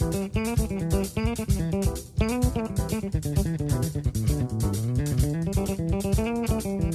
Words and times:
Thank 0.00 0.34
you. 6.64 6.89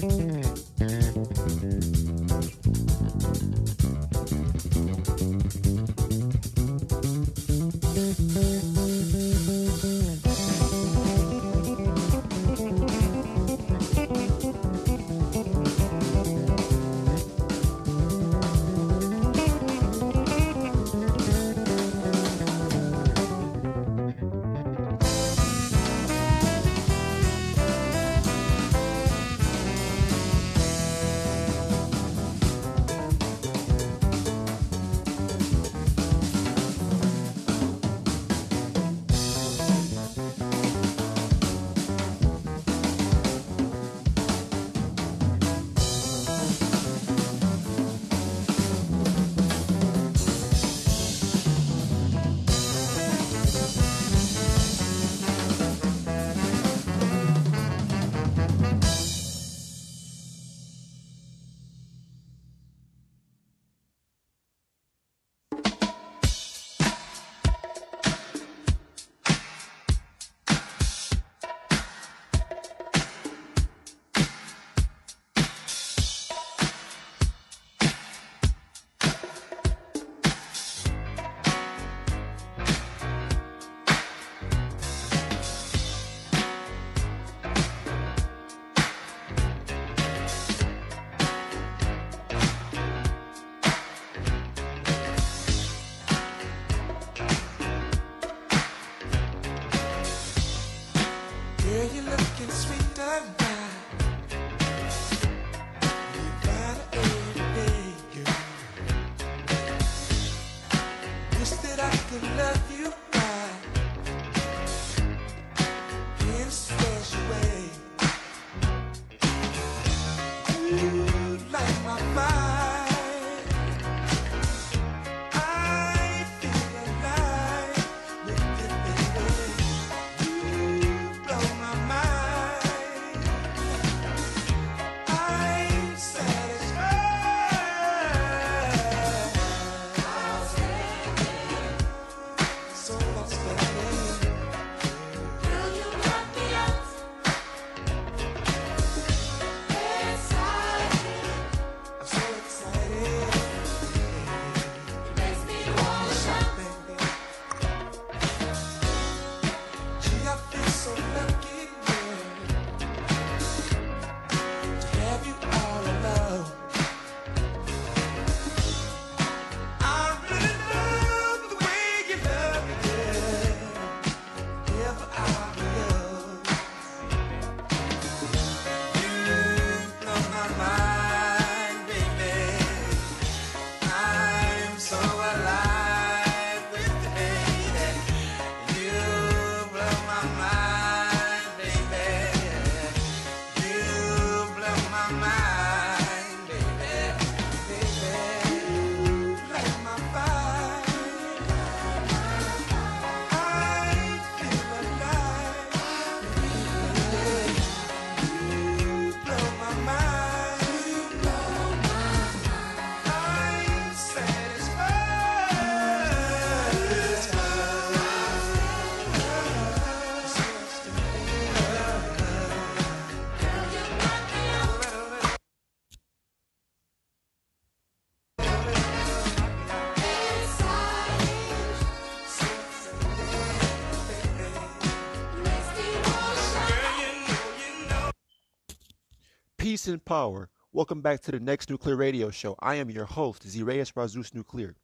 Peace 239.85 239.91
and 239.91 240.03
power. 240.03 240.49
Welcome 240.73 241.01
back 241.01 241.21
to 241.21 241.31
the 241.31 241.39
Next 241.39 241.69
Nuclear 241.69 241.95
Radio 241.95 242.31
Show. 242.31 242.55
I 242.57 242.73
am 242.73 242.89
your 242.89 243.05
host, 243.05 243.45
Zireus 243.45 243.93
Razus 243.93 244.33
Nuclear, 244.33 244.75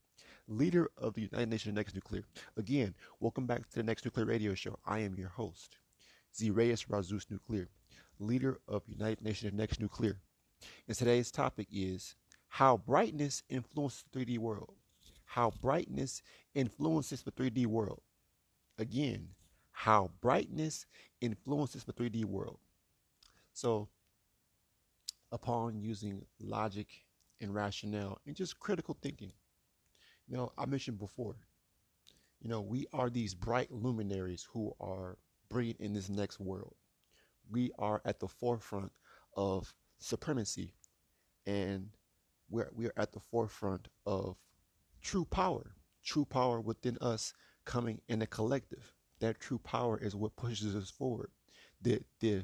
leader 0.48 0.92
of 0.95 1.15
the 1.15 1.21
United 1.21 1.50
Nations 1.50 1.75
Next 1.75 1.95
Nuclear. 1.95 2.21
Again, 2.56 2.94
welcome 3.19 3.48
back 3.48 3.68
to 3.68 3.77
the 3.77 3.81
Next 3.81 4.06
Nuclear 4.06 4.27
Radio 4.27 4.53
Show. 4.53 4.77
I 4.86 5.00
am 5.00 5.15
your 5.15 5.30
host, 5.30 5.80
Zireus 6.38 6.86
Razus 6.86 7.31
Nuclear, 7.31 7.68
leader 8.19 8.59
of 8.68 8.83
United 8.86 9.24
Nations 9.24 9.53
Next 9.56 9.81
Nuclear. 9.81 10.19
And 10.88 10.95
today's 10.95 11.31
topic 11.31 11.68
is 11.71 12.15
how 12.50 12.77
brightness 12.77 13.42
influences 13.50 14.03
the 14.13 14.19
3D 14.19 14.38
world. 14.38 14.75
How 15.25 15.51
brightness 15.63 16.21
influences 16.53 17.24
the 17.24 17.31
3D 17.31 17.65
world. 17.65 18.01
Again, 18.77 19.30
how 19.71 20.12
brightness 20.21 20.86
influences 21.21 21.86
the 21.86 21.94
3D 21.94 22.24
world. 22.25 22.59
So, 23.53 23.89
upon 25.31 25.80
using 25.80 26.25
logic 26.39 26.88
and 27.39 27.54
rationale 27.54 28.19
and 28.25 28.36
just 28.36 28.60
critical 28.60 28.98
thinking. 29.01 29.31
You 30.28 30.38
know, 30.38 30.51
I 30.57 30.66
mentioned 30.66 31.00
before, 31.00 31.36
you 32.42 32.50
know, 32.50 32.62
we 32.62 32.88
are 32.94 33.10
these 33.10 33.33
bright 33.33 33.72
luminaries 33.72 34.48
who 34.51 34.74
are 34.80 35.18
bringing 35.50 35.75
in 35.80 35.94
this 35.94 36.10
next 36.10 36.39
world. 36.39 36.75
We 37.50 37.72
are 37.78 38.01
at 38.06 38.19
the 38.19 38.28
forefront 38.28 38.92
of 39.36 39.74
supremacy 40.00 40.74
and 41.45 41.89
we're, 42.50 42.69
we're 42.74 42.94
at 42.98 43.12
the 43.12 43.19
forefront 43.19 43.88
of 44.06 44.38
true 45.01 45.25
power, 45.25 45.75
true 46.04 46.25
power 46.25 46.62
within 46.62 46.98
us 47.01 47.34
coming 47.66 48.01
in 48.07 48.22
a 48.22 48.27
collective. 48.27 48.94
That 49.19 49.39
true 49.39 49.60
power 49.60 49.98
is 49.98 50.16
what 50.16 50.36
pushes 50.36 50.75
us 50.75 50.89
forward. 50.89 51.31
The, 51.81 52.01
the 52.19 52.44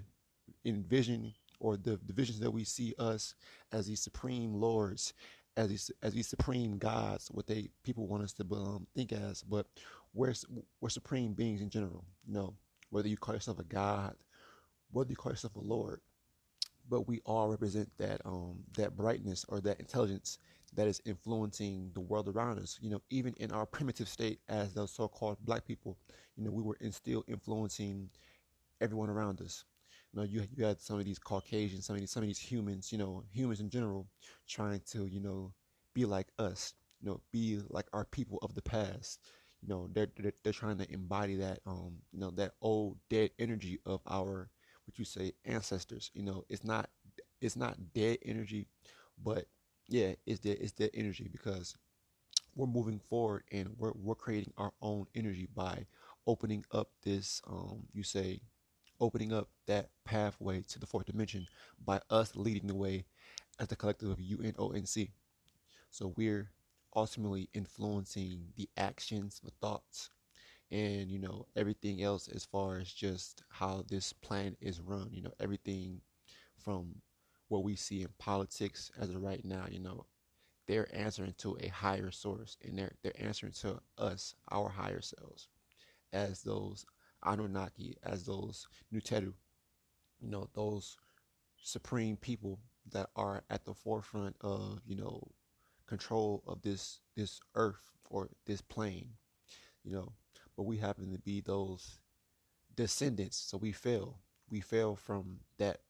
envisioning 0.65 1.33
or 1.59 1.77
the, 1.77 1.99
the 2.05 2.13
visions 2.13 2.39
that 2.39 2.51
we 2.51 2.63
see 2.63 2.93
us 2.99 3.35
as 3.71 3.87
these 3.87 4.01
supreme 4.01 4.53
lords, 4.53 5.13
as 5.55 5.69
these 5.69 5.91
as 6.03 6.13
these 6.13 6.27
supreme 6.27 6.77
gods, 6.77 7.29
what 7.31 7.47
they 7.47 7.69
people 7.83 8.07
want 8.07 8.23
us 8.23 8.33
to 8.33 8.45
um, 8.53 8.87
think 8.95 9.11
as, 9.11 9.43
but 9.43 9.67
we're 10.13 10.33
we're 10.81 10.89
supreme 10.89 11.33
beings 11.33 11.61
in 11.61 11.69
general. 11.69 12.05
You 12.27 12.33
know, 12.33 12.53
whether 12.89 13.07
you 13.07 13.17
call 13.17 13.33
yourself 13.35 13.59
a 13.59 13.63
god, 13.63 14.15
whether 14.91 15.09
you 15.09 15.15
call 15.15 15.31
yourself 15.31 15.55
a 15.55 15.59
lord, 15.59 16.01
but 16.89 17.07
we 17.07 17.21
all 17.25 17.49
represent 17.49 17.89
that 17.97 18.21
um 18.25 18.59
that 18.77 18.95
brightness 18.95 19.45
or 19.49 19.59
that 19.61 19.79
intelligence 19.79 20.39
that 20.73 20.87
is 20.87 21.01
influencing 21.05 21.91
the 21.93 22.01
world 22.01 22.27
around 22.27 22.59
us. 22.59 22.77
You 22.81 22.89
know, 22.91 23.01
even 23.09 23.33
in 23.39 23.51
our 23.51 23.65
primitive 23.65 24.07
state 24.07 24.39
as 24.49 24.73
those 24.73 24.91
so-called 24.91 25.37
black 25.43 25.65
people, 25.65 25.97
you 26.35 26.43
know, 26.43 26.51
we 26.51 26.61
were 26.61 26.77
still 26.91 27.23
influencing 27.27 28.09
everyone 28.81 29.09
around 29.09 29.41
us. 29.41 29.63
You 30.13 30.19
know, 30.19 30.25
you 30.25 30.43
you 30.55 30.65
had 30.65 30.81
some 30.81 30.99
of 30.99 31.05
these 31.05 31.19
Caucasians, 31.19 31.85
some 31.85 31.95
of 31.95 31.99
these 32.01 32.11
some 32.11 32.23
of 32.23 32.27
these 32.27 32.39
humans, 32.39 32.91
you 32.91 32.97
know, 32.97 33.23
humans 33.31 33.59
in 33.59 33.69
general, 33.69 34.07
trying 34.47 34.81
to 34.91 35.05
you 35.05 35.19
know 35.19 35.53
be 35.93 36.05
like 36.05 36.27
us, 36.39 36.73
you 37.01 37.09
know, 37.09 37.21
be 37.31 37.59
like 37.69 37.87
our 37.93 38.05
people 38.05 38.39
of 38.41 38.53
the 38.55 38.61
past. 38.61 39.19
You 39.61 39.69
know, 39.69 39.89
they're 39.93 40.07
they're, 40.17 40.33
they're 40.43 40.53
trying 40.53 40.77
to 40.79 40.91
embody 40.91 41.35
that 41.37 41.59
um 41.65 41.97
you 42.11 42.19
know 42.19 42.31
that 42.31 42.53
old 42.61 42.97
dead 43.09 43.31
energy 43.39 43.79
of 43.85 44.01
our 44.07 44.49
what 44.85 44.97
you 44.97 45.05
say 45.05 45.33
ancestors. 45.45 46.11
You 46.13 46.23
know, 46.23 46.45
it's 46.49 46.63
not 46.63 46.89
it's 47.41 47.55
not 47.55 47.77
dead 47.93 48.19
energy, 48.25 48.67
but 49.23 49.45
yeah, 49.87 50.13
it's 50.25 50.39
dead 50.39 50.57
it's 50.61 50.71
dead 50.71 50.91
energy 50.93 51.27
because 51.31 51.75
we're 52.55 52.67
moving 52.67 52.99
forward 52.99 53.43
and 53.51 53.69
we're 53.77 53.93
we're 53.95 54.15
creating 54.15 54.53
our 54.57 54.73
own 54.81 55.05
energy 55.15 55.47
by 55.53 55.85
opening 56.25 56.65
up 56.71 56.89
this 57.03 57.41
um 57.47 57.83
you 57.93 58.03
say 58.03 58.39
opening 58.99 59.33
up 59.33 59.49
that 59.67 59.89
pathway 60.05 60.61
to 60.69 60.79
the 60.79 60.85
fourth 60.87 61.05
dimension 61.05 61.47
by 61.83 62.01
us 62.09 62.35
leading 62.35 62.67
the 62.67 62.75
way 62.75 63.05
as 63.59 63.67
the 63.67 63.75
collective 63.75 64.09
of 64.09 64.19
UNONC. 64.19 65.11
So 65.89 66.13
we're 66.17 66.51
ultimately 66.95 67.49
influencing 67.53 68.53
the 68.55 68.69
actions, 68.77 69.41
the 69.43 69.51
thoughts, 69.61 70.09
and 70.71 71.11
you 71.11 71.19
know 71.19 71.47
everything 71.55 72.03
else 72.03 72.27
as 72.27 72.45
far 72.45 72.77
as 72.79 72.91
just 72.91 73.43
how 73.49 73.83
this 73.89 74.13
planet 74.13 74.57
is 74.61 74.81
run. 74.81 75.09
You 75.11 75.23
know 75.23 75.33
everything 75.39 76.01
from 76.57 76.95
what 77.49 77.63
we 77.63 77.75
see 77.75 78.01
in 78.01 78.09
politics 78.19 78.91
as 78.99 79.09
of 79.09 79.23
right 79.23 79.43
now. 79.45 79.65
You 79.69 79.79
know 79.79 80.05
they're 80.67 80.89
answering 80.95 81.35
to 81.39 81.57
a 81.61 81.67
higher 81.69 82.11
source, 82.11 82.57
and 82.63 82.77
they're 82.77 82.93
they're 83.03 83.21
answering 83.21 83.53
to 83.61 83.79
us, 83.97 84.35
our 84.51 84.69
higher 84.69 85.01
selves, 85.01 85.47
as 86.13 86.41
those 86.43 86.85
Anunnaki, 87.25 87.97
as 88.03 88.25
those 88.25 88.67
Nuteru, 88.93 89.33
you 90.19 90.29
know 90.29 90.49
those 90.53 90.97
supreme 91.61 92.15
people 92.17 92.59
that 92.91 93.09
are 93.15 93.43
at 93.49 93.65
the 93.65 93.73
forefront 93.73 94.35
of 94.41 94.79
you 94.85 94.95
know 94.95 95.21
control 95.85 96.43
of 96.47 96.61
this 96.61 97.01
this 97.15 97.39
earth 97.55 97.91
or 98.09 98.29
this 98.45 98.61
plane 98.61 99.09
you 99.83 99.91
know 99.91 100.11
but 100.55 100.63
we 100.63 100.77
happen 100.77 101.11
to 101.11 101.19
be 101.19 101.41
those 101.41 101.99
descendants 102.75 103.37
so 103.37 103.57
we 103.57 103.71
fail 103.71 104.19
we 104.49 104.61
fell 104.61 104.95
from 104.95 105.39
that 105.57 105.81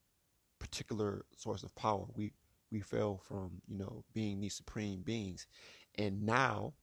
particular 0.59 1.25
source 1.35 1.63
of 1.63 1.75
power. 1.75 2.05
We 2.15 2.33
we 2.71 2.81
fell 2.81 3.17
from 3.17 3.61
you 3.67 3.77
know 3.77 4.03
being 4.13 4.39
these 4.39 4.55
supreme 4.55 5.01
beings, 5.01 5.47
and 5.95 6.23
now 6.23 6.73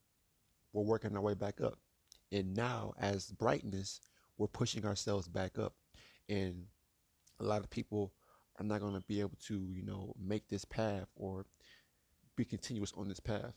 we're 0.73 0.83
working 0.83 1.15
our 1.15 1.21
way 1.21 1.33
back 1.33 1.61
up. 1.61 1.79
And 2.31 2.55
now, 2.55 2.93
as 2.99 3.27
brightness, 3.31 4.01
we're 4.37 4.47
pushing 4.47 4.85
ourselves 4.85 5.27
back 5.27 5.57
up, 5.57 5.73
and 6.29 6.63
a 7.39 7.43
lot 7.43 7.61
of 7.61 7.69
people 7.69 8.13
are 8.59 8.65
not 8.65 8.81
going 8.81 8.93
to 8.93 9.01
be 9.07 9.19
able 9.19 9.37
to 9.47 9.53
you 9.73 9.83
know 9.83 10.13
make 10.19 10.47
this 10.47 10.65
path 10.65 11.07
or 11.15 11.45
be 12.35 12.45
continuous 12.45 12.93
on 12.97 13.07
this 13.07 13.19
path 13.19 13.53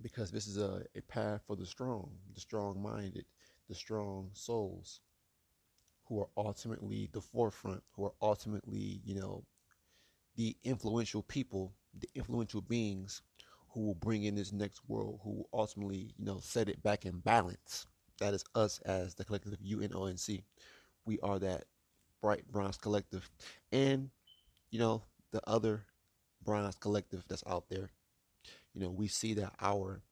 because 0.00 0.30
this 0.30 0.46
is 0.46 0.58
a, 0.58 0.82
a 0.96 1.00
path 1.02 1.42
for 1.46 1.56
the 1.56 1.66
strong, 1.66 2.10
the 2.34 2.40
strong 2.40 2.80
minded, 2.80 3.24
the 3.68 3.74
strong 3.74 4.30
souls 4.32 5.00
who 6.06 6.20
are 6.20 6.28
ultimately 6.36 7.08
the 7.12 7.20
forefront, 7.20 7.82
who 7.92 8.04
are 8.06 8.12
ultimately, 8.22 9.00
you 9.04 9.14
know, 9.14 9.44
the 10.36 10.56
influential 10.64 11.22
people, 11.22 11.74
the 11.98 12.08
influential 12.14 12.62
beings 12.62 13.22
who 13.70 13.80
will 13.80 13.94
bring 13.94 14.24
in 14.24 14.34
this 14.34 14.52
next 14.52 14.80
world, 14.88 15.20
who 15.22 15.30
will 15.30 15.48
ultimately, 15.52 16.14
you 16.16 16.24
know, 16.24 16.38
set 16.40 16.68
it 16.68 16.82
back 16.82 17.04
in 17.04 17.18
balance. 17.18 17.86
That 18.18 18.34
is 18.34 18.44
us 18.54 18.80
as 18.80 19.14
the 19.14 19.24
collective 19.24 19.56
UNONC. 19.62 20.42
We 21.04 21.20
are 21.20 21.38
that 21.38 21.64
bright 22.22 22.50
bronze 22.50 22.76
collective. 22.76 23.30
And, 23.72 24.10
you 24.70 24.78
know, 24.78 25.04
the 25.32 25.42
other 25.48 25.86
bronze 26.44 26.76
collective 26.76 27.24
that's 27.28 27.44
out 27.46 27.68
there, 27.70 27.90
you 28.74 28.80
know, 28.82 28.90
we 28.90 29.08
see 29.08 29.34
that 29.34 29.54
our 29.60 30.02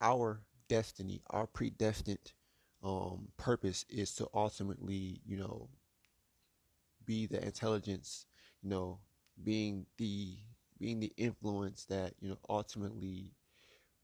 our 0.00 0.40
destiny, 0.68 1.22
our 1.30 1.46
predestined 1.46 2.32
um, 2.82 3.28
purpose 3.36 3.84
is 3.88 4.14
to 4.16 4.28
ultimately, 4.34 5.20
you 5.24 5.36
know, 5.36 5.68
be 7.04 7.26
the 7.26 7.42
intelligence, 7.44 8.26
you 8.62 8.70
know, 8.70 8.98
being 9.42 9.86
the 9.98 10.36
being 10.78 11.00
the 11.00 11.12
influence 11.16 11.84
that 11.86 12.12
you 12.20 12.28
know 12.28 12.38
ultimately 12.48 13.32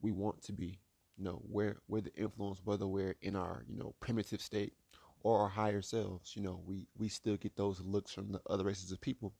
we 0.01 0.11
want 0.11 0.43
to 0.43 0.53
be. 0.53 0.79
You 1.17 1.25
know, 1.25 1.41
where 1.47 1.77
we're 1.87 2.01
the 2.01 2.13
influence, 2.15 2.61
whether 2.63 2.87
we're 2.87 3.15
in 3.21 3.35
our 3.35 3.63
you 3.67 3.77
know 3.77 3.93
primitive 3.99 4.41
state 4.41 4.73
or 5.21 5.39
our 5.39 5.49
higher 5.49 5.81
selves. 5.81 6.35
You 6.35 6.43
know, 6.43 6.61
we 6.65 6.87
we 6.97 7.07
still 7.09 7.37
get 7.37 7.55
those 7.55 7.79
looks 7.81 8.11
from 8.11 8.31
the 8.31 8.41
other 8.49 8.63
races 8.63 8.91
of 8.91 9.01
people, 9.01 9.33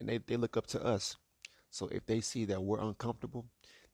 and 0.00 0.08
they 0.08 0.18
they 0.18 0.36
look 0.36 0.56
up 0.56 0.66
to 0.68 0.84
us. 0.84 1.16
So 1.70 1.88
if 1.88 2.06
they 2.06 2.20
see 2.20 2.44
that 2.46 2.62
we're 2.62 2.80
uncomfortable, 2.80 3.46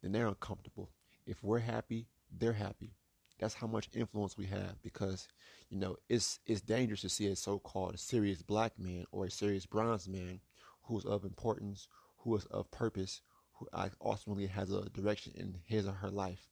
then 0.02 0.12
they're 0.12 0.28
uncomfortable. 0.28 0.90
If 1.26 1.42
we're 1.42 1.58
happy, 1.58 2.06
they're 2.30 2.52
happy. 2.52 2.94
That's 3.38 3.54
how 3.54 3.66
much 3.66 3.88
influence 3.92 4.38
we 4.38 4.46
have 4.46 4.80
because, 4.82 5.26
you 5.68 5.78
know, 5.78 5.96
it's 6.08 6.38
it's 6.46 6.60
dangerous 6.60 7.00
to 7.00 7.08
see 7.08 7.26
a 7.26 7.36
so-called 7.36 7.98
serious 7.98 8.42
black 8.42 8.78
man 8.78 9.04
or 9.10 9.26
a 9.26 9.30
serious 9.30 9.66
bronze 9.66 10.08
man 10.08 10.40
who's 10.82 11.04
of 11.04 11.24
importance, 11.24 11.88
who 12.18 12.36
is 12.36 12.44
of 12.46 12.70
purpose, 12.70 13.20
who 13.54 13.66
uh, 13.72 13.88
ultimately 14.00 14.46
has 14.46 14.70
a 14.70 14.88
direction 14.90 15.32
in 15.36 15.58
his 15.64 15.88
or 15.88 15.92
her 15.92 16.10
life. 16.10 16.51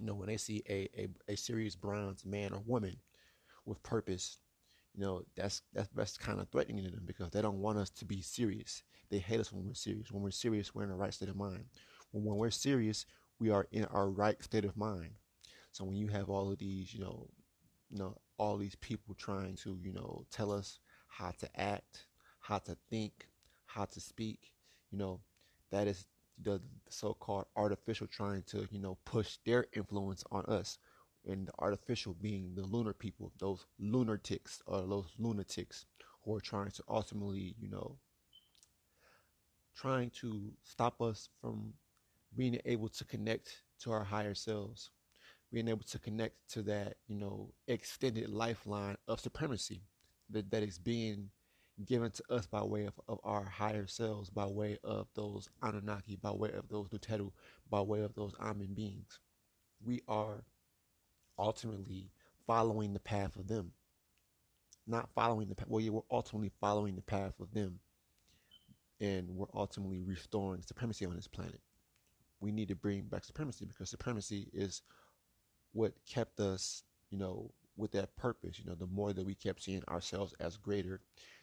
You 0.00 0.06
know, 0.06 0.14
when 0.14 0.28
they 0.28 0.38
see 0.38 0.62
a, 0.68 0.88
a, 0.96 1.08
a 1.32 1.36
serious 1.36 1.76
bronze 1.76 2.24
man 2.24 2.52
or 2.54 2.62
woman 2.64 2.96
with 3.66 3.82
purpose, 3.82 4.38
you 4.94 5.02
know, 5.02 5.22
that's 5.36 5.62
that's 5.74 5.88
that's 5.94 6.16
kind 6.16 6.40
of 6.40 6.48
threatening 6.48 6.84
to 6.84 6.90
them 6.90 7.04
because 7.06 7.30
they 7.30 7.42
don't 7.42 7.60
want 7.60 7.78
us 7.78 7.90
to 7.90 8.04
be 8.04 8.22
serious. 8.22 8.82
They 9.10 9.18
hate 9.18 9.40
us 9.40 9.52
when 9.52 9.66
we're 9.66 9.74
serious. 9.74 10.10
When 10.10 10.22
we're 10.22 10.30
serious, 10.30 10.74
we're 10.74 10.84
in 10.84 10.88
the 10.88 10.94
right 10.94 11.12
state 11.12 11.28
of 11.28 11.36
mind. 11.36 11.64
When, 12.12 12.24
when 12.24 12.38
we're 12.38 12.50
serious, 12.50 13.04
we 13.38 13.50
are 13.50 13.68
in 13.72 13.84
our 13.86 14.08
right 14.08 14.42
state 14.42 14.64
of 14.64 14.76
mind. 14.76 15.10
So 15.72 15.84
when 15.84 15.96
you 15.96 16.08
have 16.08 16.30
all 16.30 16.50
of 16.50 16.58
these, 16.58 16.94
you 16.94 17.00
know, 17.00 17.28
you 17.90 17.98
know, 17.98 18.16
all 18.38 18.56
these 18.56 18.76
people 18.76 19.14
trying 19.14 19.56
to, 19.56 19.78
you 19.82 19.92
know, 19.92 20.24
tell 20.30 20.50
us 20.50 20.78
how 21.08 21.32
to 21.40 21.60
act, 21.60 22.06
how 22.40 22.58
to 22.58 22.76
think, 22.88 23.28
how 23.66 23.84
to 23.84 24.00
speak, 24.00 24.52
you 24.90 24.98
know, 24.98 25.20
that 25.70 25.86
is 25.86 26.06
the, 26.42 26.60
the 26.86 26.92
so-called 26.92 27.46
artificial 27.56 28.06
trying 28.06 28.42
to, 28.48 28.66
you 28.70 28.78
know, 28.78 28.98
push 29.04 29.38
their 29.44 29.66
influence 29.74 30.24
on 30.30 30.44
us. 30.46 30.78
And 31.26 31.48
the 31.48 31.52
artificial 31.58 32.14
being 32.14 32.54
the 32.54 32.62
lunar 32.62 32.94
people, 32.94 33.30
those 33.38 33.66
lunatics 33.78 34.62
or 34.66 34.80
those 34.80 35.12
lunatics 35.18 35.84
who 36.24 36.34
are 36.34 36.40
trying 36.40 36.70
to 36.70 36.82
ultimately, 36.88 37.54
you 37.60 37.68
know, 37.68 37.98
trying 39.76 40.10
to 40.10 40.50
stop 40.62 41.00
us 41.02 41.28
from 41.40 41.74
being 42.36 42.58
able 42.64 42.88
to 42.88 43.04
connect 43.04 43.62
to 43.80 43.92
our 43.92 44.04
higher 44.04 44.34
selves, 44.34 44.90
being 45.52 45.68
able 45.68 45.84
to 45.84 45.98
connect 45.98 46.36
to 46.50 46.62
that, 46.62 46.96
you 47.06 47.16
know, 47.16 47.52
extended 47.66 48.30
lifeline 48.30 48.96
of 49.08 49.20
supremacy 49.20 49.82
that, 50.30 50.50
that 50.50 50.62
is 50.62 50.78
being 50.78 51.28
given 51.86 52.10
to 52.12 52.22
us 52.30 52.46
by 52.46 52.62
way 52.62 52.86
of, 52.86 52.94
of 53.08 53.20
our 53.24 53.44
higher 53.44 53.86
selves, 53.86 54.30
by 54.30 54.46
way 54.46 54.78
of 54.84 55.08
those 55.14 55.48
Anunnaki, 55.62 56.16
by 56.16 56.30
way 56.32 56.52
of 56.52 56.68
those 56.68 56.88
Nuteru, 56.88 57.30
by 57.70 57.80
way 57.80 58.02
of 58.02 58.14
those 58.14 58.34
Amen 58.40 58.74
beings. 58.74 59.18
We 59.84 60.02
are 60.08 60.44
ultimately 61.38 62.10
following 62.46 62.92
the 62.92 63.00
path 63.00 63.36
of 63.36 63.48
them. 63.48 63.72
Not 64.86 65.08
following 65.14 65.48
the 65.48 65.54
path, 65.54 65.68
well, 65.68 65.80
yeah, 65.80 65.90
we're 65.90 66.00
ultimately 66.10 66.50
following 66.60 66.96
the 66.96 67.02
path 67.02 67.34
of 67.40 67.52
them. 67.52 67.78
And 69.00 69.30
we're 69.30 69.46
ultimately 69.54 70.02
restoring 70.02 70.62
supremacy 70.62 71.06
on 71.06 71.16
this 71.16 71.28
planet 71.28 71.60
we 72.40 72.50
need 72.50 72.68
to 72.68 72.74
bring 72.74 73.02
back 73.02 73.24
supremacy 73.24 73.66
because 73.66 73.90
supremacy 73.90 74.48
is 74.52 74.82
what 75.72 75.92
kept 76.08 76.40
us, 76.40 76.82
you 77.10 77.18
know, 77.18 77.50
with 77.80 77.92
that 77.92 78.16
purpose. 78.16 78.58
You 78.58 78.66
know, 78.66 78.76
the 78.76 78.86
more 78.86 79.12
that 79.12 79.24
we 79.24 79.34
kept 79.34 79.62
seeing 79.62 79.82
ourselves 79.88 80.34
as 80.40 80.56
greater 80.56 81.00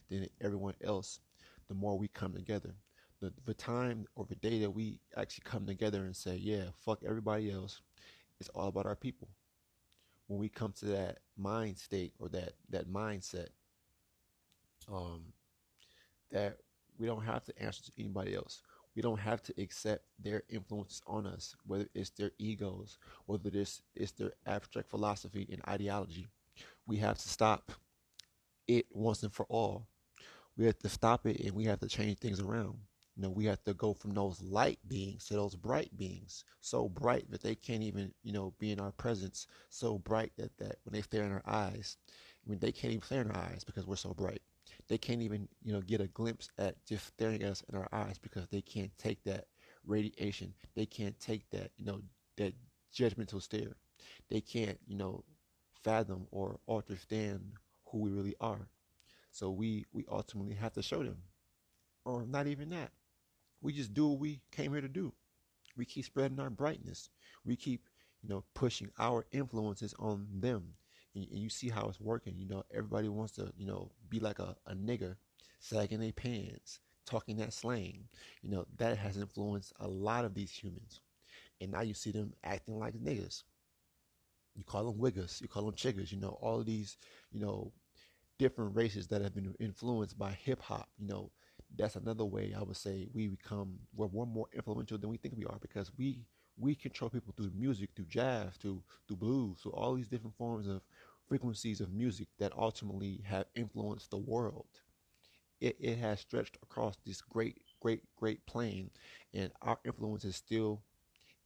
than 0.10 0.28
everyone 0.42 0.76
else, 0.84 1.20
the 1.68 1.74
more 1.74 1.98
we 1.98 2.08
come 2.08 2.34
together. 2.34 2.76
The, 3.20 3.34
the 3.46 3.54
time 3.54 4.06
or 4.16 4.26
the 4.30 4.36
day 4.36 4.60
that 4.60 4.70
we 4.70 5.00
actually 5.18 5.44
come 5.46 5.66
together 5.66 6.06
and 6.06 6.16
say, 6.16 6.36
yeah, 6.36 6.66
fuck 6.86 7.00
everybody 7.06 7.52
else, 7.52 7.82
it's 8.40 8.50
all 8.50 8.68
about 8.68 8.86
our 8.86 8.96
people. 8.96 9.28
When 10.28 10.40
we 10.40 10.50
come 10.50 10.74
to 10.74 10.86
that 10.86 11.20
mind 11.36 11.78
state 11.78 12.14
or 12.20 12.30
that, 12.30 12.54
that 12.70 12.88
mindset, 12.88 13.48
um, 14.92 15.24
that 16.32 16.58
we 17.00 17.08
don't 17.08 17.24
have 17.24 17.44
to 17.46 17.62
answer 17.62 17.84
to 17.84 17.92
anybody 17.98 18.36
else 18.36 18.62
we 18.98 19.04
don't 19.04 19.20
have 19.20 19.44
to 19.44 19.54
accept 19.62 20.06
their 20.18 20.42
influence 20.50 21.04
on 21.06 21.28
us, 21.28 21.56
whether 21.68 21.86
it's 21.94 22.10
their 22.10 22.32
egos, 22.40 22.98
whether 23.28 23.52
it's, 23.54 23.84
it's 23.94 24.12
their 24.14 24.32
abstract 24.48 24.90
philosophy 24.90 25.48
and 25.52 25.62
ideology. 25.68 26.26
We 26.88 26.98
have 26.98 27.20
to 27.20 27.30
stop 27.30 27.72
it 28.68 28.88
once 28.90 29.22
and 29.22 29.32
for 29.32 29.46
all. 29.50 29.86
We 30.58 30.66
have 30.66 30.80
to 30.80 30.90
stop 30.90 31.28
it 31.28 31.40
and 31.42 31.52
we 31.52 31.66
have 31.66 31.80
to 31.82 31.88
change 31.88 32.18
things 32.18 32.40
around. 32.40 32.80
You 33.16 33.22
know, 33.22 33.30
we 33.30 33.46
have 33.46 33.64
to 33.66 33.76
go 33.76 33.94
from 33.94 34.16
those 34.16 34.42
light 34.42 34.80
beings 34.88 35.26
to 35.26 35.36
those 35.36 35.56
bright 35.56 35.96
beings. 35.96 36.44
So 36.62 36.90
bright 36.90 37.30
that 37.30 37.44
they 37.44 37.54
can't 37.54 37.84
even, 37.84 38.12
you 38.24 38.34
know, 38.34 38.56
be 38.58 38.72
in 38.72 38.80
our 38.80 38.94
presence. 38.94 39.46
So 39.70 40.00
bright 40.00 40.32
that, 40.38 40.58
that 40.58 40.78
when 40.86 40.94
they 40.94 41.04
stare 41.04 41.24
in 41.24 41.32
our 41.32 41.44
eyes, 41.46 41.98
I 42.44 42.50
mean, 42.50 42.58
they 42.58 42.72
can't 42.72 42.94
even 42.94 43.04
stare 43.04 43.22
in 43.22 43.30
our 43.30 43.44
eyes 43.44 43.64
because 43.64 43.86
we're 43.86 43.96
so 43.96 44.16
bright 44.16 44.42
they 44.90 44.98
can't 44.98 45.22
even 45.22 45.48
you 45.64 45.74
know 45.74 45.82
get 45.82 46.02
a 46.02 46.08
glimpse 46.08 46.50
at 46.58 46.84
just 46.86 47.08
staring 47.08 47.42
at 47.44 47.52
us 47.52 47.64
in 47.70 47.78
our 47.78 47.88
eyes 47.92 48.18
because 48.20 48.48
they 48.48 48.62
can't 48.62 48.96
take 48.98 49.24
that 49.24 49.48
radiation. 49.86 50.54
They 50.76 50.86
can't 50.86 51.20
take 51.20 51.50
that 51.52 51.72
you 51.78 51.86
know 51.86 52.02
that 52.38 52.54
judgmental 52.94 53.42
stare. 53.42 53.76
They 54.30 54.42
can't 54.42 54.80
you 54.88 54.96
know 54.98 55.24
fathom 55.84 56.28
or 56.32 56.60
understand 56.68 57.54
who 57.86 58.00
we 58.00 58.12
really 58.12 58.36
are. 58.42 58.68
So 59.32 59.52
we 59.52 59.86
we 59.94 60.06
ultimately 60.12 60.56
have 60.56 60.74
to 60.74 60.82
show 60.82 61.04
them. 61.04 61.24
Or 62.06 62.26
not 62.26 62.48
even 62.48 62.70
that. 62.70 62.92
We 63.62 63.74
just 63.74 63.94
do 63.94 64.08
what 64.08 64.20
we 64.20 64.42
came 64.52 64.72
here 64.72 64.82
to 64.82 64.88
do. 64.88 65.14
We 65.76 65.86
keep 65.86 66.06
spreading 66.06 66.40
our 66.40 66.50
brightness. 66.50 67.10
We 67.46 67.56
keep 67.56 67.88
you 68.22 68.30
know 68.30 68.44
pushing 68.54 68.90
our 68.98 69.26
influences 69.32 69.94
on 70.00 70.28
them 70.40 70.74
and, 71.18 71.40
you 71.40 71.50
see 71.50 71.70
how 71.70 71.88
it's 71.88 72.00
working. 72.00 72.36
You 72.38 72.48
know, 72.48 72.64
everybody 72.74 73.10
wants 73.10 73.34
to, 73.34 73.52
you 73.58 73.66
know, 73.66 73.92
be 74.10 74.20
like 74.20 74.40
a, 74.40 74.56
a 74.66 74.76
nigger, 74.76 75.16
sagging 75.60 76.00
their 76.00 76.12
pants, 76.12 76.80
talking 77.06 77.38
that 77.38 77.54
slang. 77.54 78.08
You 78.42 78.52
know, 78.52 78.66
that 78.78 78.98
has 78.98 79.18
influenced 79.18 79.74
a 79.80 79.88
lot 79.88 80.26
of 80.26 80.34
these 80.34 80.52
humans. 80.52 81.02
And 81.62 81.72
now 81.72 81.82
you 81.82 81.94
see 81.94 82.12
them 82.12 82.34
acting 82.44 82.80
like 82.80 82.94
niggers. 82.96 83.44
You 84.56 84.64
call 84.64 84.92
them 84.92 85.00
wiggers, 85.00 85.40
you 85.42 85.48
call 85.48 85.66
them 85.66 85.76
chiggers, 85.76 86.12
you 86.12 86.20
know, 86.20 86.38
all 86.42 86.60
of 86.60 86.66
these, 86.66 86.98
you 87.32 87.40
know, 87.40 87.72
different 88.40 88.76
races 88.76 89.08
that 89.08 89.22
have 89.22 89.36
been 89.36 89.54
influenced 89.60 90.18
by 90.18 90.32
hip 90.32 90.62
hop, 90.62 90.90
you 90.98 91.08
know, 91.08 91.32
that's 91.76 91.96
another 91.96 92.26
way 92.26 92.56
I 92.58 92.64
would 92.64 92.78
say 92.78 93.08
we 93.14 93.28
become 93.28 93.78
we're, 93.96 94.08
we're 94.08 94.26
more 94.26 94.48
influential 94.54 94.98
than 94.98 95.10
we 95.10 95.18
think 95.18 95.36
we 95.38 95.46
are 95.46 95.58
because 95.62 95.92
we 95.98 96.26
we 96.60 96.74
control 96.74 97.10
people 97.10 97.34
through 97.36 97.52
music, 97.56 97.90
through 97.96 98.06
jazz, 98.06 98.56
through 98.56 98.82
through 99.08 99.18
blues, 99.18 99.60
through 99.62 99.74
all 99.74 99.94
these 99.94 100.08
different 100.08 100.36
forms 100.38 100.68
of 100.68 100.82
frequencies 101.28 101.82
of 101.82 101.94
music 101.94 102.28
that 102.40 102.54
ultimately 102.58 103.22
have 103.26 103.48
influenced 103.56 104.12
the 104.12 104.18
world. 104.18 104.68
It, 105.60 105.78
it 105.80 105.98
has 106.00 106.20
stretched 106.20 106.58
across 106.64 106.98
this 107.06 107.22
great, 107.22 107.62
great, 107.80 108.02
great 108.16 108.46
plane, 108.46 108.92
and 109.34 109.52
our 109.62 109.80
influence 109.86 110.26
is 110.26 110.36
still, 110.36 110.84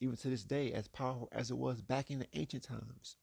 even 0.02 0.18
to 0.18 0.30
this 0.30 0.44
day, 0.44 0.74
as 0.74 0.88
powerful 0.88 1.30
as 1.32 1.52
it 1.52 1.58
was 1.58 1.82
back 1.82 2.12
in 2.12 2.20
the 2.20 2.28
ancient 2.34 2.64
times 2.64 3.18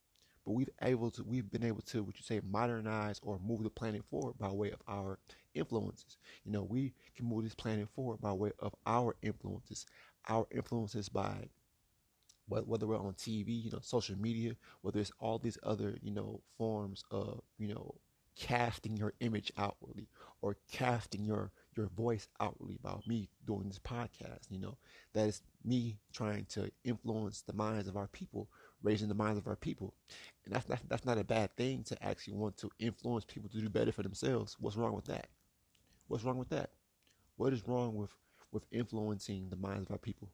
but 0.45 0.53
we've 0.53 0.69
able 0.81 1.11
to 1.11 1.23
we've 1.23 1.51
been 1.51 1.63
able 1.63 1.81
to 1.83 2.03
what 2.03 2.17
you 2.17 2.23
say 2.23 2.41
modernize 2.43 3.19
or 3.23 3.39
move 3.39 3.63
the 3.63 3.69
planet 3.69 4.03
forward 4.09 4.37
by 4.39 4.49
way 4.51 4.71
of 4.71 4.81
our 4.87 5.19
influences. 5.53 6.17
You 6.45 6.51
know, 6.51 6.63
we 6.63 6.93
can 7.15 7.25
move 7.27 7.43
this 7.43 7.55
planet 7.55 7.89
forward 7.95 8.21
by 8.21 8.33
way 8.33 8.51
of 8.59 8.73
our 8.85 9.15
influences. 9.21 9.85
Our 10.27 10.47
influences 10.51 11.09
by 11.09 11.49
whether 12.49 12.87
we're 12.87 12.97
on 12.99 13.13
TV, 13.13 13.51
you 13.51 13.71
know, 13.71 13.79
social 13.81 14.17
media, 14.17 14.55
whether 14.81 14.99
it's 14.99 15.11
all 15.19 15.37
these 15.39 15.57
other, 15.63 15.97
you 16.01 16.11
know, 16.11 16.41
forms 16.57 17.03
of, 17.11 17.41
you 17.57 17.67
know, 17.67 17.95
casting 18.35 18.95
your 18.95 19.13
image 19.19 19.51
outwardly 19.57 20.07
or 20.41 20.55
casting 20.71 21.25
your 21.25 21.51
your 21.75 21.87
voice 21.87 22.27
outwardly 22.39 22.77
about 22.79 23.05
me 23.07 23.29
doing 23.45 23.67
this 23.67 23.79
podcast, 23.79 24.49
you 24.49 24.59
know, 24.59 24.77
that 25.13 25.27
is 25.27 25.41
me 25.63 25.97
trying 26.13 26.45
to 26.45 26.69
influence 26.83 27.41
the 27.41 27.53
minds 27.53 27.87
of 27.87 27.95
our 27.95 28.07
people, 28.07 28.49
raising 28.83 29.07
the 29.07 29.13
minds 29.13 29.37
of 29.37 29.47
our 29.47 29.55
people. 29.55 29.93
And 30.45 30.53
that's 30.53 30.67
not, 30.67 30.79
that's 30.89 31.05
not 31.05 31.17
a 31.17 31.23
bad 31.23 31.55
thing 31.55 31.83
to 31.83 32.03
actually 32.03 32.33
want 32.33 32.57
to 32.57 32.69
influence 32.79 33.23
people 33.25 33.49
to 33.49 33.61
do 33.61 33.69
better 33.69 33.91
for 33.91 34.03
themselves. 34.03 34.57
What's 34.59 34.75
wrong 34.75 34.93
with 34.93 35.05
that? 35.05 35.27
What's 36.07 36.23
wrong 36.23 36.37
with 36.37 36.49
that? 36.49 36.71
What 37.37 37.53
is 37.53 37.67
wrong 37.67 37.95
with 37.95 38.11
with 38.51 38.65
influencing 38.71 39.49
the 39.49 39.55
minds 39.55 39.83
of 39.85 39.91
our 39.91 39.97
people? 39.97 40.29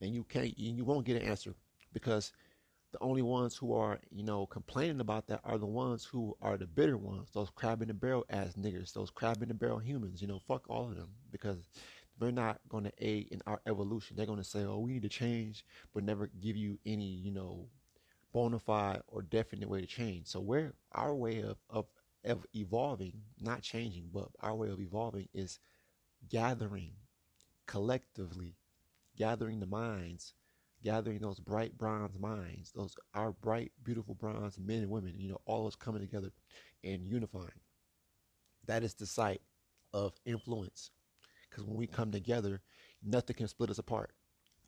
And 0.00 0.14
you 0.14 0.24
can't 0.24 0.58
you 0.58 0.84
won't 0.84 1.06
get 1.06 1.20
an 1.20 1.28
answer 1.28 1.54
because 1.92 2.32
the 2.92 2.98
only 3.00 3.22
ones 3.22 3.56
who 3.56 3.74
are 3.74 3.98
you 4.10 4.22
know 4.22 4.46
complaining 4.46 5.00
about 5.00 5.26
that 5.26 5.40
are 5.44 5.58
the 5.58 5.66
ones 5.66 6.04
who 6.04 6.36
are 6.40 6.56
the 6.56 6.66
bitter 6.66 6.96
ones 6.96 7.28
those 7.32 7.50
crab 7.50 7.82
in 7.82 7.88
the 7.88 7.94
barrel 7.94 8.24
ass 8.30 8.54
niggers 8.54 8.92
those 8.92 9.10
crab 9.10 9.42
in 9.42 9.48
the 9.48 9.54
barrel 9.54 9.78
humans 9.78 10.22
you 10.22 10.28
know 10.28 10.38
fuck 10.38 10.64
all 10.68 10.88
of 10.88 10.96
them 10.96 11.10
because 11.30 11.68
they're 12.18 12.32
not 12.32 12.60
going 12.68 12.84
to 12.84 12.92
aid 12.98 13.28
in 13.30 13.42
our 13.46 13.60
evolution. 13.66 14.16
They're 14.16 14.26
going 14.26 14.38
to 14.38 14.44
say 14.44 14.64
oh 14.64 14.78
we 14.78 14.92
need 14.92 15.02
to 15.02 15.08
change 15.08 15.64
but 15.94 16.04
never 16.04 16.30
give 16.40 16.56
you 16.56 16.78
any 16.86 17.04
you 17.06 17.30
know 17.30 17.68
bona 18.32 18.58
fide 18.58 19.02
or 19.08 19.22
definite 19.22 19.68
way 19.68 19.80
to 19.80 19.86
change. 19.86 20.26
So 20.28 20.40
where 20.40 20.72
our 20.92 21.14
way 21.14 21.40
of, 21.40 21.56
of 21.70 21.86
of 22.24 22.44
evolving 22.54 23.12
not 23.40 23.62
changing 23.62 24.10
but 24.12 24.28
our 24.40 24.54
way 24.54 24.68
of 24.68 24.80
evolving 24.80 25.28
is 25.32 25.60
gathering 26.28 26.92
collectively 27.66 28.56
gathering 29.16 29.60
the 29.60 29.66
minds, 29.66 30.34
gathering 30.82 31.18
those 31.18 31.40
bright 31.40 31.76
bronze 31.76 32.18
minds, 32.18 32.72
those 32.72 32.94
our 33.14 33.32
bright, 33.32 33.72
beautiful 33.82 34.14
bronze 34.14 34.58
men 34.58 34.82
and 34.82 34.90
women, 34.90 35.14
you 35.18 35.28
know, 35.28 35.40
all 35.46 35.62
of 35.62 35.68
us 35.68 35.76
coming 35.76 36.00
together 36.00 36.32
and 36.84 37.06
unifying. 37.06 37.60
That 38.66 38.82
is 38.82 38.94
the 38.94 39.06
site 39.06 39.42
of 39.92 40.12
influence. 40.24 40.90
Because 41.48 41.64
when 41.64 41.76
we 41.76 41.86
come 41.86 42.10
together, 42.12 42.60
nothing 43.02 43.36
can 43.36 43.48
split 43.48 43.70
us 43.70 43.78
apart. 43.78 44.12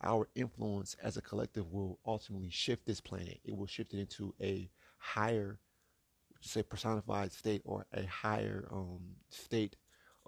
Our 0.02 0.28
influence 0.34 0.96
as 1.02 1.16
a 1.16 1.22
collective 1.22 1.72
will 1.72 1.98
ultimately 2.06 2.50
shift 2.50 2.86
this 2.86 3.00
planet. 3.00 3.40
It 3.44 3.56
will 3.56 3.66
shift 3.66 3.92
it 3.94 3.98
into 3.98 4.34
a 4.40 4.70
higher, 4.98 5.58
say, 6.40 6.62
personified 6.62 7.32
state 7.32 7.62
or 7.64 7.86
a 7.92 8.06
higher 8.06 8.68
um, 8.70 9.00
state 9.28 9.76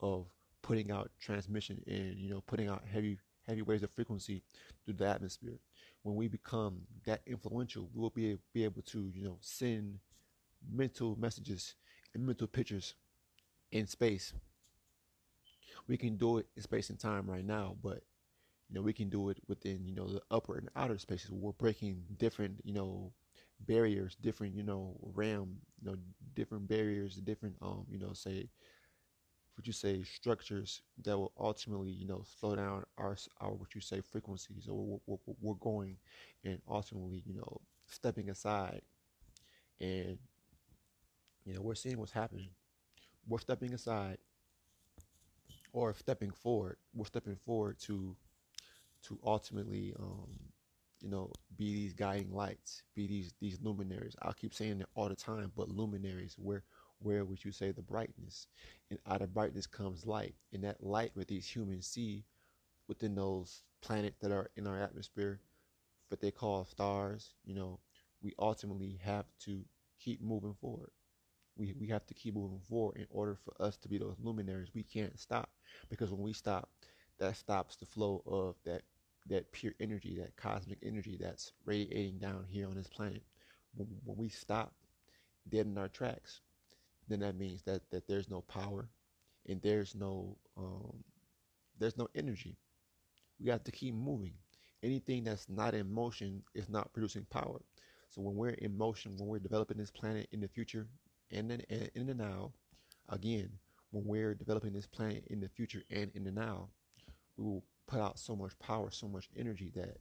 of 0.02 0.26
putting 0.62 0.90
out 0.90 1.10
transmission 1.18 1.82
and 1.86 2.16
you 2.18 2.30
know 2.30 2.42
putting 2.42 2.68
out 2.68 2.82
heavy 2.90 3.18
heavy 3.50 3.62
waves 3.62 3.82
of 3.82 3.90
frequency 3.92 4.42
through 4.84 4.94
the 4.94 5.06
atmosphere. 5.08 5.58
When 6.02 6.16
we 6.16 6.28
become 6.28 6.82
that 7.06 7.22
influential, 7.26 7.90
we 7.94 8.00
will 8.00 8.10
be, 8.10 8.38
be 8.54 8.64
able 8.64 8.82
to, 8.82 9.10
you 9.14 9.24
know, 9.24 9.38
send 9.40 9.98
mental 10.72 11.16
messages 11.18 11.74
and 12.14 12.26
mental 12.26 12.46
pictures 12.46 12.94
in 13.72 13.86
space. 13.86 14.34
We 15.88 15.96
can 15.96 16.16
do 16.16 16.38
it 16.38 16.46
in 16.56 16.62
space 16.62 16.90
and 16.90 16.98
time 16.98 17.28
right 17.30 17.44
now, 17.44 17.76
but 17.82 18.02
you 18.68 18.76
know, 18.76 18.82
we 18.82 18.92
can 18.94 19.08
do 19.10 19.30
it 19.30 19.38
within, 19.48 19.86
you 19.86 19.94
know, 19.94 20.06
the 20.08 20.22
upper 20.30 20.56
and 20.58 20.68
outer 20.76 20.98
spaces. 20.98 21.30
We're 21.32 21.52
breaking 21.52 22.04
different, 22.18 22.60
you 22.64 22.74
know, 22.74 23.12
barriers, 23.66 24.16
different, 24.16 24.54
you 24.54 24.62
know, 24.62 24.96
ram, 25.14 25.56
you 25.82 25.90
know, 25.90 25.96
different 26.34 26.68
barriers, 26.68 27.16
different, 27.16 27.56
um, 27.62 27.86
you 27.90 27.98
know, 27.98 28.12
say 28.14 28.48
would 29.60 29.66
you 29.66 29.74
say 29.74 30.02
structures 30.02 30.80
that 31.04 31.18
will 31.18 31.32
ultimately 31.38 31.90
you 31.90 32.06
know 32.06 32.24
slow 32.40 32.56
down 32.56 32.82
our 32.96 33.14
our 33.42 33.52
what 33.52 33.74
you 33.74 33.80
say 33.82 34.00
frequencies 34.00 34.66
or 34.66 35.00
we're, 35.06 35.18
we're, 35.26 35.34
we're 35.42 35.54
going 35.56 35.98
and 36.44 36.62
ultimately 36.66 37.22
you 37.26 37.34
know 37.34 37.60
stepping 37.86 38.30
aside 38.30 38.80
and 39.80 40.18
you 41.44 41.54
know 41.54 41.60
we're 41.60 41.74
seeing 41.74 41.98
what's 41.98 42.12
happening. 42.12 42.48
We're 43.28 43.40
stepping 43.40 43.74
aside 43.74 44.18
or 45.72 45.94
stepping 45.94 46.30
forward 46.30 46.76
we're 46.94 47.04
stepping 47.06 47.36
forward 47.36 47.78
to 47.78 48.16
to 49.02 49.18
ultimately 49.24 49.94
um 50.00 50.28
you 51.00 51.10
know 51.10 51.32
be 51.56 51.74
these 51.74 51.94
guiding 51.94 52.32
lights 52.32 52.82
be 52.96 53.06
these 53.06 53.34
these 53.40 53.58
luminaries. 53.62 54.16
I'll 54.22 54.34
keep 54.34 54.54
saying 54.54 54.80
it 54.80 54.88
all 54.94 55.08
the 55.08 55.16
time 55.16 55.52
but 55.56 55.70
luminaries 55.70 56.36
where 56.38 56.64
where 57.00 57.24
would 57.24 57.44
you 57.44 57.52
say 57.52 57.70
the 57.70 57.82
brightness? 57.82 58.46
And 58.90 58.98
out 59.06 59.22
of 59.22 59.34
brightness 59.34 59.66
comes 59.66 60.06
light. 60.06 60.34
And 60.52 60.64
that 60.64 60.82
light 60.82 61.12
that 61.16 61.28
these 61.28 61.46
humans 61.46 61.86
see 61.86 62.24
within 62.88 63.14
those 63.14 63.62
planets 63.82 64.18
that 64.20 64.32
are 64.32 64.50
in 64.56 64.66
our 64.66 64.80
atmosphere 64.80 65.40
what 66.08 66.20
they 66.20 66.30
call 66.30 66.64
stars 66.64 67.34
you 67.44 67.54
know 67.54 67.78
we 68.22 68.34
ultimately 68.38 68.98
have 69.02 69.26
to 69.44 69.64
keep 69.98 70.22
moving 70.22 70.54
forward. 70.60 70.90
We, 71.56 71.74
we 71.78 71.88
have 71.88 72.06
to 72.06 72.14
keep 72.14 72.34
moving 72.34 72.60
forward 72.68 72.96
in 72.96 73.06
order 73.10 73.36
for 73.36 73.54
us 73.62 73.76
to 73.78 73.88
be 73.88 73.98
those 73.98 74.16
luminaries. 74.22 74.70
We 74.74 74.82
can't 74.82 75.18
stop 75.18 75.50
because 75.88 76.10
when 76.10 76.22
we 76.22 76.32
stop 76.32 76.70
that 77.18 77.36
stops 77.36 77.76
the 77.76 77.86
flow 77.86 78.22
of 78.26 78.56
that 78.64 78.82
that 79.26 79.52
pure 79.52 79.74
energy 79.80 80.16
that 80.18 80.34
cosmic 80.36 80.78
energy 80.82 81.18
that's 81.20 81.52
radiating 81.66 82.18
down 82.18 82.46
here 82.48 82.66
on 82.66 82.74
this 82.74 82.88
planet. 82.88 83.22
When, 83.74 83.88
when 84.04 84.16
we 84.16 84.28
stop 84.28 84.72
dead 85.48 85.66
in 85.66 85.76
our 85.78 85.88
tracks 85.88 86.40
then 87.10 87.20
that 87.20 87.36
means 87.36 87.62
that 87.62 87.82
that 87.90 88.06
there's 88.06 88.30
no 88.30 88.40
power 88.42 88.88
and 89.48 89.60
there's 89.62 89.94
no 89.94 90.36
um, 90.56 91.02
there's 91.78 91.96
no 91.96 92.08
energy. 92.14 92.56
We 93.40 93.50
have 93.50 93.64
to 93.64 93.72
keep 93.72 93.94
moving. 93.94 94.34
Anything 94.82 95.24
that's 95.24 95.48
not 95.48 95.74
in 95.74 95.92
motion 95.92 96.42
is 96.54 96.68
not 96.68 96.92
producing 96.92 97.26
power. 97.30 97.60
So 98.10 98.22
when 98.22 98.34
we're 98.34 98.50
in 98.50 98.76
motion, 98.76 99.16
when 99.16 99.28
we're 99.28 99.38
developing 99.38 99.76
this 99.76 99.90
planet 99.90 100.28
in 100.32 100.40
the 100.40 100.48
future 100.48 100.86
and 101.30 101.52
in, 101.52 101.62
and 101.70 101.90
in 101.94 102.06
the 102.06 102.14
now, 102.14 102.52
again, 103.08 103.50
when 103.90 104.04
we're 104.04 104.34
developing 104.34 104.72
this 104.72 104.86
planet 104.86 105.24
in 105.28 105.40
the 105.40 105.48
future 105.48 105.82
and 105.90 106.10
in 106.14 106.24
the 106.24 106.32
now, 106.32 106.68
we 107.36 107.44
will 107.44 107.64
put 107.86 108.00
out 108.00 108.18
so 108.18 108.36
much 108.36 108.58
power, 108.58 108.90
so 108.90 109.08
much 109.08 109.28
energy 109.36 109.72
that 109.74 109.98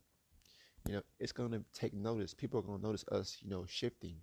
you 0.87 0.93
know 0.93 1.01
it's 1.19 1.31
going 1.31 1.51
to 1.51 1.63
take 1.73 1.93
notice. 1.93 2.33
People 2.33 2.59
are 2.59 2.63
going 2.63 2.79
to 2.79 2.85
notice 2.85 3.05
us, 3.11 3.37
you 3.41 3.49
know, 3.49 3.65
shifting. 3.67 4.17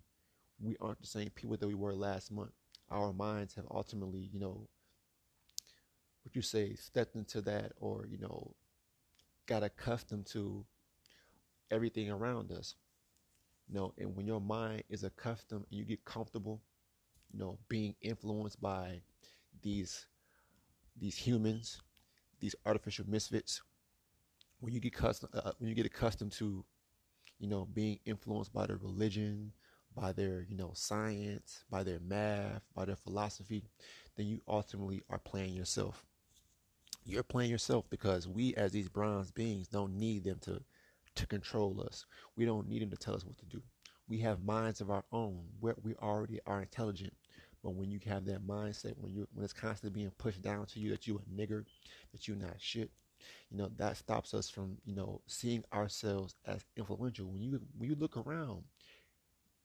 We 0.60 0.76
aren't 0.80 1.00
the 1.00 1.06
same 1.06 1.30
people 1.30 1.56
that 1.56 1.66
we 1.66 1.74
were 1.74 1.94
last 1.94 2.32
month 2.32 2.52
our 2.90 3.12
minds 3.12 3.54
have 3.54 3.66
ultimately, 3.70 4.28
you 4.32 4.40
know, 4.40 4.68
what 6.22 6.34
you 6.34 6.42
say, 6.42 6.74
stepped 6.74 7.14
into 7.14 7.40
that 7.42 7.72
or, 7.78 8.06
you 8.08 8.18
know, 8.18 8.54
got 9.46 9.62
accustomed 9.62 10.26
to 10.26 10.64
everything 11.70 12.10
around 12.10 12.52
us. 12.52 12.74
You 13.68 13.74
know, 13.74 13.94
and 13.98 14.14
when 14.16 14.26
your 14.26 14.40
mind 14.40 14.84
is 14.88 15.04
accustomed 15.04 15.66
and 15.70 15.78
you 15.78 15.84
get 15.84 16.04
comfortable, 16.04 16.62
you 17.32 17.38
know, 17.38 17.58
being 17.68 17.94
influenced 18.00 18.60
by 18.60 19.02
these 19.62 20.06
these 20.98 21.16
humans, 21.16 21.82
these 22.40 22.54
artificial 22.64 23.04
misfits, 23.08 23.62
when 24.60 24.72
you 24.72 24.80
get 24.80 24.94
custom, 24.94 25.28
uh, 25.34 25.52
when 25.58 25.68
you 25.68 25.74
get 25.74 25.86
accustomed 25.86 26.32
to, 26.32 26.64
you 27.38 27.48
know, 27.48 27.66
being 27.74 27.98
influenced 28.06 28.52
by 28.52 28.66
their 28.66 28.78
religion, 28.78 29.52
by 29.96 30.12
their, 30.12 30.46
you 30.48 30.56
know, 30.56 30.72
science, 30.74 31.64
by 31.70 31.82
their 31.82 31.98
math, 31.98 32.62
by 32.74 32.84
their 32.84 32.96
philosophy, 32.96 33.64
then 34.16 34.26
you 34.26 34.40
ultimately 34.46 35.02
are 35.10 35.18
playing 35.18 35.54
yourself. 35.54 36.04
You're 37.04 37.22
playing 37.22 37.50
yourself 37.50 37.88
because 37.88 38.28
we, 38.28 38.54
as 38.54 38.72
these 38.72 38.88
bronze 38.88 39.30
beings, 39.30 39.68
don't 39.68 39.98
need 39.98 40.24
them 40.24 40.38
to 40.42 40.62
to 41.14 41.26
control 41.26 41.80
us. 41.80 42.04
We 42.36 42.44
don't 42.44 42.68
need 42.68 42.82
them 42.82 42.90
to 42.90 42.96
tell 42.96 43.14
us 43.14 43.24
what 43.24 43.38
to 43.38 43.46
do. 43.46 43.62
We 44.06 44.18
have 44.18 44.44
minds 44.44 44.82
of 44.82 44.90
our 44.90 45.04
own. 45.12 45.46
We're, 45.60 45.74
we 45.82 45.94
already 45.94 46.40
are 46.46 46.60
intelligent. 46.60 47.14
But 47.64 47.74
when 47.74 47.90
you 47.90 47.98
have 48.06 48.26
that 48.26 48.46
mindset, 48.46 48.98
when 48.98 49.12
you 49.12 49.26
when 49.32 49.44
it's 49.44 49.52
constantly 49.52 49.98
being 49.98 50.12
pushed 50.18 50.42
down 50.42 50.66
to 50.66 50.78
you 50.78 50.90
that 50.90 51.06
you 51.06 51.18
a 51.18 51.40
nigger, 51.40 51.64
that 52.12 52.28
you're 52.28 52.36
not 52.36 52.60
shit, 52.60 52.90
you 53.50 53.56
know 53.56 53.70
that 53.76 53.96
stops 53.96 54.34
us 54.34 54.48
from 54.48 54.76
you 54.84 54.94
know 54.94 55.20
seeing 55.26 55.64
ourselves 55.72 56.36
as 56.46 56.64
influential. 56.76 57.26
When 57.26 57.42
you 57.42 57.60
when 57.76 57.88
you 57.88 57.96
look 57.96 58.16
around, 58.16 58.62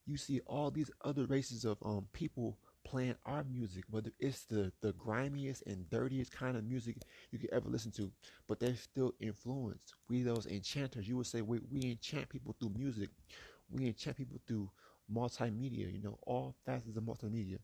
you 0.06 0.16
see 0.16 0.40
all 0.46 0.70
these 0.70 0.90
other 1.04 1.26
races 1.26 1.64
of 1.64 1.78
um 1.84 2.06
people 2.12 2.58
playing 2.84 3.14
our 3.24 3.44
music, 3.44 3.84
whether 3.90 4.10
it's 4.18 4.44
the 4.44 4.72
the 4.80 4.92
grimiest 4.94 5.62
and 5.66 5.88
dirtiest 5.90 6.32
kind 6.32 6.56
of 6.56 6.64
music 6.64 6.96
you 7.30 7.38
could 7.38 7.50
ever 7.50 7.68
listen 7.68 7.92
to, 7.92 8.10
but 8.48 8.58
they're 8.60 8.74
still 8.76 9.14
influenced. 9.20 9.94
We 10.08 10.22
those 10.22 10.46
enchanters, 10.46 11.08
you 11.08 11.16
would 11.16 11.26
say 11.26 11.42
we 11.42 11.60
we 11.70 11.90
enchant 11.90 12.28
people 12.28 12.56
through 12.58 12.72
music, 12.76 13.10
we 13.70 13.86
enchant 13.86 14.16
people 14.16 14.40
through 14.46 14.70
multimedia. 15.12 15.92
You 15.92 16.00
know, 16.02 16.18
all 16.22 16.54
facets 16.64 16.96
of 16.96 17.04
multimedia. 17.04 17.58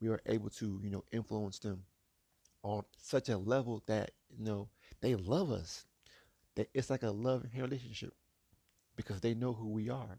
We 0.00 0.08
are 0.08 0.20
able 0.26 0.50
to 0.50 0.80
you 0.82 0.90
know 0.90 1.04
influence 1.12 1.58
them 1.58 1.84
on 2.62 2.84
such 2.98 3.28
a 3.28 3.38
level 3.38 3.82
that 3.86 4.12
you 4.36 4.44
know 4.44 4.68
they 5.00 5.14
love 5.14 5.50
us. 5.50 5.86
That 6.56 6.68
it's 6.74 6.90
like 6.90 7.02
a 7.04 7.10
love 7.10 7.44
and 7.52 7.62
relationship 7.62 8.12
because 8.96 9.20
they 9.20 9.34
know 9.34 9.52
who 9.54 9.68
we 9.68 9.88
are 9.90 10.18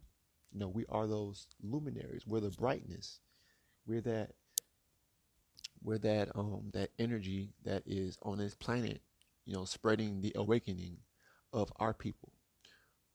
You 0.51 0.59
know, 0.59 0.67
we 0.67 0.85
are 0.89 1.07
those 1.07 1.47
luminaries. 1.61 2.23
We're 2.25 2.39
the 2.39 2.49
brightness. 2.49 3.19
We're 3.85 4.01
that 4.01 4.31
we're 5.81 5.99
that 5.99 6.29
um 6.35 6.71
that 6.73 6.89
energy 6.99 7.53
that 7.63 7.83
is 7.85 8.17
on 8.23 8.37
this 8.39 8.55
planet, 8.55 9.01
you 9.45 9.53
know, 9.53 9.65
spreading 9.65 10.21
the 10.21 10.33
awakening 10.35 10.97
of 11.53 11.71
our 11.77 11.93
people. 11.93 12.31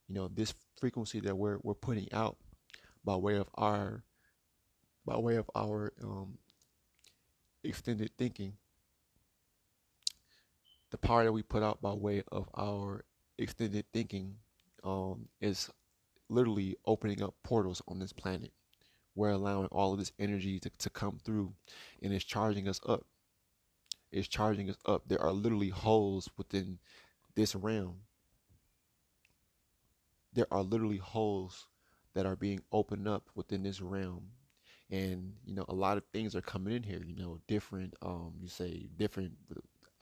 You 0.08 0.14
know, 0.14 0.28
this 0.28 0.54
frequency 0.78 1.20
that 1.20 1.36
we're 1.36 1.58
we're 1.62 1.74
putting 1.74 2.12
out 2.12 2.36
by 3.04 3.16
way 3.16 3.36
of 3.36 3.48
our 3.54 4.04
by 5.06 5.16
way 5.18 5.36
of 5.36 5.50
our 5.54 5.92
um 6.02 6.38
extended 7.62 8.10
thinking, 8.16 8.54
the 10.90 10.98
power 10.98 11.24
that 11.24 11.32
we 11.32 11.42
put 11.42 11.62
out 11.62 11.82
by 11.82 11.92
way 11.92 12.22
of 12.30 12.48
our 12.56 13.04
extended 13.38 13.84
thinking 13.92 14.36
um 14.84 15.28
is 15.40 15.70
literally 16.34 16.76
opening 16.84 17.22
up 17.22 17.34
portals 17.42 17.82
on 17.88 17.98
this 17.98 18.12
planet. 18.12 18.52
We're 19.14 19.30
allowing 19.30 19.68
all 19.68 19.92
of 19.92 19.98
this 19.98 20.12
energy 20.18 20.58
to, 20.60 20.70
to 20.70 20.90
come 20.90 21.20
through 21.24 21.54
and 22.02 22.12
it's 22.12 22.24
charging 22.24 22.68
us 22.68 22.80
up. 22.86 23.06
It's 24.10 24.28
charging 24.28 24.70
us 24.70 24.76
up. 24.86 25.04
There 25.06 25.20
are 25.20 25.32
literally 25.32 25.70
holes 25.70 26.28
within 26.36 26.78
this 27.34 27.54
realm. 27.54 27.96
There 30.32 30.46
are 30.50 30.62
literally 30.62 30.98
holes 30.98 31.66
that 32.14 32.26
are 32.26 32.36
being 32.36 32.60
opened 32.72 33.08
up 33.08 33.28
within 33.34 33.62
this 33.62 33.80
realm. 33.80 34.24
And, 34.90 35.32
you 35.44 35.54
know, 35.54 35.64
a 35.68 35.74
lot 35.74 35.96
of 35.96 36.04
things 36.12 36.36
are 36.36 36.40
coming 36.40 36.74
in 36.74 36.82
here, 36.82 37.02
you 37.04 37.16
know, 37.16 37.38
different, 37.48 37.94
um, 38.02 38.34
you 38.40 38.48
say 38.48 38.86
different, 38.96 39.32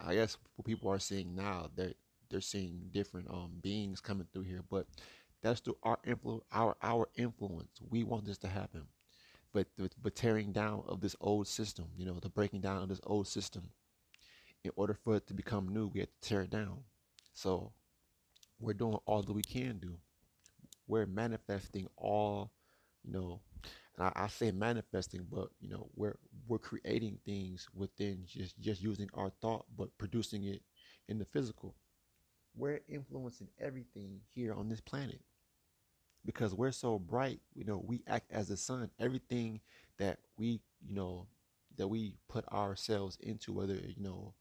I 0.01 0.15
guess 0.15 0.37
what 0.57 0.67
people 0.67 0.91
are 0.91 0.99
seeing 0.99 1.35
now, 1.35 1.69
they're, 1.75 1.95
they're 2.29 2.41
seeing 2.41 2.89
different 2.91 3.29
um, 3.31 3.53
beings 3.63 4.01
coming 4.01 4.27
through 4.33 4.43
here, 4.43 4.63
but 4.71 4.87
that's 5.43 5.61
through 5.61 5.79
our 5.83 5.99
influ- 6.07 6.43
our 6.53 6.77
our 6.83 7.09
influence. 7.17 7.81
We 7.91 8.05
want 8.05 8.25
this 8.27 8.39
to 8.39 8.49
happen 8.49 8.87
but 9.53 9.69
the 9.77 9.91
but 10.03 10.15
tearing 10.17 10.53
down 10.53 10.85
of 10.89 11.01
this 11.01 11.17
old 11.21 11.47
system, 11.47 11.87
you 11.97 12.07
know, 12.07 12.19
the 12.21 12.29
breaking 12.29 12.61
down 12.61 12.83
of 12.83 12.89
this 12.89 13.01
old 13.05 13.29
system. 13.29 13.71
In 14.65 14.73
order 14.77 14.95
for 14.95 15.17
it 15.17 15.27
to 15.29 15.35
become 15.35 15.69
new, 15.69 15.89
we 15.89 16.01
have 16.01 16.09
to 16.11 16.29
tear 16.29 16.43
it 16.43 16.51
down. 16.51 16.79
So 17.35 17.73
we're 18.61 18.75
doing 18.75 18.99
all 19.07 19.23
that 19.23 19.33
we 19.33 19.43
can 19.43 19.79
do. 19.79 19.97
We're 20.87 21.07
manifesting 21.07 21.89
all, 21.97 22.53
you 23.05 23.13
know, 23.13 23.41
and 23.97 24.07
I, 24.09 24.13
I 24.25 24.29
say 24.29 24.51
manifesting, 24.53 25.27
but 25.31 25.49
you 25.61 25.71
know, 25.71 25.89
we're 25.97 26.19
we're 26.49 26.59
creating 26.59 27.19
things 27.25 27.69
within 27.75 28.25
just 28.27 28.59
just 28.61 28.83
using 28.83 29.09
our 29.15 29.31
thought, 29.41 29.67
but 29.77 29.97
producing 29.99 30.45
it 30.45 30.63
in 31.09 31.19
the 31.19 31.27
physical. 31.27 31.75
We're 32.57 32.81
influencing 32.89 33.49
everything 33.61 34.21
here 34.35 34.55
on 34.55 34.69
this 34.69 34.81
planet 34.81 35.21
because 36.25 36.55
we're 36.55 36.73
so 36.73 36.99
bright 36.99 37.41
you 37.55 37.65
know 37.65 37.83
we 37.87 38.03
act 38.07 38.31
as 38.33 38.49
the 38.49 38.57
sun. 38.57 38.91
Everything 38.99 39.61
that 39.99 40.19
we 40.37 40.61
you 40.87 40.95
know 40.95 41.27
that 41.77 41.89
we 41.89 42.15
put 42.29 42.47
ourselves 42.49 43.17
into 43.21 43.53
whether 43.53 43.75
you 43.75 43.95
know 43.99 44.35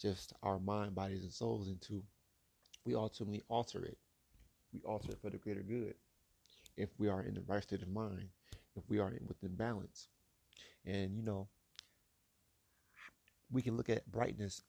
just 0.00 0.32
our 0.42 0.58
mind 0.58 0.94
bodies 0.94 1.22
and 1.22 1.32
souls 1.32 1.68
into 1.68 2.02
we 2.84 2.94
ultimately 2.94 3.42
alter 3.48 3.84
it. 3.84 3.98
We 4.72 4.80
alter 4.84 5.10
it 5.12 5.18
for 5.20 5.30
the 5.30 5.38
greater 5.38 5.62
good 5.62 5.94
if 6.76 6.88
we 6.98 7.08
are 7.08 7.22
in 7.22 7.34
the 7.34 7.42
right 7.46 7.62
state 7.62 7.82
of 7.82 7.88
mind 7.88 8.28
if 8.76 8.84
we 8.88 8.98
are 8.98 9.08
in, 9.08 9.20
within 9.26 9.54
balance. 9.56 10.08
And 10.86 11.16
you 11.16 11.22
know 11.22 11.48
we 13.50 13.62
can 13.62 13.76
look 13.76 13.88
at 13.88 14.10
brightness 14.10 14.62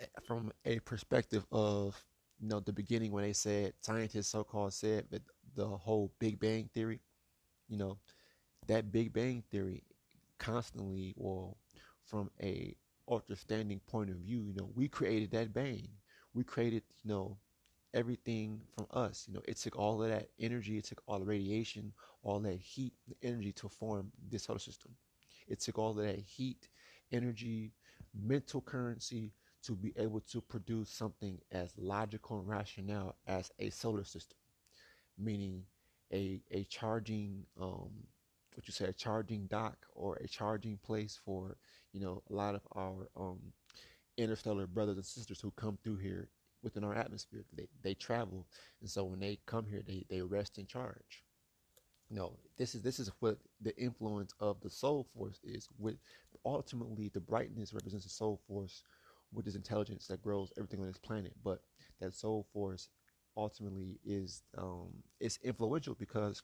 eh, 0.00 0.06
from 0.26 0.52
a 0.64 0.78
perspective 0.80 1.46
of 1.52 2.02
you 2.40 2.48
know 2.48 2.60
the 2.60 2.72
beginning 2.72 3.12
when 3.12 3.24
they 3.24 3.32
said 3.32 3.72
scientists 3.80 4.28
so-called 4.28 4.72
said 4.72 5.04
that 5.10 5.22
the 5.54 5.66
whole 5.66 6.12
big 6.18 6.38
bang 6.40 6.68
theory 6.74 7.00
you 7.68 7.76
know 7.76 7.98
that 8.66 8.92
big 8.92 9.12
bang 9.12 9.42
theory 9.50 9.82
constantly 10.38 11.14
or 11.18 11.54
from 12.04 12.30
a 12.42 12.76
ultra 13.08 13.36
standing 13.36 13.80
point 13.80 14.10
of 14.10 14.16
view 14.16 14.42
you 14.42 14.54
know 14.54 14.70
we 14.74 14.88
created 14.88 15.30
that 15.30 15.52
bang. 15.52 15.88
We 16.34 16.44
created 16.44 16.82
you 17.02 17.10
know 17.10 17.38
everything 17.94 18.60
from 18.74 18.86
us 18.92 19.24
you 19.26 19.34
know. 19.34 19.42
It 19.48 19.56
took 19.56 19.76
all 19.76 20.02
of 20.02 20.08
that 20.10 20.28
energy 20.38 20.78
it 20.78 20.84
took 20.84 21.02
all 21.06 21.18
the 21.18 21.24
radiation 21.26 21.92
all 22.22 22.40
that 22.40 22.58
heat 22.58 22.92
the 23.08 23.16
energy 23.26 23.52
to 23.52 23.68
form 23.68 24.12
this 24.30 24.44
solar 24.44 24.58
system. 24.58 24.92
It 25.48 25.60
took 25.60 25.78
all 25.78 25.90
of 25.90 25.96
that 26.04 26.18
heat 26.18 26.68
energy 27.12 27.72
mental 28.14 28.60
currency 28.60 29.32
to 29.62 29.72
be 29.72 29.92
able 29.96 30.20
to 30.20 30.40
produce 30.40 30.90
something 30.90 31.38
as 31.50 31.72
logical 31.78 32.38
and 32.40 32.48
rational 32.48 33.16
as 33.26 33.50
a 33.58 33.70
solar 33.70 34.04
system 34.04 34.36
meaning 35.18 35.64
a 36.12 36.40
a 36.50 36.64
charging 36.64 37.44
um 37.60 37.90
what 38.54 38.66
you 38.66 38.72
say 38.72 38.86
a 38.86 38.92
charging 38.92 39.46
dock 39.46 39.76
or 39.94 40.16
a 40.16 40.28
charging 40.28 40.76
place 40.78 41.18
for 41.24 41.56
you 41.92 42.00
know 42.00 42.22
a 42.30 42.34
lot 42.34 42.54
of 42.54 42.62
our 42.76 43.08
um 43.16 43.38
interstellar 44.16 44.66
brothers 44.66 44.96
and 44.96 45.04
sisters 45.06 45.40
who 45.40 45.50
come 45.52 45.78
through 45.82 45.96
here 45.96 46.28
within 46.62 46.84
our 46.84 46.94
atmosphere. 46.94 47.44
They 47.56 47.68
they 47.82 47.94
travel. 47.94 48.46
And 48.80 48.90
so 48.90 49.04
when 49.04 49.20
they 49.20 49.38
come 49.46 49.66
here 49.66 49.82
they 49.86 50.04
they 50.08 50.22
rest 50.22 50.58
and 50.58 50.68
charge. 50.68 51.24
No 52.10 52.38
this 52.56 52.74
is 52.74 52.82
this 52.82 52.98
is 52.98 53.10
what 53.20 53.38
the 53.60 53.76
influence 53.80 54.34
of 54.40 54.60
the 54.60 54.70
soul 54.70 55.06
force 55.14 55.40
is 55.44 55.68
with 55.78 55.96
ultimately 56.44 57.08
the 57.08 57.20
brightness 57.20 57.74
represents 57.74 58.04
the 58.04 58.10
soul 58.10 58.40
force 58.48 58.82
with 59.32 59.44
this 59.44 59.56
intelligence 59.56 60.06
that 60.06 60.22
grows 60.22 60.52
everything 60.56 60.80
on 60.80 60.86
this 60.86 60.98
planet. 60.98 61.34
But 61.44 61.60
that 62.00 62.14
soul 62.14 62.46
force 62.52 62.88
ultimately 63.38 64.00
is 64.06 64.44
um 64.58 64.88
it's 65.20 65.38
influential 65.44 65.96
because 65.96 66.42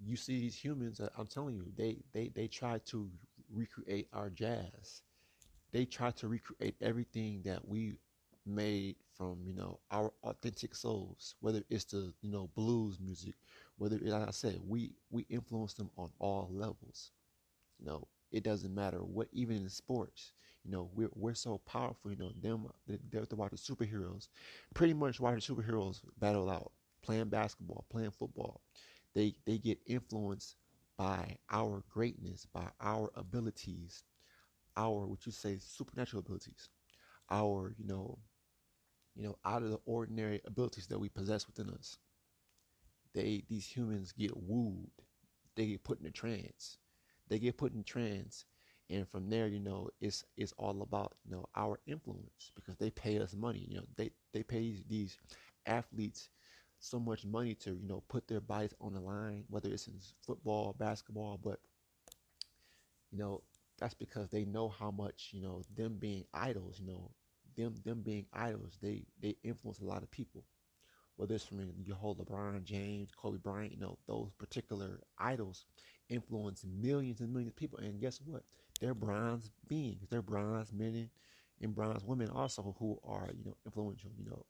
you 0.00 0.16
see 0.16 0.40
these 0.40 0.56
humans 0.56 1.00
i'm 1.16 1.26
telling 1.26 1.54
you 1.54 1.64
they 1.76 1.98
they 2.12 2.28
they 2.34 2.46
try 2.46 2.78
to 2.84 3.10
recreate 3.54 4.08
our 4.12 4.30
jazz. 4.30 5.02
They 5.72 5.84
try 5.86 6.10
to 6.12 6.28
recreate 6.28 6.76
everything 6.82 7.42
that 7.44 7.66
we 7.68 7.98
made 8.46 8.96
from 9.16 9.38
you 9.46 9.54
know 9.54 9.80
our 9.90 10.12
authentic 10.24 10.74
souls 10.74 11.36
whether 11.40 11.62
it's 11.70 11.84
the 11.84 12.12
you 12.22 12.30
know 12.30 12.50
blues 12.56 12.98
music 13.00 13.34
whether 13.78 13.98
like 14.02 14.28
i 14.28 14.32
said 14.32 14.60
we 14.66 14.94
we 15.10 15.26
influence 15.30 15.74
them 15.74 15.90
on 15.98 16.10
all 16.20 16.48
levels 16.52 17.12
you 17.80 17.86
know 17.86 18.06
it 18.32 18.42
doesn't 18.44 18.74
matter 18.74 18.98
what 18.98 19.28
even 19.32 19.56
in 19.56 19.68
sports 19.68 20.32
you 20.64 20.70
know 20.70 20.90
we're, 20.94 21.10
we're 21.14 21.34
so 21.34 21.58
powerful 21.58 22.10
you 22.10 22.16
know 22.16 22.32
them 22.40 22.66
they- 22.86 22.98
they're 23.10 23.26
about 23.30 23.50
the 23.50 23.56
superheroes. 23.56 24.28
Pretty 24.74 24.94
much 24.94 25.20
why 25.20 25.32
the 25.34 25.40
superheroes 25.40 26.00
battle 26.18 26.50
out 26.50 26.72
playing 27.02 27.28
basketball 27.28 27.86
playing 27.90 28.10
football. 28.10 28.62
They 29.14 29.36
they 29.46 29.58
get 29.58 29.78
influenced 29.86 30.56
by 30.96 31.38
our 31.50 31.84
greatness 31.90 32.46
by 32.52 32.68
our 32.80 33.10
abilities 33.14 34.04
our 34.76 35.06
what 35.06 35.26
you 35.26 35.32
say 35.32 35.58
supernatural 35.58 36.20
abilities 36.20 36.68
our 37.30 37.74
you 37.78 37.86
know 37.86 38.18
you 39.16 39.24
know 39.24 39.36
out 39.44 39.62
of 39.62 39.70
the 39.70 39.80
ordinary 39.86 40.40
abilities 40.44 40.86
that 40.88 40.98
we 40.98 41.08
possess 41.08 41.46
within 41.46 41.70
us. 41.70 41.98
They 43.14 43.42
these 43.48 43.66
humans 43.66 44.12
get 44.12 44.36
wooed. 44.36 44.90
They 45.56 45.66
get 45.66 45.84
put 45.84 46.00
in 46.00 46.06
a 46.06 46.10
trance 46.10 46.78
they 47.28 47.38
get 47.38 47.56
put 47.56 47.72
in 47.74 47.82
trends 47.84 48.44
and 48.90 49.08
from 49.08 49.28
there 49.28 49.46
you 49.48 49.60
know 49.60 49.88
it's 50.00 50.24
it's 50.36 50.52
all 50.58 50.82
about 50.82 51.16
you 51.24 51.30
know 51.32 51.46
our 51.56 51.80
influence 51.86 52.52
because 52.54 52.76
they 52.76 52.90
pay 52.90 53.18
us 53.18 53.34
money 53.34 53.66
you 53.68 53.76
know 53.76 53.84
they 53.96 54.10
they 54.32 54.42
pay 54.42 54.76
these, 54.88 55.18
athletes 55.66 56.30
so 56.78 56.98
much 56.98 57.24
money 57.24 57.54
to 57.54 57.70
you 57.72 57.88
know 57.88 58.02
put 58.08 58.26
their 58.28 58.40
bodies 58.40 58.74
on 58.80 58.92
the 58.94 59.00
line 59.00 59.44
whether 59.48 59.68
it's 59.68 59.88
in 59.88 59.94
football 60.24 60.74
basketball 60.78 61.38
but 61.42 61.58
you 63.10 63.18
know 63.18 63.42
that's 63.78 63.94
because 63.94 64.28
they 64.30 64.44
know 64.44 64.68
how 64.68 64.90
much 64.90 65.30
you 65.32 65.40
know 65.42 65.62
them 65.74 65.96
being 65.98 66.24
idols 66.34 66.80
you 66.80 66.86
know 66.86 67.10
them 67.56 67.74
them 67.84 68.02
being 68.02 68.26
idols 68.32 68.78
they 68.82 69.04
they 69.20 69.36
influence 69.42 69.80
a 69.80 69.84
lot 69.84 70.02
of 70.02 70.10
people. 70.10 70.44
Whether 71.16 71.34
it's 71.36 71.44
from 71.44 71.72
your 71.82 71.96
whole 71.96 72.16
LeBron 72.16 72.64
James, 72.64 73.10
Kobe 73.16 73.38
Bryant, 73.38 73.72
you 73.72 73.78
know, 73.78 73.98
those 74.06 74.30
particular 74.38 75.00
idols 75.18 75.66
influence 76.08 76.64
millions 76.64 77.20
and 77.20 77.32
millions 77.32 77.50
of 77.50 77.56
people. 77.56 77.78
And 77.78 78.00
guess 78.00 78.20
what? 78.24 78.42
They're 78.80 78.94
bronze 78.94 79.50
beings. 79.68 80.06
They're 80.10 80.22
bronze 80.22 80.72
men 80.72 81.08
and, 81.60 81.74
bronze 81.74 82.04
women 82.04 82.28
also 82.30 82.76
who 82.78 82.98
are, 83.04 83.30
you 83.36 83.44
know, 83.44 83.56
influential. 83.64 84.10
You 84.18 84.30
know, 84.30 84.46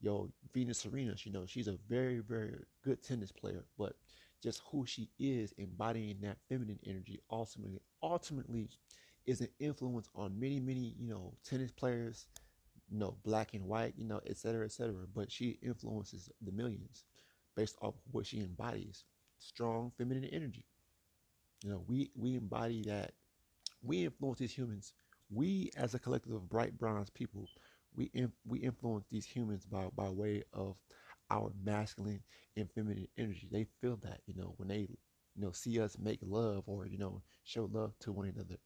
yo, 0.00 0.30
Venus 0.52 0.78
Serena, 0.78 1.14
you 1.18 1.32
know, 1.32 1.44
she's 1.46 1.68
a 1.68 1.76
very, 1.88 2.20
very 2.20 2.54
good 2.84 3.02
tennis 3.02 3.32
player, 3.32 3.64
but 3.76 3.94
just 4.42 4.62
who 4.70 4.86
she 4.86 5.10
is 5.18 5.52
embodying 5.58 6.20
that 6.22 6.36
feminine 6.48 6.78
energy 6.86 7.20
ultimately 7.30 7.80
ultimately 8.02 8.68
is 9.26 9.40
an 9.40 9.48
influence 9.58 10.08
on 10.14 10.38
many, 10.38 10.60
many, 10.60 10.94
you 10.98 11.08
know, 11.08 11.34
tennis 11.44 11.72
players, 11.72 12.26
you 12.88 12.98
know, 12.98 13.16
black 13.24 13.54
and 13.54 13.64
white, 13.64 13.94
you 13.96 14.04
know, 14.04 14.20
et 14.26 14.36
cetera, 14.36 14.64
et 14.64 14.72
cetera. 14.72 15.04
But 15.14 15.30
she 15.30 15.58
influences 15.62 16.30
the 16.40 16.52
millions 16.52 17.04
based 17.56 17.76
off 17.82 17.94
what 18.12 18.26
she 18.26 18.38
embodies. 18.38 19.04
Strong 19.40 19.92
feminine 19.98 20.24
energy. 20.26 20.64
You 21.64 21.70
know, 21.70 21.84
we 21.86 22.10
we 22.14 22.36
embody 22.36 22.82
that. 22.84 23.12
We 23.82 24.04
influence 24.04 24.38
these 24.38 24.52
humans. 24.56 24.94
We, 25.30 25.70
as 25.76 25.94
a 25.94 25.98
collective 25.98 26.32
of 26.32 26.48
bright 26.48 26.78
bronze 26.78 27.10
people, 27.10 27.48
we 27.94 28.10
we 28.46 28.60
influence 28.60 29.06
these 29.10 29.26
humans 29.26 29.66
by 29.66 29.88
by 29.94 30.08
way 30.10 30.44
of 30.52 30.76
our 31.30 31.52
masculine 31.64 32.22
and 32.56 32.70
feminine 32.72 33.08
energy. 33.18 33.48
They 33.50 33.64
feel 33.80 33.96
that, 33.98 34.20
you 34.26 34.34
know, 34.34 34.54
when 34.56 34.68
they, 34.68 34.80
you 34.80 35.42
know, 35.42 35.52
see 35.52 35.80
us 35.80 35.98
make 35.98 36.20
love 36.22 36.64
or, 36.66 36.86
you 36.86 36.98
know, 36.98 37.22
show 37.44 37.68
love 37.72 37.98
to 38.00 38.12
one 38.12 38.26
another. 38.28 38.56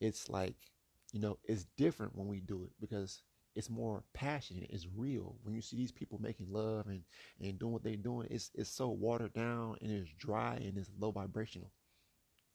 It's 0.00 0.28
like, 0.28 0.56
you 1.12 1.20
know, 1.20 1.38
it's 1.44 1.66
different 1.76 2.16
when 2.16 2.28
we 2.28 2.40
do 2.40 2.64
it 2.64 2.72
because 2.80 3.22
it's 3.54 3.70
more 3.70 4.04
passionate, 4.14 4.70
it's 4.70 4.86
real. 4.96 5.36
When 5.42 5.54
you 5.54 5.62
see 5.62 5.76
these 5.76 5.92
people 5.92 6.20
making 6.20 6.52
love 6.52 6.86
and, 6.88 7.02
and 7.40 7.58
doing 7.58 7.72
what 7.72 7.82
they're 7.84 7.96
doing, 7.96 8.28
it's 8.30 8.50
it's 8.54 8.70
so 8.70 8.88
watered 8.90 9.34
down 9.34 9.76
and 9.82 9.90
it's 9.90 10.12
dry 10.18 10.54
and 10.56 10.76
it's 10.78 10.90
low 10.98 11.10
vibrational. 11.12 11.72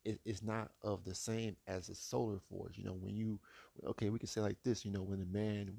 It, 0.06 0.20
it's 0.24 0.42
not 0.42 0.70
of 0.82 1.04
the 1.04 1.14
same 1.14 1.56
as 1.66 1.90
a 1.90 1.94
solar 1.96 2.40
force. 2.40 2.78
You 2.78 2.84
know, 2.84 2.94
when 2.94 3.16
you 3.16 3.40
okay, 3.86 4.10
we 4.10 4.18
can 4.20 4.28
say 4.28 4.40
like 4.42 4.62
this, 4.64 4.84
you 4.86 4.92
know, 4.92 5.02
when 5.02 5.20
a 5.22 5.26
man 5.26 5.78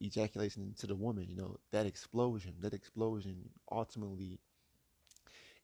ejaculates 0.00 0.56
into 0.58 0.86
the 0.86 0.96
woman, 0.96 1.26
you 1.28 1.36
know, 1.36 1.58
that 1.72 1.86
explosion, 1.86 2.54
that 2.60 2.74
explosion 2.74 3.50
ultimately 3.72 4.40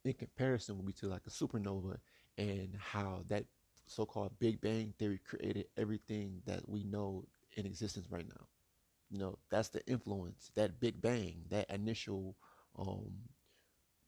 in 0.05 0.13
comparison 0.15 0.77
would 0.77 0.87
be 0.87 0.93
to 0.93 1.07
like 1.09 1.27
a 1.27 1.31
supernova 1.31 1.99
and 2.39 2.77
how 2.79 3.23
that 3.29 3.45
so-called 3.87 4.39
Big 4.39 4.61
Bang 4.61 4.95
theory 4.99 5.21
created 5.25 5.67
everything 5.77 6.43
that 6.47 6.69
we 6.69 6.85
know 6.85 7.25
in 7.57 7.67
existence 7.67 8.07
right 8.11 8.27
now. 8.29 8.47
You 9.11 9.19
know, 9.19 9.39
that's 9.51 9.71
the 9.71 9.87
influence, 9.89 10.51
that 10.57 10.81
Big 10.81 11.03
Bang, 11.03 11.45
that 11.51 11.71
initial 11.71 12.37
um, 12.79 13.13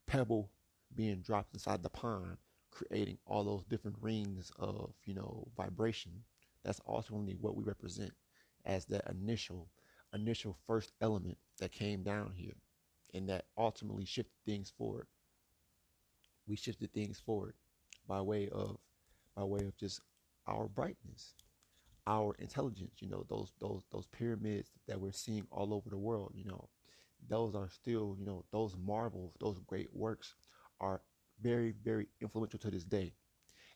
pebble 0.07 0.49
being 0.95 1.21
dropped 1.21 1.53
inside 1.53 1.83
the 1.83 1.89
pond, 1.89 2.37
creating 2.77 3.17
all 3.25 3.43
those 3.43 3.65
different 3.65 3.97
rings 4.01 4.51
of, 4.59 4.93
you 5.05 5.13
know, 5.15 5.47
vibration. 5.57 6.11
That's 6.63 6.81
ultimately 6.87 7.35
what 7.39 7.55
we 7.55 7.63
represent 7.63 8.11
as 8.65 8.85
that 8.87 9.09
initial, 9.09 9.69
initial 10.13 10.57
first 10.67 10.91
element 11.01 11.37
that 11.59 11.71
came 11.71 12.03
down 12.03 12.33
here 12.35 12.55
and 13.13 13.29
that 13.29 13.45
ultimately 13.57 14.05
shifted 14.05 14.35
things 14.45 14.71
forward. 14.77 15.07
We 16.47 16.55
shifted 16.55 16.93
things 16.93 17.19
forward 17.19 17.55
by 18.07 18.21
way 18.21 18.49
of, 18.49 18.77
by 19.35 19.43
way 19.43 19.65
of 19.65 19.77
just 19.77 20.01
our 20.47 20.67
brightness 20.67 21.33
our 22.07 22.35
intelligence 22.39 22.95
you 22.99 23.09
know 23.09 23.25
those 23.29 23.53
those 23.59 23.83
those 23.91 24.07
pyramids 24.07 24.71
that 24.87 24.99
we're 24.99 25.11
seeing 25.11 25.45
all 25.51 25.73
over 25.73 25.89
the 25.89 25.97
world 25.97 26.31
you 26.35 26.45
know 26.45 26.69
those 27.29 27.55
are 27.55 27.69
still 27.69 28.15
you 28.19 28.25
know 28.25 28.45
those 28.51 28.75
marvels 28.77 29.33
those 29.39 29.59
great 29.67 29.89
works 29.93 30.35
are 30.81 31.01
very 31.41 31.71
very 31.83 32.07
influential 32.21 32.59
to 32.59 32.71
this 32.71 32.85
day. 32.85 33.13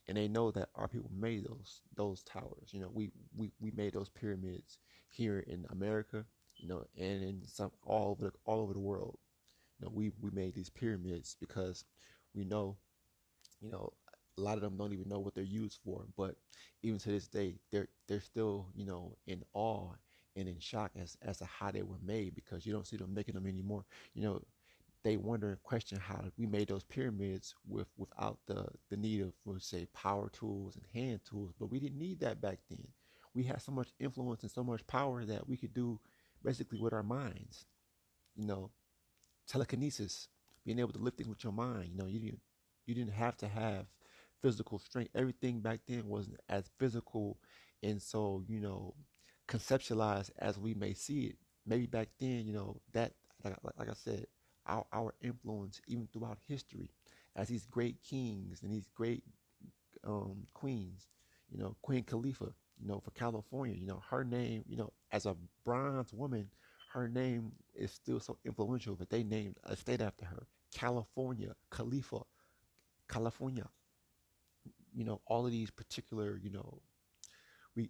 And 0.07 0.17
they 0.17 0.27
know 0.27 0.51
that 0.51 0.69
our 0.75 0.87
people 0.87 1.11
made 1.13 1.45
those 1.45 1.81
those 1.95 2.23
towers. 2.23 2.73
You 2.73 2.81
know 2.81 2.89
we 2.93 3.11
we, 3.35 3.51
we 3.59 3.71
made 3.71 3.93
those 3.93 4.09
pyramids 4.09 4.77
here 5.09 5.39
in 5.39 5.65
america 5.69 6.25
you 6.57 6.67
know 6.67 6.85
and 6.97 7.23
in 7.23 7.41
some 7.45 7.71
all 7.83 8.11
over 8.11 8.25
the, 8.25 8.31
all 8.45 8.61
over 8.61 8.73
the 8.73 8.79
world. 8.79 9.17
You 9.79 9.85
know 9.85 9.91
we 9.93 10.11
we 10.19 10.31
made 10.31 10.53
these 10.55 10.69
pyramids 10.69 11.35
because 11.39 11.85
we 12.33 12.45
know 12.45 12.77
you 13.61 13.69
know 13.71 13.93
a 14.37 14.41
lot 14.41 14.55
of 14.55 14.61
them 14.61 14.77
don't 14.77 14.93
even 14.93 15.09
know 15.09 15.19
what 15.19 15.33
they're 15.35 15.43
used 15.43 15.79
for. 15.83 16.05
But 16.17 16.35
even 16.83 16.99
to 16.99 17.09
this 17.09 17.27
day 17.27 17.59
they're 17.71 17.87
they're 18.07 18.21
still 18.21 18.67
you 18.75 18.85
know 18.85 19.17
in 19.27 19.43
awe 19.53 19.91
and 20.35 20.47
in 20.47 20.59
shock 20.59 20.91
as 20.99 21.17
as 21.21 21.37
to 21.39 21.45
how 21.45 21.71
they 21.71 21.83
were 21.83 21.99
made 22.03 22.35
because 22.35 22.65
you 22.65 22.73
don't 22.73 22.87
see 22.87 22.97
them 22.97 23.13
making 23.13 23.35
them 23.35 23.47
anymore. 23.47 23.85
You 24.13 24.23
know 24.23 24.41
they 25.03 25.17
wonder 25.17 25.49
and 25.49 25.63
question 25.63 25.99
how 25.99 26.23
we 26.37 26.45
made 26.45 26.67
those 26.67 26.83
pyramids 26.83 27.55
with 27.67 27.87
without 27.97 28.37
the 28.47 28.65
the 28.89 28.97
need 28.97 29.21
of 29.21 29.33
let's 29.45 29.67
say 29.67 29.87
power 29.93 30.29
tools 30.29 30.75
and 30.75 30.85
hand 30.93 31.19
tools 31.27 31.53
but 31.59 31.71
we 31.71 31.79
didn't 31.79 31.97
need 31.99 32.19
that 32.19 32.41
back 32.41 32.59
then 32.69 32.87
we 33.33 33.43
had 33.43 33.61
so 33.61 33.71
much 33.71 33.89
influence 33.99 34.41
and 34.41 34.51
so 34.51 34.63
much 34.63 34.85
power 34.87 35.25
that 35.25 35.47
we 35.47 35.57
could 35.57 35.73
do 35.73 35.99
basically 36.43 36.79
with 36.79 36.93
our 36.93 37.03
minds 37.03 37.65
you 38.35 38.45
know 38.45 38.69
telekinesis 39.47 40.27
being 40.65 40.79
able 40.79 40.93
to 40.93 40.99
lift 40.99 41.17
things 41.17 41.29
with 41.29 41.43
your 41.43 41.53
mind 41.53 41.89
you 41.91 41.97
know 41.97 42.07
you 42.07 42.19
didn't 42.19 42.41
you 42.85 42.95
didn't 42.95 43.13
have 43.13 43.37
to 43.37 43.47
have 43.47 43.85
physical 44.41 44.79
strength. 44.79 45.11
Everything 45.15 45.59
back 45.59 45.79
then 45.87 46.07
wasn't 46.07 46.39
as 46.49 46.69
physical 46.79 47.37
and 47.83 48.01
so, 48.01 48.43
you 48.47 48.59
know, 48.59 48.93
conceptualized 49.47 50.31
as 50.39 50.57
we 50.57 50.73
may 50.73 50.93
see 50.93 51.25
it. 51.25 51.35
Maybe 51.65 51.85
back 51.85 52.09
then, 52.19 52.45
you 52.45 52.53
know, 52.53 52.81
that 52.93 53.13
like, 53.43 53.55
like 53.63 53.73
like 53.77 53.89
I 53.89 53.93
said, 53.93 54.25
our 54.71 54.85
our 54.93 55.15
influence 55.21 55.81
even 55.87 56.07
throughout 56.13 56.39
history 56.47 56.91
as 57.35 57.49
these 57.49 57.67
great 57.67 57.97
kings 58.03 58.63
and 58.63 58.71
these 58.73 58.89
great 58.95 59.23
um, 60.05 60.47
queens, 60.53 61.07
you 61.51 61.59
know, 61.59 61.75
Queen 61.81 62.03
Khalifa, 62.03 62.53
you 62.79 62.87
know, 62.87 62.99
for 62.99 63.11
California, 63.11 63.75
you 63.75 63.87
know, 63.87 64.01
her 64.09 64.23
name, 64.25 64.63
you 64.67 64.77
know, 64.77 64.93
as 65.11 65.25
a 65.27 65.35
bronze 65.65 66.13
woman, 66.13 66.49
her 66.93 67.07
name 67.09 67.53
is 67.75 67.91
still 67.91 68.19
so 68.19 68.37
influential 68.45 68.95
that 68.97 69.09
they 69.09 69.23
named 69.23 69.57
a 69.65 69.75
state 69.77 70.01
after 70.01 70.25
her, 70.25 70.47
California, 70.73 71.55
Khalifa, 71.71 72.21
California. 73.09 73.69
You 74.93 75.05
know 75.05 75.21
all 75.27 75.45
of 75.45 75.51
these 75.51 75.71
particular 75.71 76.37
you 76.43 76.49
know 76.51 76.81
we 77.75 77.89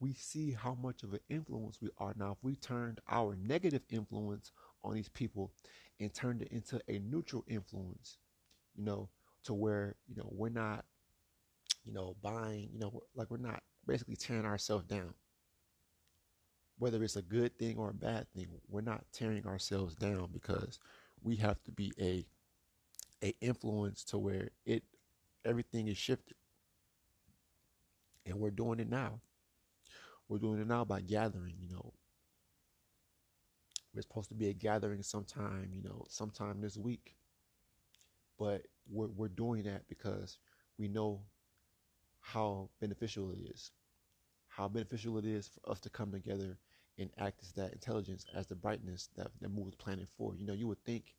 we 0.00 0.14
see 0.14 0.52
how 0.52 0.74
much 0.74 1.02
of 1.04 1.14
an 1.14 1.20
influence 1.28 1.80
we 1.80 1.90
are 1.98 2.14
now. 2.16 2.32
If 2.32 2.38
we 2.42 2.56
turned 2.56 3.00
our 3.08 3.36
negative 3.36 3.82
influence 3.90 4.52
on 4.84 4.94
these 4.94 5.08
people 5.08 5.50
and 6.00 6.12
turned 6.12 6.42
it 6.42 6.48
into 6.52 6.80
a 6.88 6.98
neutral 7.00 7.44
influence 7.48 8.18
you 8.76 8.84
know 8.84 9.08
to 9.44 9.54
where 9.54 9.96
you 10.08 10.16
know 10.16 10.28
we're 10.30 10.48
not 10.48 10.84
you 11.84 11.92
know 11.92 12.16
buying 12.22 12.68
you 12.72 12.78
know 12.78 13.02
like 13.14 13.30
we're 13.30 13.36
not 13.36 13.62
basically 13.86 14.16
tearing 14.16 14.44
ourselves 14.46 14.84
down. 14.84 15.14
Whether 16.78 17.02
it's 17.04 17.16
a 17.16 17.22
good 17.22 17.56
thing 17.58 17.78
or 17.78 17.90
a 17.90 17.94
bad 17.94 18.26
thing 18.34 18.48
we're 18.68 18.80
not 18.80 19.04
tearing 19.12 19.46
ourselves 19.46 19.94
down 19.94 20.28
because 20.32 20.78
we 21.22 21.36
have 21.36 21.62
to 21.64 21.70
be 21.72 21.92
a 22.00 22.26
a 23.22 23.34
influence 23.40 24.04
to 24.04 24.18
where 24.18 24.50
it 24.66 24.82
everything 25.44 25.88
is 25.88 25.96
shifted. 25.96 26.36
And 28.26 28.40
we're 28.40 28.50
doing 28.50 28.80
it 28.80 28.88
now. 28.88 29.20
We're 30.28 30.38
doing 30.38 30.60
it 30.60 30.66
now 30.66 30.84
by 30.84 31.00
gathering 31.02 31.54
you 31.60 31.68
know 31.68 31.92
we're 33.94 34.02
supposed 34.02 34.28
to 34.30 34.34
be 34.34 34.48
a 34.48 34.54
gathering 34.54 35.02
sometime 35.02 35.70
you 35.72 35.82
know 35.82 36.04
sometime 36.08 36.60
this 36.60 36.76
week. 36.76 37.16
But 38.38 38.66
we're, 38.90 39.08
we're 39.08 39.28
doing 39.28 39.64
that 39.64 39.88
because 39.88 40.38
we 40.78 40.88
know 40.88 41.22
how 42.20 42.70
beneficial 42.80 43.30
it 43.32 43.38
is. 43.50 43.70
How 44.48 44.68
beneficial 44.68 45.18
it 45.18 45.24
is 45.26 45.48
for 45.48 45.70
us 45.70 45.80
to 45.80 45.90
come 45.90 46.12
together 46.12 46.58
and 46.98 47.10
act 47.18 47.40
as 47.42 47.52
that 47.52 47.72
intelligence 47.72 48.24
as 48.34 48.46
the 48.46 48.54
brightness 48.56 49.08
that, 49.16 49.28
that 49.40 49.50
moves 49.50 49.72
the 49.72 49.76
planet 49.76 50.08
forward. 50.16 50.38
You 50.38 50.46
know 50.46 50.52
you 50.54 50.68
would 50.68 50.84
think 50.84 51.14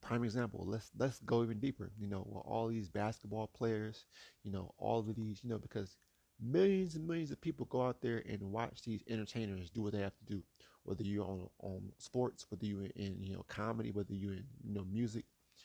prime 0.00 0.24
example 0.24 0.64
let's 0.66 0.90
let's 0.98 1.20
go 1.20 1.42
even 1.42 1.58
deeper 1.58 1.90
you 1.98 2.06
know 2.06 2.24
well, 2.28 2.44
all 2.46 2.68
these 2.68 2.88
basketball 2.88 3.46
players 3.48 4.06
you 4.44 4.50
know 4.52 4.72
all 4.78 5.00
of 5.00 5.14
these 5.14 5.40
you 5.42 5.50
know 5.50 5.58
because 5.58 5.96
millions 6.40 6.94
and 6.94 7.06
millions 7.06 7.30
of 7.32 7.40
people 7.40 7.66
go 7.66 7.82
out 7.82 8.00
there 8.00 8.22
and 8.28 8.40
watch 8.42 8.82
these 8.82 9.02
entertainers 9.08 9.70
do 9.70 9.82
what 9.82 9.92
they 9.92 10.00
have 10.00 10.16
to 10.16 10.24
do 10.24 10.42
whether 10.88 11.04
you're 11.04 11.24
on 11.26 11.48
on 11.60 11.92
sports 11.98 12.46
whether 12.50 12.66
you're 12.66 12.86
in 12.96 13.16
you 13.22 13.34
know 13.34 13.44
comedy 13.48 13.90
whether 13.90 14.14
you're 14.14 14.34
in 14.34 14.44
you 14.64 14.74
know 14.74 14.84
music 14.90 15.24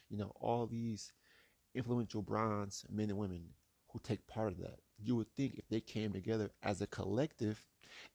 you 0.10 0.18
know 0.18 0.32
all 0.42 0.68
these 0.68 1.14
influential 1.76 2.22
bronze 2.22 2.86
men 2.90 3.10
and 3.10 3.18
women 3.18 3.44
who 3.92 4.00
take 4.04 4.26
part 4.28 4.52
of 4.52 4.60
that 4.60 4.80
you 5.00 5.16
would 5.16 5.28
think 5.36 5.56
if 5.56 5.68
they 5.70 5.80
came 5.82 6.12
together 6.14 6.52
as 6.64 6.82
a 6.82 6.88
collective 6.88 7.66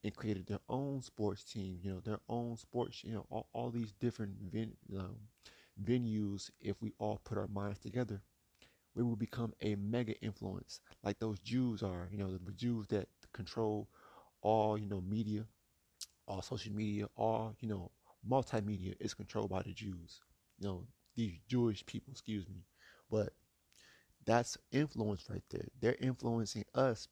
and 0.05 0.15
created 0.17 0.47
their 0.47 0.61
own 0.69 1.03
sports 1.03 1.45
team 1.45 1.79
you 1.83 1.91
know 1.93 2.01
their 2.01 2.21
own 2.29 2.57
sports 2.57 3.05
you 3.05 3.13
know 3.13 3.27
all, 3.31 3.49
all 3.53 3.71
these 3.71 3.93
different 4.01 4.33
ven- 4.53 4.77
um, 4.99 5.17
venues, 5.83 6.51
if 6.61 6.81
we 6.83 6.93
all 6.99 7.21
put 7.25 7.39
our 7.39 7.49
minds 7.49 7.79
together, 7.81 8.21
we 8.95 9.03
will 9.03 9.17
become 9.17 9.53
a 9.63 9.75
mega 9.77 10.15
influence, 10.23 10.81
like 11.05 11.19
those 11.19 11.39
Jews 11.41 11.83
are. 11.83 12.09
You 12.13 12.19
know, 12.19 12.39
the 12.39 12.53
Jews 12.53 12.87
that 12.89 13.09
control 13.33 13.89
all, 14.43 14.79
you 14.79 14.87
know, 14.87 15.01
media, 15.01 15.47
all 16.29 16.43
social 16.43 16.75
media, 16.75 17.09
all, 17.17 17.57
you 17.61 17.69
know, 17.69 17.93
multimedia 18.29 18.95
is 19.01 19.15
controlled 19.15 19.51
by 19.51 19.63
the 19.63 19.75
Jews. 19.75 20.21
You 20.59 20.69
know, 20.69 20.89
these 21.17 21.41
Jewish 21.49 21.87
people, 21.87 22.13
excuse 22.13 22.49
me. 22.49 22.65
But 23.11 23.35
that's 24.27 24.59
influence 24.73 25.27
right 25.31 25.43
there. 25.51 25.69
They're 25.81 25.97
influencing 26.01 26.65
us 26.75 27.09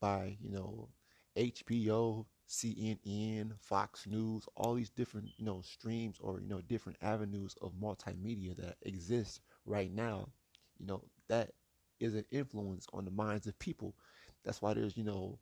by, 0.00 0.36
you 0.40 0.50
know, 0.50 0.90
HBO, 1.36 2.26
CNN, 2.46 3.54
Fox 3.60 4.06
News, 4.06 4.46
all 4.56 4.74
these 4.74 4.90
different, 4.90 5.30
you 5.36 5.44
know, 5.44 5.62
streams 5.62 6.18
or, 6.20 6.40
you 6.40 6.48
know, 6.48 6.60
different 6.62 6.98
avenues 7.02 7.56
of 7.62 7.72
multimedia 7.74 8.56
that 8.56 8.76
exist 8.82 9.40
right 9.66 9.92
now, 9.92 10.28
you 10.78 10.86
know, 10.86 11.04
that 11.28 11.52
is 12.00 12.14
an 12.14 12.24
influence 12.30 12.86
on 12.92 13.04
the 13.04 13.10
minds 13.10 13.46
of 13.46 13.58
people. 13.58 13.94
That's 14.44 14.62
why 14.62 14.74
there's, 14.74 14.96
you 14.96 15.04
know, 15.04 15.38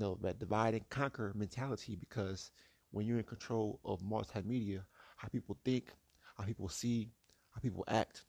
know, 0.00 0.18
that 0.22 0.38
divide 0.38 0.74
and 0.74 0.88
conquer 0.90 1.32
mentality 1.34 1.96
because 1.96 2.50
when 2.92 3.06
you're 3.06 3.18
in 3.18 3.24
control 3.24 3.80
of 3.84 4.02
multimedia, 4.02 4.82
how 5.16 5.28
people 5.28 5.58
think, 5.64 5.92
how 6.36 6.44
people 6.44 6.68
see, 6.68 7.10
how 7.54 7.60
people 7.60 7.84
act, 7.88 8.24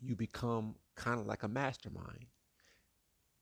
you 0.00 0.16
become 0.16 0.74
kind 0.96 1.20
of 1.20 1.26
like 1.26 1.42
a 1.42 1.48
mastermind 1.48 2.26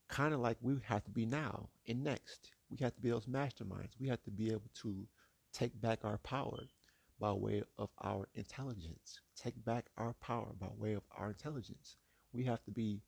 kind 0.09 0.35
of 0.35 0.41
like 0.41 0.57
we 0.61 0.77
have 0.85 1.05
to 1.05 1.11
be 1.11 1.27
now 1.27 1.69
and 1.89 2.03
next. 2.05 2.53
We 2.71 2.79
have 2.83 2.95
to 2.95 3.01
be 3.01 3.11
those 3.11 3.27
masterminds. 3.27 3.99
We 3.99 4.09
have 4.09 4.23
to 4.25 4.31
be 4.31 4.51
able 4.51 4.71
to 4.83 5.07
take 5.53 5.81
back 5.81 6.01
our 6.05 6.19
power 6.19 6.61
by 7.21 7.33
way 7.33 7.63
of 7.79 7.91
our 8.03 8.29
intelligence. 8.35 9.21
Take 9.37 9.63
back 9.65 9.87
our 9.97 10.15
power 10.15 10.49
by 10.61 10.69
way 10.77 10.95
of 10.95 11.03
our 11.17 11.29
intelligence. 11.29 11.97
We 12.33 12.45
have 12.45 12.63
to 12.65 12.71
be 12.71 13.01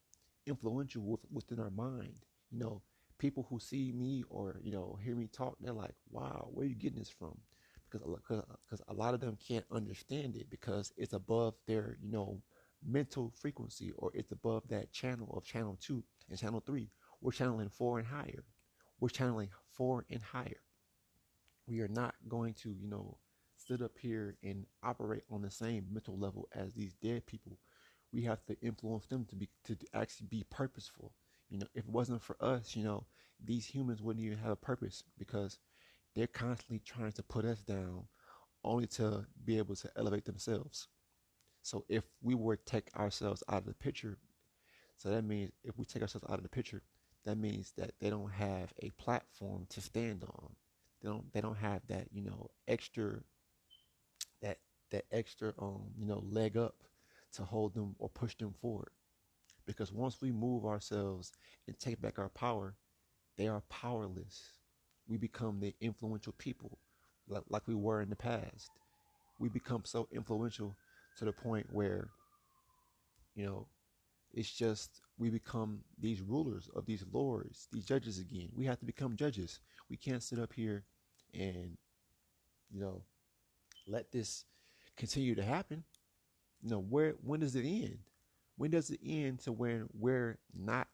influential 0.47 1.03
with, 1.03 1.21
within 1.33 1.61
our 1.61 1.71
mind. 1.71 2.21
You 2.51 2.59
know, 2.61 2.83
people 3.19 3.47
who 3.49 3.59
see 3.59 3.93
me 3.93 4.25
or 4.29 4.61
you 4.63 4.73
know 4.73 4.99
hear 5.03 5.15
me 5.17 5.29
talk, 5.29 5.57
they're 5.61 5.73
like, 5.73 5.95
"Wow, 6.11 6.49
where 6.53 6.67
are 6.67 6.69
you 6.69 6.75
getting 6.75 6.99
this 6.99 7.11
from?" 7.11 7.39
Because 7.91 8.03
because 8.27 8.83
a 8.89 8.95
lot 8.95 9.15
of 9.15 9.21
them 9.21 9.37
can't 9.37 9.65
understand 9.71 10.37
it 10.37 10.51
because 10.51 10.93
it's 10.97 11.13
above 11.13 11.55
their 11.67 11.97
you 12.03 12.11
know 12.11 12.43
mental 12.87 13.33
frequency 13.41 13.93
or 13.97 14.11
it's 14.15 14.33
above 14.33 14.69
that 14.69 14.93
channel 14.93 15.33
of 15.37 15.45
channel 15.45 15.77
two 15.81 16.05
and 16.29 16.39
channel 16.39 16.63
three. 16.65 16.91
We're 17.21 17.33
channeling 17.33 17.69
four 17.71 17.99
and 17.99 18.07
higher. 18.07 18.45
We're 19.01 19.09
channeling 19.09 19.51
four 19.73 20.05
and 20.11 20.23
higher. 20.23 20.61
We 21.67 21.81
are 21.81 21.89
not 21.89 22.15
going 22.29 22.55
to 22.55 22.71
you 22.71 22.89
know 22.89 23.19
sit 23.57 23.83
up 23.83 23.99
here 23.99 24.37
and 24.43 24.67
operate 24.83 25.25
on 25.31 25.43
the 25.43 25.51
same 25.51 25.87
mental 25.91 26.19
level 26.19 26.49
as 26.55 26.75
these 26.75 26.95
dead 26.95 27.27
people. 27.27 27.59
We 28.13 28.23
have 28.23 28.45
to 28.47 28.57
influence 28.61 29.07
them 29.07 29.25
to 29.27 29.37
be 29.37 29.49
to 29.65 29.77
actually 29.95 30.29
be 30.29 30.45
purposeful. 30.51 31.13
You 31.51 31.59
know, 31.59 31.67
if 31.75 31.85
it 31.85 31.91
wasn't 31.91 32.23
for 32.23 32.37
us, 32.41 32.77
you 32.77 32.85
know, 32.85 33.07
these 33.45 33.67
humans 33.67 34.03
wouldn't 34.03 34.25
even 34.25 34.39
have 34.39 34.53
a 34.53 34.57
purpose 34.57 35.05
because 35.19 35.59
they're 36.15 36.27
constantly 36.27 36.81
trying 36.81 37.13
to 37.13 37.23
put 37.23 37.45
us 37.45 37.61
down 37.61 38.05
only 38.65 38.87
to 38.89 39.27
be 39.45 39.59
able 39.59 39.77
to 39.77 39.91
elevate 39.97 40.25
themselves. 40.25 40.89
So 41.63 41.85
if 41.89 42.05
we 42.23 42.35
were 42.35 42.57
to 42.57 42.65
take 42.65 42.95
ourselves 42.97 43.43
out 43.49 43.61
of 43.61 43.67
the 43.67 43.75
picture, 43.75 44.19
so 44.97 45.11
that 45.11 45.25
means 45.25 45.53
if 45.65 45.79
we 45.79 45.85
take 45.85 46.03
ourselves 46.03 46.27
out 46.31 46.39
of 46.39 46.43
the 46.43 46.49
picture, 46.49 46.83
that 47.25 47.39
means 47.39 47.73
that 47.77 47.93
they 48.01 48.11
don't 48.11 48.33
have 48.33 48.73
a 48.83 48.91
platform 48.93 49.67
to 49.71 49.81
stand 49.81 50.25
on. 50.25 50.55
They 51.03 51.09
don't 51.09 51.33
they 51.33 51.41
don't 51.41 51.57
have 51.59 51.83
that, 51.89 52.09
you 52.13 52.23
know, 52.23 52.51
extra 52.69 53.21
that 54.43 54.59
that 54.91 55.05
extra 55.13 55.53
um, 55.59 55.91
you 55.97 56.07
know, 56.07 56.23
leg 56.31 56.57
up 56.57 56.77
to 57.35 57.45
hold 57.45 57.75
them 57.75 57.95
or 57.99 58.09
push 58.09 58.35
them 58.37 58.53
forward. 58.61 58.91
Because 59.67 59.93
once 59.93 60.21
we 60.21 60.31
move 60.31 60.65
ourselves 60.65 61.33
and 61.67 61.79
take 61.79 62.01
back 62.01 62.19
our 62.19 62.29
power, 62.29 62.75
they 63.37 63.49
are 63.49 63.63
powerless. 63.69 64.51
We 65.09 65.17
become 65.17 65.61
the 65.61 65.75
influential 65.81 66.35
people 66.39 66.79
like, 67.29 67.43
like 67.49 67.67
we 67.67 67.75
were 67.75 68.01
in 68.01 68.11
the 68.11 68.17
past. 68.17 68.71
We 69.39 69.49
become 69.49 69.83
so 69.85 70.09
influential 70.13 70.75
to 71.19 71.25
the 71.25 71.33
point 71.33 71.67
where, 71.73 72.09
you 73.35 73.45
know, 73.47 73.67
it's 74.33 74.51
just 74.51 75.01
we 75.19 75.31
become 75.31 75.81
these 75.99 76.21
rulers 76.21 76.69
of 76.75 76.87
these 76.87 77.05
lords, 77.13 77.69
these 77.73 77.85
judges 77.87 78.19
again. 78.19 78.49
We 78.55 78.67
have 78.67 78.79
to 78.81 78.87
become 78.87 79.17
judges. 79.17 79.61
We 79.89 79.97
can't 79.97 80.23
sit 80.23 80.39
up 80.39 80.53
here 80.53 80.85
and, 81.35 81.77
you 82.71 82.81
know, 82.81 83.03
let 83.87 84.13
this 84.13 84.45
continue 84.97 85.35
to 85.35 85.43
happen. 85.43 85.85
You 86.63 86.71
know, 86.71 86.81
where 86.81 87.15
when 87.23 87.41
does 87.41 87.57
it 87.57 87.65
end? 87.65 87.99
When 88.57 88.71
does 88.71 88.90
it 88.90 89.01
end 89.05 89.40
to 89.40 89.53
when 89.53 89.88
we're 89.92 90.38
not 90.55 90.88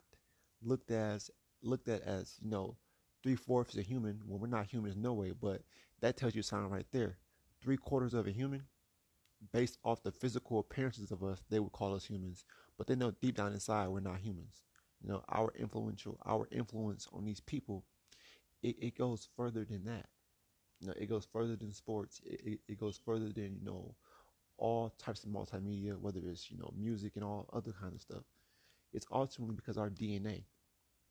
looked 0.61 0.91
as 0.91 1.31
looked 1.61 1.87
at 1.87 2.01
as, 2.03 2.35
you 2.41 2.49
know, 2.49 2.77
three 3.23 3.35
fourths 3.35 3.77
a 3.77 3.81
human 3.81 4.21
when 4.25 4.39
we're 4.41 4.47
not 4.47 4.67
humans 4.67 4.95
no 4.97 5.13
way, 5.13 5.31
but 5.31 5.61
that 6.01 6.17
tells 6.17 6.35
you 6.35 6.41
something 6.43 6.69
right 6.71 6.87
there. 6.91 7.17
Three 7.61 7.77
quarters 7.77 8.13
of 8.13 8.27
a 8.27 8.31
human, 8.31 8.63
based 9.51 9.77
off 9.83 10.03
the 10.03 10.11
physical 10.11 10.59
appearances 10.59 11.11
of 11.11 11.23
us, 11.23 11.41
they 11.49 11.59
would 11.59 11.71
call 11.71 11.95
us 11.95 12.05
humans. 12.05 12.45
But 12.77 12.87
they 12.87 12.95
know 12.95 13.11
deep 13.11 13.35
down 13.35 13.53
inside 13.53 13.87
we're 13.89 13.99
not 13.99 14.19
humans. 14.19 14.63
You 15.01 15.09
know, 15.09 15.23
our 15.29 15.53
influential 15.57 16.17
our 16.25 16.47
influence 16.51 17.07
on 17.13 17.25
these 17.25 17.41
people, 17.41 17.83
it, 18.63 18.75
it 18.81 18.97
goes 18.97 19.27
further 19.35 19.65
than 19.65 19.85
that. 19.85 20.07
You 20.81 20.87
know, 20.87 20.93
it 20.99 21.07
goes 21.09 21.25
further 21.31 21.55
than 21.55 21.71
sports. 21.73 22.21
It, 22.25 22.41
it, 22.45 22.59
it 22.69 22.79
goes 22.79 22.99
further 23.05 23.29
than, 23.31 23.57
you 23.59 23.65
know, 23.65 23.95
all 24.63 24.93
types 24.97 25.25
of 25.25 25.29
multimedia, 25.29 25.99
whether 25.99 26.21
it's, 26.29 26.49
you 26.49 26.57
know, 26.57 26.73
music 26.79 27.11
and 27.15 27.23
all 27.23 27.49
other 27.51 27.73
kind 27.73 27.93
of 27.93 27.99
stuff. 27.99 28.23
It's 28.93 29.05
ultimately 29.11 29.55
because 29.55 29.77
our 29.77 29.89
DNA. 29.89 30.45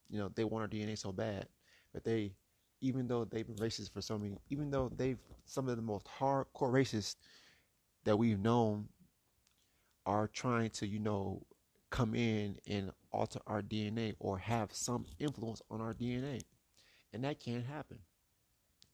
You 0.09 0.19
know, 0.19 0.31
they 0.35 0.45
want 0.45 0.63
our 0.63 0.69
DNA 0.69 0.97
so 0.97 1.13
bad 1.13 1.47
that 1.93 2.03
they, 2.03 2.33
even 2.81 3.07
though 3.07 3.27
they've 3.27 3.47
been 3.47 3.57
racist 3.57 3.93
for 3.93 4.01
so 4.01 4.19
many, 4.19 4.39
even 4.49 4.71
though 4.71 4.91
they've 4.97 5.19
some 5.45 5.69
of 5.69 5.77
the 5.77 5.83
most 5.83 6.07
hardcore 6.19 6.73
racists 6.73 7.17
that 8.05 8.17
we've 8.17 8.41
known 8.41 8.89
are 10.07 10.29
trying 10.29 10.71
to, 10.71 10.87
you 10.87 10.99
know, 10.99 11.43
come 11.91 12.15
in 12.15 12.57
and 12.67 12.91
alter 13.13 13.41
our 13.47 13.61
DNA 13.61 14.15
or 14.19 14.39
have 14.39 14.73
some 14.73 15.05
influence 15.19 15.61
on 15.71 15.83
our 15.83 15.93
DNA. 15.93 16.41
And 17.13 17.23
that 17.25 17.39
can't 17.39 17.67
happen. 17.67 17.99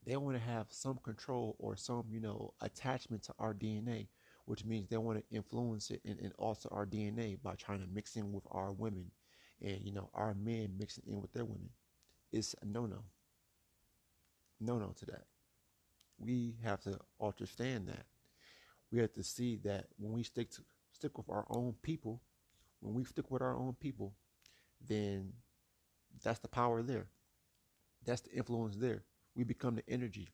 They 0.05 0.16
want 0.16 0.37
to 0.37 0.42
have 0.42 0.66
some 0.71 0.99
control 1.05 1.55
or 1.61 1.77
some, 1.77 2.07
you 2.11 2.21
know, 2.21 2.55
attachment 2.61 3.23
to 3.25 3.35
our 3.38 3.55
DNA, 3.55 4.09
which 4.49 4.65
means 4.65 4.89
they 4.89 4.97
want 4.97 5.19
to 5.19 5.37
influence 5.37 5.91
it 5.91 6.01
and, 6.07 6.19
and 6.21 6.33
alter 6.39 6.71
our 6.73 6.87
DNA 6.87 7.37
by 7.43 7.55
trying 7.55 7.81
to 7.81 7.87
mix 7.93 8.17
in 8.17 8.33
with 8.33 8.45
our 8.51 8.73
women 8.73 9.11
and, 9.61 9.83
you 9.83 9.93
know, 9.93 10.09
our 10.15 10.33
men 10.33 10.75
mixing 10.79 11.05
in 11.07 11.21
with 11.21 11.31
their 11.35 11.45
women. 11.45 11.69
It's 12.33 12.55
a 12.63 12.65
no 12.65 12.87
no. 12.87 13.05
No 14.59 14.79
no 14.79 14.95
to 14.97 15.07
that. 15.07 15.27
We 16.19 16.57
have 16.65 16.81
to 16.85 16.99
understand 17.21 17.89
that. 17.89 18.07
We 18.91 19.01
have 19.01 19.13
to 19.13 19.23
see 19.23 19.57
that 19.65 19.89
when 19.99 20.13
we 20.13 20.23
stick 20.23 20.51
to 20.53 20.63
stick 20.95 21.19
with 21.19 21.29
our 21.29 21.45
own 21.51 21.75
people, 21.83 22.23
when 22.81 22.95
we 22.95 23.05
stick 23.05 23.31
with 23.31 23.43
our 23.43 23.55
own 23.55 23.77
people, 23.79 24.15
then 24.81 25.35
that's 26.25 26.39
the 26.39 26.49
power 26.49 26.83
there. 26.83 27.09
That's 28.03 28.23
the 28.23 28.33
influence 28.33 28.77
there. 28.77 29.03
We 29.37 29.45
become 29.45 29.75
the 29.75 29.85
energy. 29.91 30.31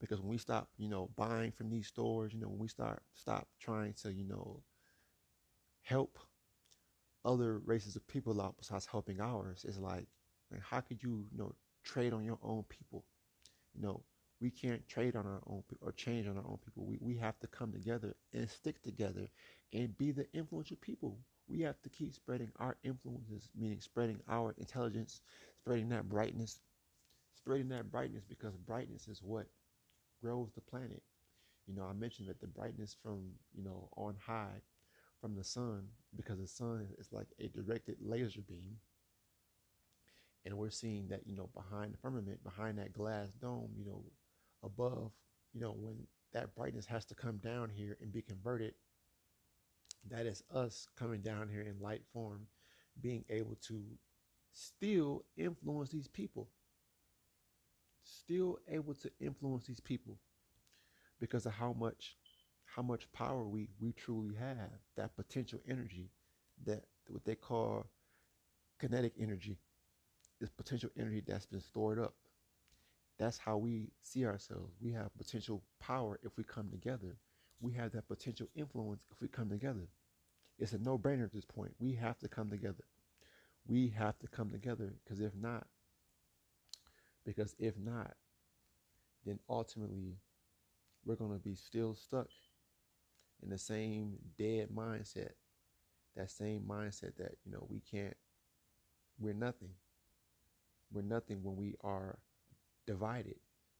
Because 0.00 0.20
when 0.20 0.30
we 0.30 0.38
stop, 0.38 0.68
you 0.78 0.88
know, 0.88 1.10
buying 1.16 1.52
from 1.52 1.70
these 1.70 1.88
stores, 1.88 2.32
you 2.32 2.40
know, 2.40 2.48
when 2.48 2.58
we 2.58 2.68
start 2.68 3.02
stop 3.14 3.48
trying 3.60 3.94
to, 4.02 4.12
you 4.12 4.24
know, 4.24 4.62
help 5.82 6.18
other 7.24 7.58
races 7.58 7.96
of 7.96 8.06
people 8.06 8.40
out 8.40 8.56
besides 8.58 8.86
helping 8.86 9.20
ours, 9.20 9.64
it's 9.68 9.78
like, 9.78 10.06
like 10.50 10.62
how 10.62 10.80
could 10.80 11.02
you, 11.02 11.26
you 11.30 11.38
know, 11.38 11.54
trade 11.84 12.12
on 12.12 12.24
your 12.24 12.38
own 12.42 12.64
people? 12.68 13.04
You 13.74 13.82
know, 13.82 14.04
we 14.40 14.50
can't 14.50 14.86
trade 14.88 15.16
on 15.16 15.26
our 15.26 15.42
own 15.46 15.62
pe- 15.68 15.76
or 15.80 15.92
change 15.92 16.26
on 16.28 16.36
our 16.38 16.46
own 16.46 16.58
people. 16.64 16.84
We, 16.86 16.98
we 17.00 17.16
have 17.16 17.38
to 17.40 17.46
come 17.48 17.72
together 17.72 18.14
and 18.32 18.48
stick 18.48 18.82
together 18.82 19.28
and 19.72 19.96
be 19.96 20.12
the 20.12 20.26
influential 20.34 20.76
people. 20.78 21.18
We 21.48 21.60
have 21.62 21.80
to 21.82 21.88
keep 21.88 22.14
spreading 22.14 22.50
our 22.58 22.76
influences, 22.84 23.50
meaning 23.56 23.80
spreading 23.80 24.20
our 24.28 24.54
intelligence, 24.58 25.22
spreading 25.60 25.88
that 25.90 26.08
brightness, 26.08 26.60
spreading 27.34 27.68
that 27.70 27.90
brightness 27.90 28.24
because 28.24 28.56
brightness 28.56 29.08
is 29.08 29.22
what 29.22 29.46
grows 30.20 30.50
the 30.54 30.60
planet. 30.60 31.02
You 31.66 31.74
know, 31.74 31.84
I 31.84 31.92
mentioned 31.92 32.28
that 32.28 32.40
the 32.40 32.46
brightness 32.46 32.96
from, 33.02 33.30
you 33.54 33.62
know, 33.62 33.88
on 33.96 34.14
high 34.24 34.62
from 35.20 35.34
the 35.34 35.44
sun, 35.44 35.88
because 36.16 36.38
the 36.38 36.46
sun 36.46 36.86
is 36.98 37.08
like 37.12 37.26
a 37.38 37.48
directed 37.48 37.96
laser 38.00 38.40
beam. 38.40 38.76
And 40.44 40.56
we're 40.56 40.70
seeing 40.70 41.08
that, 41.08 41.26
you 41.26 41.36
know, 41.36 41.50
behind 41.54 41.92
the 41.92 41.98
firmament, 41.98 42.42
behind 42.42 42.78
that 42.78 42.92
glass 42.92 43.28
dome, 43.40 43.70
you 43.76 43.84
know, 43.84 44.02
above, 44.62 45.10
you 45.52 45.60
know, 45.60 45.72
when 45.72 45.96
that 46.32 46.54
brightness 46.54 46.86
has 46.86 47.04
to 47.06 47.14
come 47.14 47.38
down 47.38 47.68
here 47.68 47.98
and 48.00 48.12
be 48.12 48.22
converted, 48.22 48.74
that 50.08 50.26
is 50.26 50.42
us 50.54 50.86
coming 50.96 51.20
down 51.20 51.48
here 51.48 51.62
in 51.62 51.78
light 51.80 52.02
form, 52.12 52.46
being 53.02 53.24
able 53.28 53.56
to 53.66 53.82
still 54.52 55.24
influence 55.36 55.90
these 55.90 56.08
people, 56.08 56.48
still 58.08 58.58
able 58.68 58.94
to 58.94 59.10
influence 59.20 59.66
these 59.66 59.80
people 59.80 60.18
because 61.20 61.46
of 61.46 61.52
how 61.52 61.72
much 61.72 62.16
how 62.64 62.82
much 62.82 63.10
power 63.12 63.44
we 63.44 63.68
we 63.80 63.92
truly 63.92 64.34
have 64.36 64.70
that 64.96 65.16
potential 65.16 65.60
energy 65.68 66.10
that 66.64 66.84
what 67.08 67.24
they 67.24 67.34
call 67.34 67.86
kinetic 68.78 69.12
energy 69.20 69.58
this 70.40 70.50
potential 70.50 70.90
energy 70.98 71.22
that's 71.26 71.46
been 71.46 71.60
stored 71.60 71.98
up. 71.98 72.14
That's 73.18 73.38
how 73.38 73.56
we 73.56 73.90
see 74.02 74.24
ourselves. 74.24 74.74
We 74.80 74.92
have 74.92 75.16
potential 75.18 75.62
power 75.80 76.20
if 76.22 76.36
we 76.36 76.44
come 76.44 76.70
together. 76.70 77.16
We 77.60 77.72
have 77.74 77.92
that 77.92 78.06
potential 78.08 78.46
influence 78.54 79.02
if 79.10 79.20
we 79.20 79.28
come 79.28 79.50
together. 79.50 79.88
It's 80.58 80.72
a 80.72 80.78
no-brainer 80.78 81.24
at 81.24 81.32
this 81.32 81.44
point. 81.44 81.72
We 81.80 81.94
have 81.94 82.18
to 82.20 82.28
come 82.28 82.50
together. 82.50 82.84
We 83.66 83.88
have 83.98 84.18
to 84.20 84.28
come 84.28 84.50
together 84.50 84.94
because 85.04 85.20
if 85.20 85.34
not 85.34 85.66
because 87.28 87.54
if 87.60 87.78
not 87.78 88.14
then 89.26 89.38
ultimately 89.50 90.16
we're 91.04 91.16
going 91.16 91.32
to 91.32 91.38
be 91.44 91.54
still 91.54 91.94
stuck 91.94 92.28
in 93.42 93.50
the 93.50 93.58
same 93.58 94.14
dead 94.38 94.68
mindset 94.74 95.32
that 96.16 96.30
same 96.30 96.62
mindset 96.68 97.16
that 97.18 97.36
you 97.44 97.52
know 97.52 97.66
we 97.68 97.80
can't 97.80 98.16
we're 99.20 99.34
nothing. 99.34 99.70
We're 100.92 101.02
nothing 101.02 101.42
when 101.42 101.56
we 101.56 101.74
are 101.82 102.18
divided. 102.86 103.36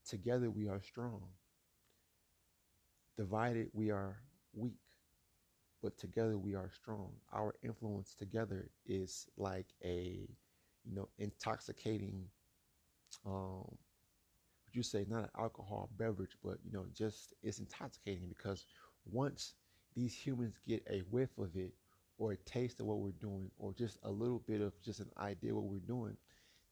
Together 0.07 0.49
we 0.49 0.67
are 0.67 0.81
strong. 0.81 1.23
Divided 3.17 3.69
we 3.73 3.91
are 3.91 4.17
weak 4.53 4.77
but 5.81 5.97
together 5.97 6.37
we 6.37 6.55
are 6.55 6.69
strong. 6.73 7.11
Our 7.31 7.55
influence 7.63 8.13
together 8.13 8.69
is 8.85 9.27
like 9.37 9.67
a 9.83 10.27
you 10.85 10.95
know 10.95 11.09
intoxicating 11.17 12.25
um 13.25 13.77
would 14.65 14.75
you 14.75 14.83
say 14.83 15.05
not 15.09 15.23
an 15.23 15.29
alcohol 15.37 15.89
beverage, 15.97 16.37
but 16.43 16.57
you 16.63 16.71
know, 16.71 16.85
just 16.93 17.33
it's 17.41 17.59
intoxicating 17.59 18.27
because 18.29 18.65
once 19.05 19.55
these 19.95 20.13
humans 20.15 20.59
get 20.67 20.83
a 20.89 20.99
whiff 21.11 21.37
of 21.37 21.55
it 21.55 21.73
or 22.17 22.31
a 22.33 22.37
taste 22.37 22.79
of 22.79 22.85
what 22.85 22.99
we're 22.99 23.11
doing 23.19 23.49
or 23.57 23.73
just 23.73 23.97
a 24.03 24.09
little 24.11 24.39
bit 24.39 24.61
of 24.61 24.79
just 24.81 24.99
an 24.99 25.09
idea 25.17 25.55
what 25.55 25.65
we're 25.65 25.79
doing, 25.79 26.15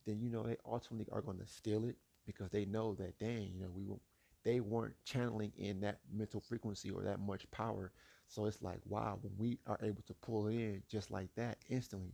then 0.06 0.20
you 0.22 0.30
know 0.30 0.44
they 0.44 0.58
ultimately 0.66 1.08
are 1.12 1.22
going 1.22 1.40
to 1.40 1.48
steal 1.48 1.86
it 1.86 1.98
because 2.26 2.50
they 2.52 2.66
know 2.66 2.96
that 2.96 3.18
dang, 3.20 3.52
you 3.54 3.62
know, 3.62 3.72
we 3.74 3.86
won't 3.86 4.02
they 4.44 4.60
weren't 4.62 4.96
channeling 5.04 5.52
in 5.58 5.82
that 5.82 6.00
mental 6.14 6.40
frequency 6.40 6.90
or 6.90 7.04
that 7.04 7.20
much 7.20 7.50
power. 7.52 7.92
So 8.30 8.46
it's 8.46 8.62
like, 8.62 8.80
wow, 8.86 9.20
when 9.22 9.34
we 9.38 9.60
are 9.68 9.80
able 9.84 10.04
to 10.08 10.14
pull 10.16 10.48
it 10.48 10.56
in 10.56 10.84
just 10.90 11.12
like 11.12 11.30
that 11.36 11.58
instantly, 11.70 12.14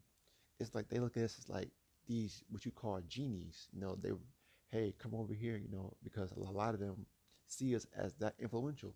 it's 0.59 0.75
like 0.75 0.89
they 0.89 0.99
look 0.99 1.17
at 1.17 1.23
us 1.23 1.37
as 1.39 1.49
like 1.49 1.69
these 2.07 2.43
what 2.49 2.65
you 2.65 2.71
call 2.71 3.01
genies. 3.07 3.67
You 3.73 3.81
know, 3.81 3.97
they 4.01 4.11
hey, 4.73 4.95
come 4.97 5.13
over 5.13 5.33
here, 5.35 5.55
you 5.57 5.69
know, 5.71 5.93
because 6.03 6.31
a 6.31 6.39
lot 6.51 6.73
of 6.73 6.79
them 6.79 7.05
see 7.47 7.75
us 7.75 7.85
as 7.95 8.15
that 8.15 8.33
influential. 8.39 8.95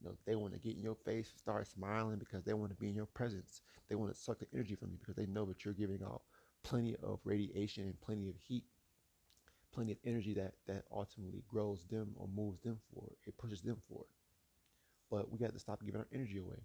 You 0.00 0.08
know, 0.08 0.16
they 0.26 0.34
want 0.34 0.52
to 0.54 0.58
get 0.58 0.76
in 0.76 0.82
your 0.82 0.96
face, 0.96 1.32
start 1.36 1.68
smiling 1.68 2.18
because 2.18 2.42
they 2.44 2.54
want 2.54 2.72
to 2.72 2.76
be 2.76 2.88
in 2.88 2.96
your 2.96 3.06
presence. 3.06 3.62
They 3.88 3.94
want 3.94 4.12
to 4.12 4.18
suck 4.20 4.40
the 4.40 4.48
energy 4.52 4.74
from 4.74 4.90
you 4.90 4.98
because 4.98 5.14
they 5.14 5.26
know 5.26 5.44
that 5.46 5.64
you're 5.64 5.74
giving 5.74 6.02
out 6.04 6.22
plenty 6.64 6.96
of 7.02 7.20
radiation 7.24 7.84
and 7.84 8.00
plenty 8.00 8.28
of 8.28 8.36
heat, 8.36 8.64
plenty 9.72 9.92
of 9.92 9.98
energy 10.04 10.34
that 10.34 10.54
that 10.66 10.84
ultimately 10.92 11.44
grows 11.48 11.84
them 11.86 12.12
or 12.16 12.28
moves 12.28 12.60
them 12.60 12.78
forward. 12.92 13.14
It 13.26 13.38
pushes 13.38 13.62
them 13.62 13.76
forward. 13.88 14.08
But 15.10 15.30
we 15.30 15.38
got 15.38 15.52
to 15.52 15.58
stop 15.58 15.84
giving 15.84 16.00
our 16.00 16.08
energy 16.12 16.38
away. 16.38 16.62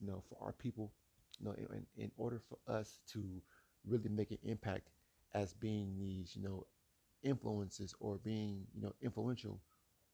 You 0.00 0.06
know, 0.08 0.22
for 0.28 0.38
our 0.42 0.52
people, 0.52 0.92
you 1.38 1.46
know, 1.46 1.52
in, 1.54 1.86
in 1.96 2.10
order 2.16 2.40
for 2.48 2.58
us 2.72 3.00
to 3.12 3.42
really 3.86 4.08
make 4.08 4.30
an 4.32 4.38
impact 4.44 4.90
as 5.34 5.52
being 5.54 5.98
these, 5.98 6.36
you 6.36 6.42
know, 6.42 6.66
influences 7.24 7.94
or 7.98 8.18
being, 8.18 8.66
you 8.74 8.82
know, 8.82 8.92
influential, 9.02 9.60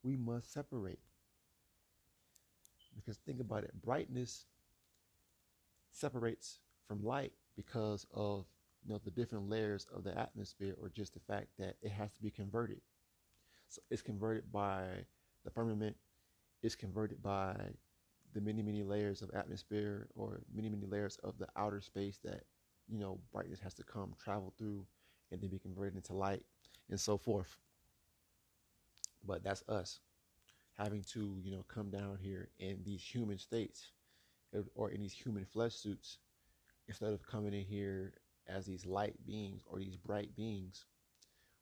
we 0.03 0.17
must 0.17 0.53
separate. 0.53 1.01
Because 2.97 3.19
think 3.19 3.41
about 3.41 3.65
it, 3.65 3.73
brightness 3.83 4.47
separates 5.93 6.61
from 6.87 7.05
light 7.05 7.33
because 7.57 8.07
of 8.15 8.47
you 8.85 8.93
know 8.93 9.01
the 9.05 9.11
different 9.11 9.49
layers 9.49 9.87
of 9.95 10.05
the 10.05 10.17
atmosphere 10.19 10.75
or 10.81 10.89
just 10.89 11.15
the 11.15 11.21
fact 11.21 11.49
that 11.59 11.77
it 11.83 11.91
has 11.91 12.13
to 12.15 12.23
be 12.23 12.31
converted. 12.31 12.81
So 13.69 13.81
it's 13.91 14.03
converted 14.03 14.51
by 14.51 14.85
the 15.45 15.51
firmament, 15.51 15.97
it's 16.63 16.75
converted 16.75 17.23
by 17.23 17.55
the 18.35 18.41
many, 18.41 18.63
many 18.63 18.83
layers 18.83 19.23
of 19.23 19.31
atmosphere 19.35 20.09
or 20.15 20.41
many, 20.55 20.69
many 20.69 20.87
layers 20.87 21.17
of 21.23 21.39
the 21.39 21.49
outer 21.57 21.81
space 21.81 22.19
that, 22.25 22.45
you 22.89 22.99
know, 22.99 23.19
brightness 23.33 23.61
has 23.61 23.75
to 23.75 23.83
come, 23.83 24.15
travel 24.23 24.53
through, 24.59 24.87
and 25.31 25.41
then 25.41 25.51
be 25.51 25.59
converted 25.59 25.97
into 25.97 26.13
light 26.13 26.43
and 26.91 27.01
so 27.01 27.17
forth. 27.17 27.57
But 29.27 29.43
that's 29.43 29.65
us 29.69 30.01
having 30.77 31.05
to, 31.13 31.39
you 31.43 31.53
know, 31.53 31.65
come 31.69 31.91
down 31.91 32.19
here 32.21 32.49
in 32.59 32.83
these 32.85 33.03
human 33.03 33.39
states 33.39 33.93
or- 34.75 34.91
in 34.91 35.01
these 35.01 35.13
human 35.13 35.45
flesh 35.45 35.75
suits 35.75 36.19
instead 36.89 37.13
of 37.13 37.27
coming 37.27 37.55
in 37.55 37.65
here 37.65 38.15
as 38.47 38.67
these 38.67 38.87
light 38.87 39.15
beings 39.27 39.63
or 39.67 39.79
these 39.79 39.97
bright 39.97 40.35
beings 40.35 40.87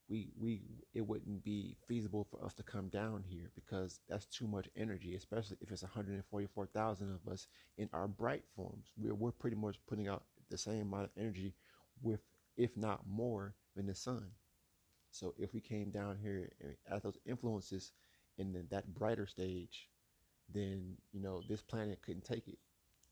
we 0.08 0.30
we 0.38 0.62
it 0.94 1.02
wouldn't 1.06 1.44
be 1.44 1.76
feasible 1.86 2.24
for 2.24 2.42
us 2.44 2.54
to 2.54 2.62
come 2.62 2.88
down 2.88 3.22
here 3.22 3.50
because 3.54 4.00
that's 4.08 4.26
too 4.26 4.46
much 4.46 4.68
energy 4.76 5.14
especially 5.14 5.56
if 5.60 5.70
it's 5.70 5.82
144,000 5.82 7.14
of 7.14 7.32
us 7.32 7.46
in 7.76 7.88
our 7.92 8.08
bright 8.08 8.44
forms 8.56 8.86
we're, 8.96 9.14
we're 9.14 9.30
pretty 9.30 9.56
much 9.56 9.78
putting 9.86 10.08
out 10.08 10.24
the 10.50 10.58
same 10.58 10.82
amount 10.82 11.04
of 11.04 11.10
energy 11.18 11.54
with 12.02 12.20
if 12.56 12.76
not 12.76 13.00
more 13.06 13.54
than 13.76 13.86
the 13.86 13.94
sun 13.94 14.30
so 15.10 15.34
if 15.38 15.54
we 15.54 15.60
came 15.60 15.90
down 15.90 16.16
here 16.20 16.50
at 16.90 17.02
those 17.02 17.18
influences 17.26 17.92
in 18.38 18.52
the, 18.52 18.64
that 18.70 18.94
brighter 18.94 19.26
stage 19.26 19.88
then 20.52 20.96
you 21.12 21.20
know 21.20 21.42
this 21.48 21.62
planet 21.62 22.00
couldn't 22.02 22.24
take 22.24 22.48
it. 22.48 22.58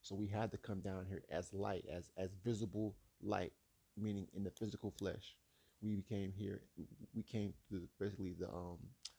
So 0.02 0.14
we 0.14 0.26
had 0.26 0.50
to 0.52 0.58
come 0.58 0.80
down 0.80 1.06
here 1.08 1.22
as 1.30 1.52
light 1.52 1.84
as 1.92 2.10
as 2.16 2.30
visible 2.44 2.94
light 3.22 3.52
meaning 3.96 4.26
in 4.34 4.44
the 4.44 4.50
physical 4.50 4.92
flesh. 4.98 5.36
We 5.82 5.96
became 5.96 6.32
here 6.36 6.62
we 7.14 7.22
came 7.22 7.52
through 7.68 7.88
basically 8.00 8.34
the 8.38 8.48
um 8.48 8.78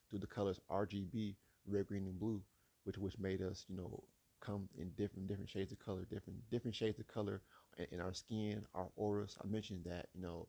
through 0.09 0.19
the 0.19 0.27
colors 0.27 0.59
RGB 0.71 1.35
red 1.67 1.87
green 1.87 2.05
and 2.07 2.19
blue 2.19 2.41
which 2.83 2.97
which 2.97 3.19
made 3.19 3.41
us 3.41 3.65
you 3.67 3.75
know 3.75 4.03
come 4.39 4.69
in 4.77 4.89
different 4.97 5.27
different 5.27 5.49
shades 5.49 5.71
of 5.71 5.79
color 5.79 6.05
different 6.09 6.37
different 6.49 6.75
shades 6.75 6.99
of 6.99 7.07
color 7.07 7.41
in, 7.77 7.85
in 7.91 7.99
our 7.99 8.13
skin 8.13 8.63
our 8.73 8.87
auras. 8.95 9.37
I 9.43 9.47
mentioned 9.47 9.83
that 9.85 10.07
you 10.13 10.21
know 10.21 10.47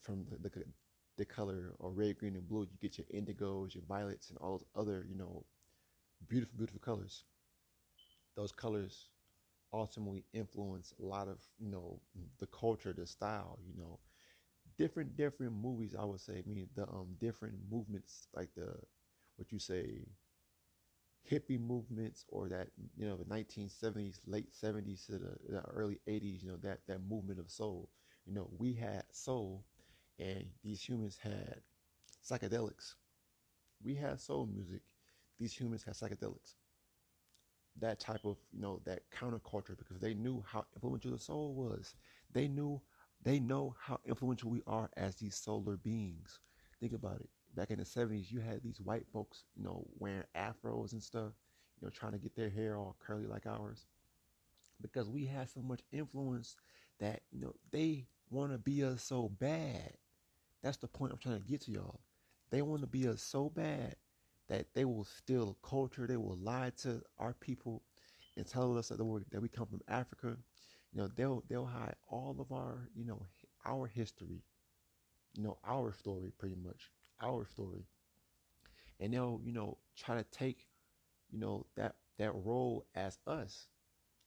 from 0.00 0.24
the, 0.30 0.36
the 0.36 0.50
the 1.16 1.24
color 1.24 1.74
or 1.78 1.90
red 1.92 2.18
green 2.18 2.36
and 2.36 2.48
blue. 2.48 2.62
You 2.62 2.78
get 2.80 2.98
your 2.98 3.06
indigos 3.14 3.74
your 3.74 3.84
violets 3.84 4.30
and 4.30 4.38
all 4.38 4.58
those 4.58 4.66
other 4.76 5.06
you 5.08 5.16
know 5.16 5.44
beautiful 6.28 6.56
beautiful 6.58 6.80
colors. 6.80 7.24
Those 8.36 8.52
colors 8.52 9.08
ultimately 9.72 10.24
influence 10.32 10.94
a 11.00 11.04
lot 11.04 11.28
of 11.28 11.38
you 11.58 11.68
know 11.70 12.00
the 12.38 12.46
culture 12.46 12.92
the 12.92 13.06
style 13.06 13.58
you 13.66 13.74
know. 13.76 13.98
Different 14.78 15.16
different 15.16 15.52
movies 15.54 15.94
i 15.98 16.04
would 16.04 16.20
say 16.20 16.38
i 16.38 16.48
mean 16.48 16.68
the 16.74 16.84
um 16.88 17.14
different 17.18 17.54
movements 17.70 18.28
like 18.34 18.54
the 18.54 18.74
what 19.36 19.52
you 19.52 19.58
say 19.58 20.06
hippie 21.30 21.58
movements 21.60 22.24
or 22.28 22.48
that 22.48 22.68
you 22.96 23.06
know 23.06 23.16
the 23.16 23.24
1970s 23.26 24.20
late 24.26 24.54
70s 24.54 25.06
to 25.06 25.12
the, 25.12 25.36
the 25.48 25.60
early 25.70 25.98
80s 26.06 26.42
you 26.42 26.48
know 26.50 26.56
that 26.56 26.80
that 26.86 27.00
movement 27.08 27.38
of 27.38 27.50
soul. 27.50 27.88
You 28.26 28.34
know 28.34 28.48
we 28.58 28.74
had 28.74 29.04
soul 29.12 29.64
and 30.20 30.46
these 30.64 30.82
humans 30.82 31.18
had 31.22 31.62
psychedelics. 32.24 32.96
We 33.82 33.96
had 33.96 34.20
soul 34.20 34.46
music. 34.46 34.82
These 35.38 35.54
humans 35.58 35.84
had 35.84 35.94
psychedelics. 35.94 36.54
That 37.80 38.00
type 38.00 38.24
of 38.24 38.36
you 38.52 38.60
know 38.60 38.80
that 38.84 39.10
counterculture 39.10 39.76
because 39.78 40.00
they 40.00 40.14
knew 40.14 40.44
how 40.46 40.66
influential 40.74 41.12
the 41.12 41.18
soul 41.18 41.54
was. 41.54 41.94
They 42.32 42.48
knew 42.48 42.82
they 43.22 43.40
know 43.40 43.74
how 43.78 44.00
influential 44.06 44.50
we 44.50 44.62
are 44.66 44.90
as 44.96 45.16
these 45.16 45.36
solar 45.36 45.76
beings. 45.76 46.40
Think 46.80 46.92
about 46.92 47.20
it. 47.20 47.30
Back 47.54 47.70
in 47.70 47.78
the 47.78 47.84
70s 47.86 48.30
you 48.30 48.40
had 48.40 48.62
these 48.62 48.80
white 48.80 49.06
folks 49.12 49.44
you 49.56 49.64
know 49.64 49.86
wearing 49.98 50.24
afros 50.36 50.92
and 50.92 51.02
stuff 51.02 51.32
you 51.80 51.86
know 51.86 51.90
trying 51.90 52.12
to 52.12 52.18
get 52.18 52.36
their 52.36 52.50
hair 52.50 52.76
all 52.76 52.96
curly 53.00 53.26
like 53.26 53.46
ours. 53.46 53.86
Because 54.80 55.08
we 55.08 55.26
had 55.26 55.50
so 55.50 55.62
much 55.62 55.82
influence 55.92 56.56
that 56.98 57.22
you 57.32 57.40
know 57.40 57.54
they 57.70 58.06
want 58.30 58.52
to 58.52 58.58
be 58.58 58.84
us 58.84 59.02
so 59.04 59.28
bad 59.28 59.96
that's 60.62 60.76
the 60.78 60.88
point 60.88 61.12
i'm 61.12 61.18
trying 61.18 61.40
to 61.40 61.46
get 61.48 61.60
to 61.62 61.70
y'all 61.70 62.00
they 62.50 62.62
want 62.62 62.80
to 62.80 62.86
be 62.86 63.08
us 63.08 63.22
so 63.22 63.48
bad 63.48 63.96
that 64.48 64.66
they 64.74 64.84
will 64.84 65.04
steal 65.04 65.56
culture, 65.62 66.06
they 66.06 66.16
will 66.16 66.36
lie 66.36 66.72
to 66.82 67.00
our 67.18 67.32
people 67.34 67.82
and 68.36 68.46
tell 68.46 68.76
us 68.76 68.88
that, 68.88 68.98
that 69.30 69.40
we 69.40 69.48
come 69.48 69.66
from 69.66 69.80
Africa. 69.88 70.36
You 70.92 71.00
know, 71.00 71.08
they'll 71.16 71.44
they'll 71.48 71.66
hide 71.66 71.94
all 72.08 72.36
of 72.40 72.50
our, 72.50 72.88
you 72.96 73.04
know, 73.04 73.26
our 73.64 73.86
history, 73.86 74.42
you 75.36 75.42
know, 75.44 75.58
our 75.64 75.92
story 75.92 76.32
pretty 76.36 76.56
much, 76.56 76.90
our 77.22 77.46
story. 77.46 77.86
And 78.98 79.14
they'll, 79.14 79.40
you 79.44 79.52
know, 79.52 79.78
try 79.96 80.16
to 80.16 80.24
take, 80.24 80.66
you 81.30 81.38
know, 81.38 81.66
that 81.76 81.94
that 82.18 82.32
role 82.34 82.86
as 82.96 83.18
us. 83.26 83.68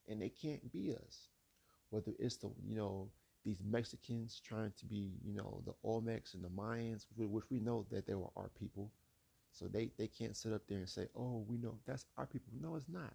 And 0.08 0.22
they 0.22 0.30
can't 0.30 0.72
be 0.72 0.94
us. 0.96 1.28
Whether 1.90 2.14
it's 2.18 2.38
the, 2.38 2.50
you 2.66 2.76
know, 2.76 3.10
these 3.46 3.62
Mexicans 3.66 4.42
trying 4.46 4.74
to 4.80 4.86
be, 4.86 5.14
you 5.24 5.34
know, 5.34 5.62
the 5.66 5.74
Olmecs 5.86 6.34
and 6.34 6.44
the 6.44 6.50
Mayans, 6.50 7.06
which 7.18 7.44
we 7.50 7.60
know 7.60 7.86
that 7.92 8.08
they 8.08 8.14
were 8.16 8.30
our 8.38 8.50
people 8.60 8.92
so 9.54 9.68
they, 9.68 9.92
they 9.98 10.08
can't 10.08 10.36
sit 10.36 10.52
up 10.52 10.64
there 10.68 10.80
and 10.80 10.90
say, 10.90 11.08
oh, 11.16 11.46
we 11.48 11.58
know 11.58 11.78
that's 11.86 12.06
our 12.18 12.26
people. 12.26 12.52
No, 12.60 12.76
it's 12.76 12.90
not. 12.90 13.14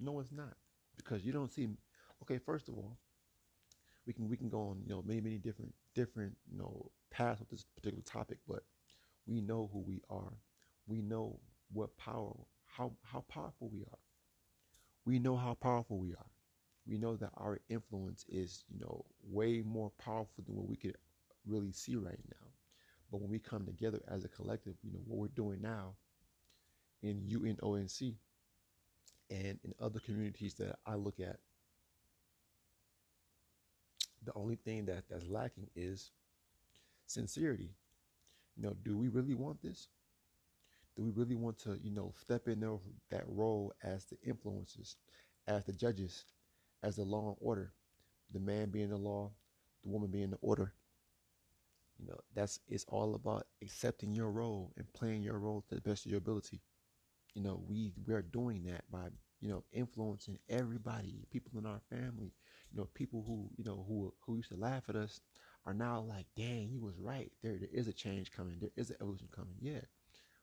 No, 0.00 0.18
it's 0.20 0.32
not. 0.32 0.54
Because 0.96 1.24
you 1.24 1.32
don't 1.32 1.52
see 1.52 1.68
okay, 2.22 2.38
first 2.38 2.68
of 2.68 2.74
all, 2.76 2.96
we 4.06 4.12
can 4.12 4.28
we 4.28 4.36
can 4.36 4.48
go 4.48 4.60
on, 4.60 4.82
you 4.84 4.90
know, 4.90 5.02
many, 5.06 5.20
many 5.20 5.38
different 5.38 5.72
different, 5.94 6.36
you 6.50 6.58
know, 6.58 6.90
paths 7.10 7.40
with 7.40 7.48
this 7.50 7.64
particular 7.76 8.02
topic, 8.04 8.38
but 8.48 8.64
we 9.26 9.40
know 9.40 9.70
who 9.72 9.80
we 9.80 10.02
are. 10.10 10.32
We 10.88 11.00
know 11.02 11.38
what 11.72 11.96
power 11.96 12.32
how 12.66 12.92
how 13.02 13.24
powerful 13.28 13.68
we 13.72 13.80
are. 13.82 13.98
We 15.04 15.18
know 15.20 15.36
how 15.36 15.54
powerful 15.54 15.98
we 15.98 16.12
are. 16.14 16.30
We 16.88 16.98
know 16.98 17.16
that 17.16 17.30
our 17.36 17.58
influence 17.68 18.24
is, 18.28 18.64
you 18.68 18.78
know, 18.78 19.04
way 19.28 19.62
more 19.64 19.90
powerful 19.98 20.44
than 20.46 20.54
what 20.56 20.68
we 20.68 20.76
could 20.76 20.96
really 21.46 21.72
see 21.72 21.96
right 21.96 22.18
now. 22.30 22.46
But 23.10 23.20
when 23.20 23.30
we 23.30 23.38
come 23.38 23.64
together 23.66 24.00
as 24.08 24.24
a 24.24 24.28
collective, 24.28 24.74
you 24.82 24.92
know, 24.92 25.00
what 25.06 25.18
we're 25.18 25.28
doing 25.28 25.60
now 25.62 25.94
in 27.02 27.22
UNONC 27.28 28.14
and 29.30 29.58
in 29.64 29.74
other 29.80 30.00
communities 30.00 30.54
that 30.54 30.78
I 30.86 30.94
look 30.94 31.20
at, 31.20 31.38
the 34.24 34.32
only 34.34 34.56
thing 34.56 34.86
that 34.86 35.04
that's 35.08 35.26
lacking 35.28 35.68
is 35.76 36.10
sincerity. 37.06 37.70
You 38.56 38.62
know, 38.64 38.76
do 38.84 38.96
we 38.96 39.08
really 39.08 39.34
want 39.34 39.62
this? 39.62 39.88
Do 40.96 41.04
we 41.04 41.10
really 41.10 41.36
want 41.36 41.58
to, 41.60 41.78
you 41.82 41.90
know, 41.90 42.12
step 42.20 42.48
in 42.48 42.60
that 43.10 43.24
role 43.28 43.72
as 43.82 44.06
the 44.06 44.16
influencers, 44.26 44.96
as 45.46 45.64
the 45.64 45.72
judges, 45.72 46.24
as 46.82 46.96
the 46.96 47.04
law 47.04 47.28
and 47.28 47.36
order, 47.40 47.72
the 48.32 48.40
man 48.40 48.70
being 48.70 48.90
the 48.90 48.96
law, 48.98 49.32
the 49.82 49.90
woman 49.90 50.10
being 50.10 50.30
the 50.30 50.38
order? 50.42 50.74
You 51.98 52.06
know, 52.06 52.20
that's 52.34 52.60
it's 52.68 52.84
all 52.88 53.14
about 53.14 53.46
accepting 53.62 54.12
your 54.12 54.30
role 54.30 54.72
and 54.76 54.90
playing 54.92 55.22
your 55.22 55.38
role 55.38 55.62
to 55.68 55.74
the 55.74 55.80
best 55.80 56.04
of 56.04 56.10
your 56.10 56.18
ability. 56.18 56.60
You 57.34 57.42
know, 57.42 57.62
we 57.68 57.92
we 58.06 58.14
are 58.14 58.22
doing 58.22 58.64
that 58.64 58.90
by 58.90 59.08
you 59.40 59.48
know 59.48 59.64
influencing 59.72 60.38
everybody, 60.48 61.26
people 61.30 61.58
in 61.58 61.66
our 61.66 61.80
family. 61.90 62.32
You 62.72 62.78
know, 62.78 62.88
people 62.94 63.24
who 63.26 63.50
you 63.56 63.64
know 63.64 63.84
who 63.88 64.14
who 64.26 64.36
used 64.36 64.50
to 64.50 64.56
laugh 64.56 64.84
at 64.88 64.96
us 64.96 65.20
are 65.66 65.74
now 65.74 66.00
like, 66.00 66.26
dang, 66.36 66.70
you 66.70 66.80
was 66.80 66.98
right. 66.98 67.32
There 67.42 67.58
there 67.58 67.70
is 67.72 67.88
a 67.88 67.92
change 67.92 68.30
coming. 68.32 68.58
There 68.60 68.70
is 68.76 68.90
an 68.90 68.96
evolution 69.00 69.28
coming. 69.34 69.56
Yeah, 69.60 69.80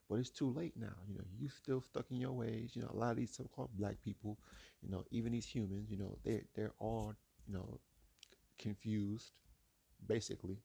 but 0.10 0.20
it's 0.20 0.30
too 0.30 0.50
late 0.52 0.74
now. 0.78 0.96
You 1.08 1.16
know, 1.16 1.24
you 1.40 1.50
still 1.50 1.82
stuck 1.82 2.12
in 2.12 2.18
your 2.18 2.34
ways. 2.34 2.72
You 2.76 2.84
know, 2.84 2.92
a 2.94 2.98
lot 2.98 3.12
of 3.12 3.18
these 3.18 3.36
so-called 3.36 3.72
black 3.76 4.02
people, 4.02 4.38
you 4.82 4.90
know, 4.90 5.04
even 5.12 5.32
these 5.32 5.46
humans, 5.48 5.90
you 5.90 5.98
know, 5.98 6.18
they 6.24 6.44
they're 6.56 6.74
all 6.80 7.14
you 7.48 7.54
know 7.54 7.80
confused. 8.60 9.32
Basically, 10.08 10.60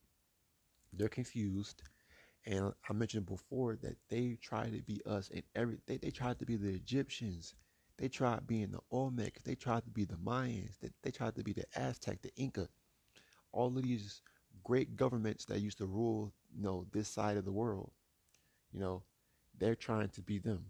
they're 0.93 1.09
confused 1.09 1.83
and 2.45 2.73
I 2.89 2.93
mentioned 2.93 3.25
before 3.27 3.77
that 3.77 3.97
they 4.09 4.37
tried 4.41 4.73
to 4.73 4.81
be 4.83 5.01
us 5.05 5.29
and 5.33 5.43
every 5.55 5.77
they, 5.87 5.97
they 5.97 6.11
tried 6.11 6.39
to 6.39 6.45
be 6.45 6.57
the 6.57 6.69
Egyptians. 6.69 7.55
They 7.97 8.09
tried 8.09 8.47
being 8.47 8.71
the 8.71 8.81
Olmecs. 8.93 9.43
They 9.43 9.55
tried 9.55 9.85
to 9.85 9.91
be 9.91 10.05
the 10.05 10.15
Mayans. 10.15 10.79
They, 10.81 10.89
they 11.03 11.11
tried 11.11 11.35
to 11.35 11.43
be 11.43 11.53
the 11.53 11.65
Aztec, 11.75 12.21
the 12.21 12.33
Inca. 12.35 12.69
All 13.51 13.67
of 13.77 13.83
these 13.83 14.21
great 14.63 14.95
governments 14.97 15.45
that 15.45 15.61
used 15.61 15.79
to 15.79 15.85
rule, 15.87 16.33
you 16.55 16.63
know, 16.63 16.85
this 16.91 17.09
side 17.09 17.37
of 17.37 17.45
the 17.45 17.51
world. 17.53 17.91
You 18.73 18.79
know, 18.79 19.03
they're 19.59 19.75
trying 19.75 20.09
to 20.09 20.21
be 20.21 20.39
them. 20.39 20.65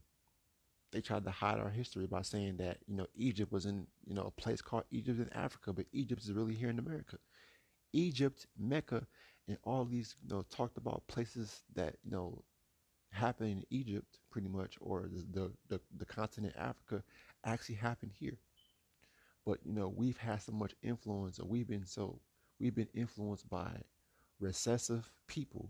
They 0.91 1.01
tried 1.01 1.25
to 1.25 1.31
hide 1.31 1.59
our 1.59 1.69
history 1.69 2.07
by 2.07 2.23
saying 2.23 2.57
that, 2.57 2.77
you 2.87 2.95
know, 2.95 3.05
Egypt 3.15 3.51
was 3.51 3.65
in, 3.65 3.85
you 4.07 4.15
know, 4.15 4.23
a 4.23 4.41
place 4.41 4.61
called 4.61 4.85
Egypt 4.91 5.19
in 5.19 5.31
Africa, 5.33 5.71
but 5.71 5.85
Egypt 5.91 6.23
is 6.23 6.31
really 6.33 6.55
here 6.55 6.69
in 6.69 6.79
America. 6.79 7.17
Egypt, 7.93 8.47
Mecca, 8.57 9.05
and 9.47 9.57
all 9.63 9.83
these 9.83 10.15
you 10.23 10.33
know 10.33 10.45
talked 10.49 10.77
about 10.77 11.07
places 11.07 11.63
that 11.75 11.95
you 12.03 12.11
know 12.11 12.43
happen 13.11 13.47
in 13.47 13.65
Egypt 13.71 14.19
pretty 14.31 14.47
much 14.47 14.77
or 14.79 15.09
the 15.11 15.25
the, 15.33 15.51
the, 15.69 15.81
the 15.97 16.05
continent 16.05 16.53
Africa 16.57 17.03
actually 17.43 17.75
happened 17.75 18.11
here 18.17 18.37
but 19.45 19.57
you 19.65 19.73
know 19.73 19.87
we've 19.87 20.17
had 20.17 20.41
so 20.41 20.51
much 20.51 20.75
influence 20.83 21.39
or 21.39 21.45
we've 21.47 21.67
been 21.67 21.85
so 21.85 22.19
we've 22.59 22.75
been 22.75 22.89
influenced 22.93 23.49
by 23.49 23.71
recessive 24.39 25.09
people 25.27 25.69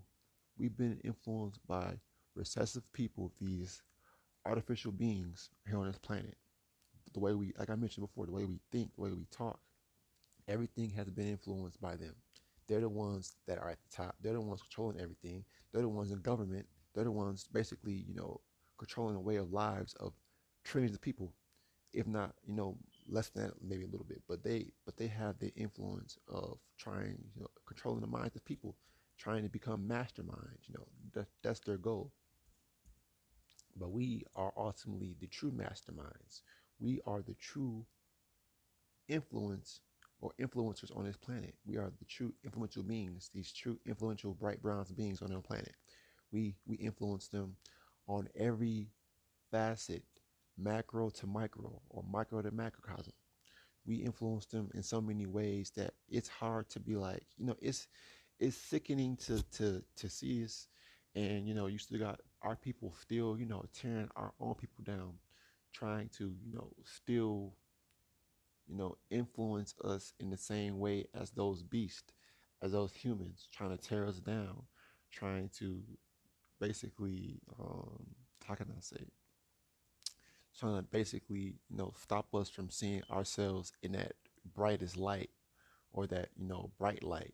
we've 0.58 0.76
been 0.76 1.00
influenced 1.04 1.66
by 1.68 1.94
recessive 2.40 2.92
people 2.94 3.32
these 3.40 3.84
artificial 4.46 4.92
beings 4.92 5.50
here 5.68 5.78
on 5.80 5.88
this 5.88 6.00
planet 6.00 6.38
the 7.14 7.20
way 7.20 7.34
we 7.34 7.54
like 7.60 7.70
I 7.70 7.76
mentioned 7.76 8.08
before 8.08 8.26
the 8.26 8.32
way 8.32 8.46
we 8.46 8.60
think 8.72 8.96
the 8.96 9.02
way 9.02 9.12
we 9.12 9.26
talk 9.32 9.60
everything 10.48 10.92
has 10.92 11.10
been 11.12 11.28
influenced 11.30 11.82
by 11.82 11.96
them 11.96 12.16
they're 12.70 12.82
the 12.82 12.90
ones 12.90 13.36
that 13.48 13.58
are 13.58 13.70
at 13.70 13.80
the 13.82 13.98
top. 13.98 14.16
They're 14.22 14.34
the 14.34 14.42
ones 14.42 14.62
controlling 14.62 15.02
everything. 15.02 15.44
They're 15.74 15.82
the 15.82 15.90
ones 15.90 16.12
in 16.12 16.22
government. 16.22 16.68
They're 16.94 17.04
the 17.04 17.12
ones 17.12 17.48
basically, 17.52 18.06
you 18.08 18.14
know, 18.14 18.42
controlling 18.78 19.16
the 19.16 19.22
way 19.22 19.38
of 19.38 19.52
lives 19.52 19.96
of 19.96 20.14
trillions 20.64 20.96
of 20.96 21.02
people, 21.02 21.34
if 21.94 22.06
not, 22.06 22.36
you 22.46 22.54
know, 22.54 22.78
less 23.08 23.30
than 23.30 23.46
that, 23.46 23.54
maybe 23.62 23.84
a 23.86 23.88
little 23.88 24.06
bit. 24.06 24.22
But 24.28 24.44
they, 24.44 24.72
but 24.86 24.98
they 24.98 25.08
have 25.08 25.40
the 25.40 25.52
influence 25.56 26.20
of 26.28 26.60
trying, 26.78 27.18
you 27.36 27.42
know, 27.42 27.48
controlling 27.66 28.02
the 28.02 28.08
minds 28.08 28.36
of 28.36 28.46
people, 28.46 28.76
trying 29.18 29.44
to 29.44 29.50
become 29.50 29.88
masterminds. 29.88 30.68
You 30.68 30.76
know, 30.78 30.88
that, 31.14 31.28
that's 31.44 31.62
their 31.62 31.78
goal. 31.78 32.12
But 33.76 33.92
we 33.92 34.24
are 34.36 34.54
ultimately 34.58 35.16
the 35.20 35.28
true 35.28 35.52
masterminds. 35.52 36.42
We 36.80 37.02
are 37.06 37.22
the 37.22 37.36
true 37.36 37.86
influence 39.08 39.82
or 40.22 40.32
influencers 40.40 40.96
on 40.96 41.06
this 41.06 41.18
planet. 41.18 41.56
We 41.66 41.78
are 41.78 41.92
the 41.98 42.06
true 42.06 42.34
influential 42.44 42.84
beings, 42.84 43.30
these 43.34 43.52
true 43.54 43.80
influential 43.86 44.34
bright 44.34 44.62
browns 44.62 44.92
beings 44.92 45.22
on 45.22 45.34
our 45.34 45.42
planet. 45.42 45.76
We 46.32 46.56
we 46.66 46.76
influence 46.78 47.28
them 47.28 47.56
on 48.08 48.28
every 48.36 48.90
facet, 49.52 50.04
macro 50.58 51.10
to 51.12 51.28
micro 51.28 51.82
or 51.90 52.04
micro 52.10 52.42
to 52.42 52.52
macrocosm. 52.52 53.14
We 53.86 53.96
influence 53.98 54.46
them 54.46 54.70
in 54.74 54.84
so 54.84 55.02
many 55.02 55.26
ways 55.26 55.72
that 55.76 55.94
it's 56.10 56.30
hard 56.30 56.70
to 56.72 56.80
be 56.80 56.96
like, 56.96 57.24
you 57.38 57.46
know, 57.46 57.56
it's 57.62 57.88
it's 58.40 58.58
sickening 58.58 59.18
to 59.18 59.44
to 59.54 59.84
to 59.98 60.10
see 60.10 60.42
this 60.42 60.68
and 61.16 61.48
you 61.48 61.54
know, 61.54 61.68
you 61.68 61.78
still 61.78 62.00
got 62.00 62.20
our 62.42 62.56
people 62.56 62.94
still, 63.00 63.38
you 63.38 63.46
know, 63.46 63.66
tearing 63.74 64.10
our 64.16 64.34
own 64.40 64.56
people 64.56 64.84
down, 64.84 65.14
trying 65.74 66.10
to, 66.18 66.36
you 66.46 66.54
know, 66.54 66.72
still 66.84 67.54
you 68.68 68.78
know, 68.78 68.98
influence 69.10 69.74
us 69.84 70.14
in 70.20 70.30
the 70.30 70.38
same 70.38 70.80
way 70.80 71.06
as 71.20 71.32
those 71.32 71.64
beasts, 71.64 72.14
as 72.62 72.72
those 72.74 72.94
humans, 72.94 73.48
trying 73.52 73.76
to 73.76 73.78
tear 73.78 74.06
us 74.06 74.20
down, 74.20 74.64
trying 75.12 75.50
to 75.58 75.82
basically, 76.60 77.40
um, 77.60 78.06
how 78.46 78.56
can 78.56 78.68
I 78.76 78.80
say, 78.80 79.06
trying 80.58 80.76
to 80.78 80.84
basically, 80.84 81.56
you 81.70 81.78
know, 81.78 81.94
stop 81.98 82.34
us 82.36 82.50
from 82.50 82.70
seeing 82.70 83.02
ourselves 83.10 83.74
in 83.82 83.94
that 83.94 84.14
brightest 84.54 84.98
light 84.98 85.32
or 85.92 86.06
that, 86.08 86.30
you 86.38 86.48
know, 86.48 86.72
bright 86.78 87.04
light. 87.04 87.34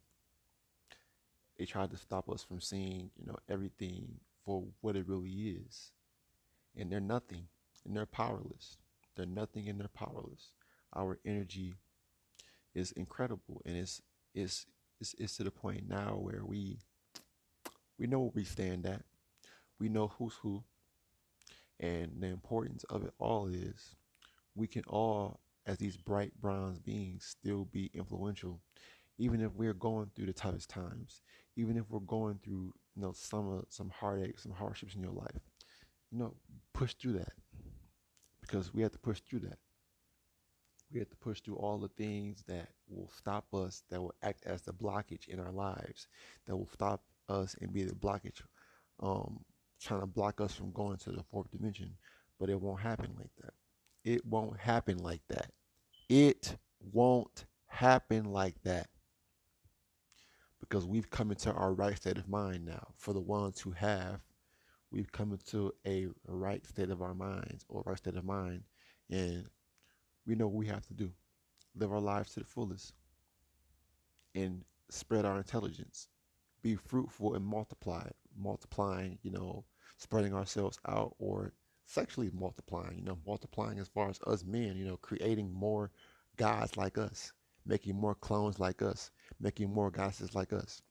They 1.58 1.66
tried 1.66 1.91
to 1.91 1.97
stop 1.97 2.30
us 2.30 2.43
from 2.43 2.62
seeing, 2.62 3.12
you 3.18 3.26
know, 3.26 3.38
everything 3.49 4.20
for 4.46 4.66
what 4.82 4.96
it 4.96 5.08
really 5.08 5.30
is. 5.32 5.91
And 6.78 6.91
they're 6.91 7.00
nothing, 7.00 7.48
and 7.86 7.96
they're 7.96 8.06
powerless. 8.06 8.78
They're 9.16 9.26
nothing 9.26 9.70
and 9.70 9.80
they're 9.80 9.88
powerless 9.88 10.52
our 10.96 11.20
energy 11.26 11.76
is 12.74 12.91
incredible 12.93 13.62
and 13.66 13.76
it's 13.76 14.02
it's 14.34 14.66
it's, 15.00 15.16
it's 15.20 15.38
to 15.38 15.43
the 15.43 15.52
point 15.52 15.88
now 15.88 16.18
where 16.20 16.43
we 16.46 16.80
we 18.00 18.08
know 18.08 18.20
where 18.20 18.32
we 18.34 18.43
stand 18.43 18.86
at 18.86 19.02
we 19.80 19.89
know 19.89 20.08
who's 20.18 20.36
who 20.36 20.64
and 21.80 22.12
the 22.20 22.28
importance 22.28 22.84
of 22.86 23.04
it 23.04 23.14
all 23.20 23.48
is 23.48 23.96
we 24.56 24.68
can 24.68 24.84
all 24.88 25.39
as 25.66 25.78
these 25.78 25.98
bright 25.98 26.32
bronze 26.39 26.80
beings 26.80 27.26
still 27.26 27.66
be 27.66 27.91
influential 27.93 28.60
even 29.18 29.41
if 29.41 29.54
we're 29.56 29.74
going 29.74 30.10
through 30.16 30.26
the 30.26 30.34
toughest 30.34 30.70
times 30.70 31.22
even 31.58 31.78
if 31.78 31.84
we're 31.89 32.00
going 32.00 32.39
through 32.43 32.74
you 32.96 33.02
know 33.02 33.12
some 33.14 33.60
uh, 33.60 33.62
some 33.70 33.89
heartache 33.89 34.39
some 34.39 34.52
hardships 34.52 34.96
in 34.96 35.02
your 35.02 35.12
life 35.12 35.39
you 36.12 36.18
know 36.20 36.34
push 36.74 36.93
through 36.93 37.14
that 37.14 37.34
because 38.41 38.74
we 38.74 38.82
have 38.82 38.91
to 38.91 39.00
push 39.00 39.20
through 39.22 39.39
that 39.39 39.58
we 40.91 41.00
have 41.00 41.10
to 41.10 41.16
push 41.18 41.41
through 41.41 41.56
all 41.56 41.78
the 41.78 41.89
things 41.89 42.43
that 42.48 42.70
will 42.88 43.10
stop 43.16 43.46
us, 43.54 43.84
that 43.89 44.02
will 44.02 44.14
act 44.24 44.46
as 44.46 44.62
the 44.62 44.74
blockage 44.74 45.28
in 45.28 45.39
our 45.39 45.52
lives, 45.52 46.08
that 46.46 46.56
will 46.56 46.70
stop 46.72 47.04
us 47.30 47.56
and 47.62 47.74
be 47.74 47.84
the 47.84 47.96
blockage, 47.96 48.41
um, 49.02 49.39
trying 49.82 50.02
to 50.02 50.06
block 50.06 50.39
us 50.39 50.54
from 50.54 50.72
going 50.72 50.98
to 50.98 51.12
the 51.12 51.24
fourth 51.32 51.52
dimension. 51.52 51.91
But 52.39 52.50
it 52.50 52.62
won't 52.62 52.82
happen 52.82 53.12
like 53.18 53.32
that. 53.41 53.54
It 54.04 54.26
won't 54.26 54.60
happen 54.60 54.98
like 55.00 55.22
that. 55.30 55.52
It 56.10 56.58
won't 56.93 57.46
happen 57.68 58.32
like 58.32 58.62
that. 58.64 58.88
Because 60.68 60.86
we've 60.86 61.09
come 61.09 61.32
into 61.32 61.51
our 61.51 61.74
right 61.74 61.95
state 61.95 62.18
of 62.18 62.28
mind 62.28 62.66
now. 62.66 62.88
For 62.97 63.13
the 63.13 63.22
ones 63.22 63.59
who 63.61 63.72
have, 63.72 64.22
we've 64.91 65.11
come 65.11 65.32
into 65.32 65.74
a 65.86 66.07
right 66.28 66.66
state 66.66 66.89
of 66.89 67.01
our 67.01 67.13
minds 67.13 67.66
or 67.70 67.84
right 67.86 67.97
state 67.97 68.16
of 68.16 68.26
mind. 68.26 68.63
And 69.09 69.45
we 70.26 70.36
know 70.36 70.47
what 70.47 70.55
we 70.55 70.68
have 70.68 70.86
to 70.88 70.93
do 70.93 71.11
live 71.76 71.91
our 71.91 71.99
lives 71.99 72.34
to 72.34 72.39
the 72.39 72.45
fullest 72.45 72.93
and 74.34 74.63
spread 74.89 75.26
our 75.26 75.38
intelligence 75.38 76.07
be 76.61 76.76
fruitful 76.76 77.36
and 77.36 77.45
multiply 77.45 78.07
multiplying 78.38 79.18
you 79.24 79.32
know 79.32 79.63
spreading 79.97 80.34
ourselves 80.34 80.80
out 80.88 81.16
or 81.20 81.53
sexually 81.86 82.32
multiplying 82.34 82.97
you 82.97 83.03
know 83.03 83.18
multiplying 83.26 83.80
as 83.80 83.88
far 83.88 84.09
as 84.09 84.20
us 84.28 84.43
men 84.43 84.76
you 84.76 84.86
know 84.86 84.97
creating 84.97 85.51
more 85.53 85.91
gods 86.38 86.78
like 86.78 86.97
us 86.97 87.32
making 87.66 87.95
more 87.95 88.16
clones 88.16 88.59
like 88.59 88.82
us 88.82 89.11
making 89.39 89.72
more 89.74 89.91
goddesses 89.91 90.36
like 90.36 90.53
us 90.53 90.82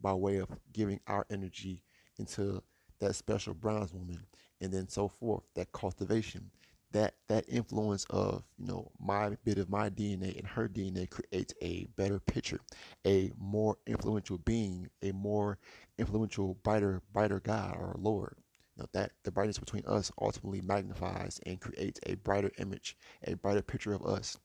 by 0.00 0.12
way 0.12 0.36
of 0.36 0.48
giving 0.72 1.00
our 1.06 1.26
energy 1.30 1.82
into 2.18 2.62
that 3.00 3.14
special 3.14 3.54
bronze 3.54 3.92
woman 3.92 4.20
and 4.60 4.72
then 4.72 4.88
so 4.88 5.08
forth 5.08 5.42
that 5.54 5.72
cultivation 5.72 6.50
that 6.92 7.14
that 7.28 7.44
influence 7.48 8.04
of 8.10 8.42
you 8.58 8.66
know 8.66 8.90
my 8.98 9.36
bit 9.44 9.58
of 9.58 9.70
my 9.70 9.88
DNA 9.90 10.36
and 10.38 10.46
her 10.46 10.68
DNA 10.68 11.08
creates 11.08 11.54
a 11.62 11.86
better 11.96 12.18
picture, 12.18 12.60
a 13.06 13.30
more 13.38 13.76
influential 13.86 14.38
being, 14.38 14.88
a 15.02 15.12
more 15.12 15.58
influential 15.98 16.54
brighter 16.62 17.02
brighter 17.12 17.40
God 17.40 17.76
or 17.78 17.94
Lord. 17.98 18.34
You 18.76 18.82
know 18.82 18.88
that 18.92 19.12
the 19.22 19.30
brightness 19.30 19.58
between 19.58 19.84
us 19.86 20.10
ultimately 20.20 20.60
magnifies 20.62 21.40
and 21.46 21.60
creates 21.60 22.00
a 22.06 22.16
brighter 22.16 22.50
image, 22.58 22.96
a 23.24 23.34
brighter 23.34 23.62
picture 23.62 23.92
of 23.92 24.04
us. 24.04 24.36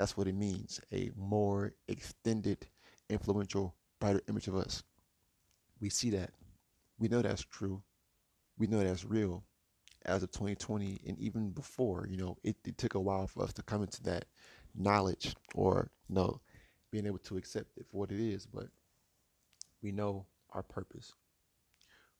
That's 0.00 0.16
what 0.16 0.28
it 0.28 0.34
means, 0.34 0.80
a 0.94 1.10
more 1.14 1.74
extended, 1.86 2.66
influential, 3.10 3.74
brighter 4.00 4.22
image 4.30 4.48
of 4.48 4.56
us. 4.56 4.82
We 5.78 5.90
see 5.90 6.08
that. 6.08 6.30
We 6.98 7.08
know 7.08 7.20
that's 7.20 7.44
true. 7.44 7.82
We 8.56 8.66
know 8.66 8.82
that's 8.82 9.04
real 9.04 9.44
as 10.06 10.22
of 10.22 10.30
2020 10.30 11.02
and 11.06 11.18
even 11.18 11.50
before 11.50 12.06
you 12.08 12.16
know 12.16 12.38
it, 12.42 12.56
it 12.64 12.78
took 12.78 12.94
a 12.94 12.98
while 13.00 13.26
for 13.26 13.42
us 13.42 13.52
to 13.52 13.62
come 13.62 13.82
into 13.82 14.02
that 14.04 14.24
knowledge 14.74 15.34
or 15.54 15.90
you 16.08 16.14
know 16.14 16.40
being 16.90 17.04
able 17.04 17.18
to 17.18 17.36
accept 17.36 17.76
it 17.76 17.86
for 17.90 17.98
what 17.98 18.10
it 18.10 18.20
is 18.20 18.46
but 18.46 18.68
we 19.82 19.92
know 19.92 20.24
our 20.52 20.62
purpose. 20.62 21.12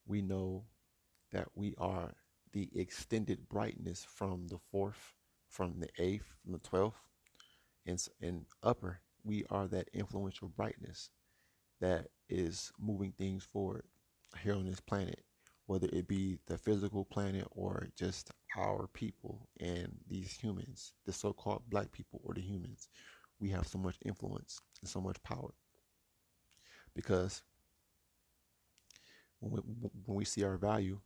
We 0.05 0.20
know 0.20 0.64
that 1.33 1.49
we 1.55 1.74
are 1.78 2.12
the 2.53 2.68
extended 2.74 3.49
brightness 3.49 4.05
from 4.05 4.49
the 4.49 4.59
fourth, 4.70 5.14
from 5.49 5.81
the 5.81 5.89
eighth, 5.99 6.26
from 6.43 6.53
the 6.53 6.59
twelfth, 6.59 7.01
and, 7.87 8.05
and 8.20 8.47
upper. 8.62 9.01
We 9.24 9.45
are 9.51 9.66
that 9.68 9.89
influential 9.93 10.49
brightness 10.49 11.11
that 11.81 12.09
is 12.28 12.72
moving 12.78 13.12
things 13.12 13.45
forward 13.45 13.85
here 14.43 14.55
on 14.55 14.66
this 14.66 14.81
planet, 14.81 15.24
whether 15.66 15.89
it 15.93 16.09
be 16.09 16.39
the 16.47 16.59
physical 16.59 17.05
planet 17.05 17.47
or 17.51 17.89
just 17.97 18.31
our 18.57 18.87
people 18.89 19.49
and 19.61 19.99
these 20.09 20.33
humans, 20.33 20.95
the 21.07 21.12
so 21.12 21.33
called 21.33 21.62
black 21.68 21.93
people 21.93 22.20
or 22.24 22.35
the 22.35 22.41
humans. 22.41 22.89
We 23.41 23.51
have 23.51 23.66
so 23.66 23.78
much 23.78 23.97
influence 24.05 24.61
and 24.81 24.89
so 24.89 25.01
much 25.01 25.22
power 25.22 25.55
because 26.95 27.43
when 29.41 29.53
we, 29.53 29.61
when 30.07 30.16
we 30.18 30.24
see 30.24 30.45
our 30.45 30.57
value, 30.57 31.01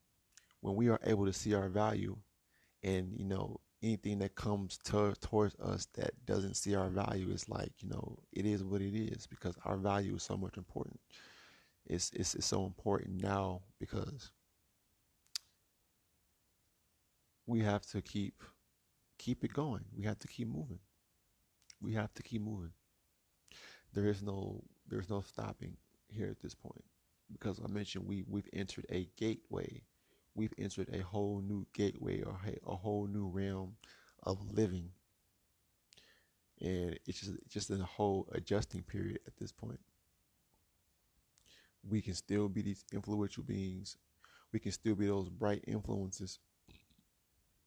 when 0.61 0.75
we 0.75 0.89
are 0.89 1.01
able 1.05 1.27
to 1.27 1.33
see 1.33 1.55
our 1.55 1.69
value, 1.69 2.17
and 2.83 3.13
you 3.17 3.25
know 3.25 3.61
anything 3.83 4.19
that 4.21 4.35
comes 4.35 4.79
to, 4.79 5.15
towards 5.21 5.57
us 5.61 5.87
that 5.95 6.13
doesn't 6.27 6.57
see 6.57 6.75
our 6.75 6.89
value 6.89 7.31
is 7.31 7.49
like 7.49 7.73
you 7.81 7.89
know 7.89 8.19
it 8.33 8.47
is 8.47 8.65
what 8.65 8.81
it 8.81 8.97
is 8.97 9.27
because 9.27 9.57
our 9.65 9.77
value 9.77 10.15
is 10.17 10.23
so 10.23 10.37
much 10.37 10.57
important. 10.57 11.01
It's 11.87 12.11
it's, 12.13 12.35
it's 12.35 12.47
so 12.47 12.65
important 12.67 13.23
now 13.23 13.63
because 13.79 14.31
we 17.47 17.61
have 17.61 17.87
to 17.87 18.03
keep 18.03 18.43
keep 19.19 19.45
it 19.45 19.53
going. 19.53 19.85
We 19.97 20.05
have 20.05 20.19
to 20.21 20.29
keep 20.29 20.49
moving. 20.49 20.81
We 21.81 21.93
have 21.95 22.13
to 22.15 22.23
keep 22.23 22.43
moving. 22.43 22.73
There 23.93 24.07
is 24.07 24.23
no 24.23 24.63
there's 24.89 25.09
no 25.09 25.21
stopping 25.23 25.77
here 26.09 26.29
at 26.29 26.41
this 26.41 26.55
point 26.55 26.85
because 27.33 27.61
I 27.65 27.69
mentioned 27.69 28.07
we 28.07 28.25
we've 28.29 28.49
entered 28.53 28.87
a 28.91 29.09
gateway. 29.17 29.83
We've 30.35 30.53
entered 30.59 30.89
a 30.93 31.03
whole 31.03 31.41
new 31.41 31.67
gateway 31.73 32.23
or 32.23 32.37
a, 32.67 32.75
whole 32.75 33.07
new 33.07 33.29
realm 33.29 33.77
of 34.25 34.39
living, 34.53 34.91
and 36.61 36.99
it's 37.07 37.21
just 37.21 37.33
just 37.49 37.71
in 37.71 37.81
a 37.81 37.85
whole 37.85 38.29
adjusting 38.33 38.83
period 38.83 39.21
at 39.27 39.37
this 39.37 39.53
point. 39.53 39.79
We 41.89 42.01
can 42.03 42.15
still 42.15 42.49
be 42.49 42.63
these 42.63 42.85
influential 42.93 43.45
beings. 43.45 43.97
We 44.53 44.59
can 44.59 44.73
still 44.73 44.95
be 44.95 45.07
those 45.07 45.29
bright 45.29 45.63
influences. 45.69 46.39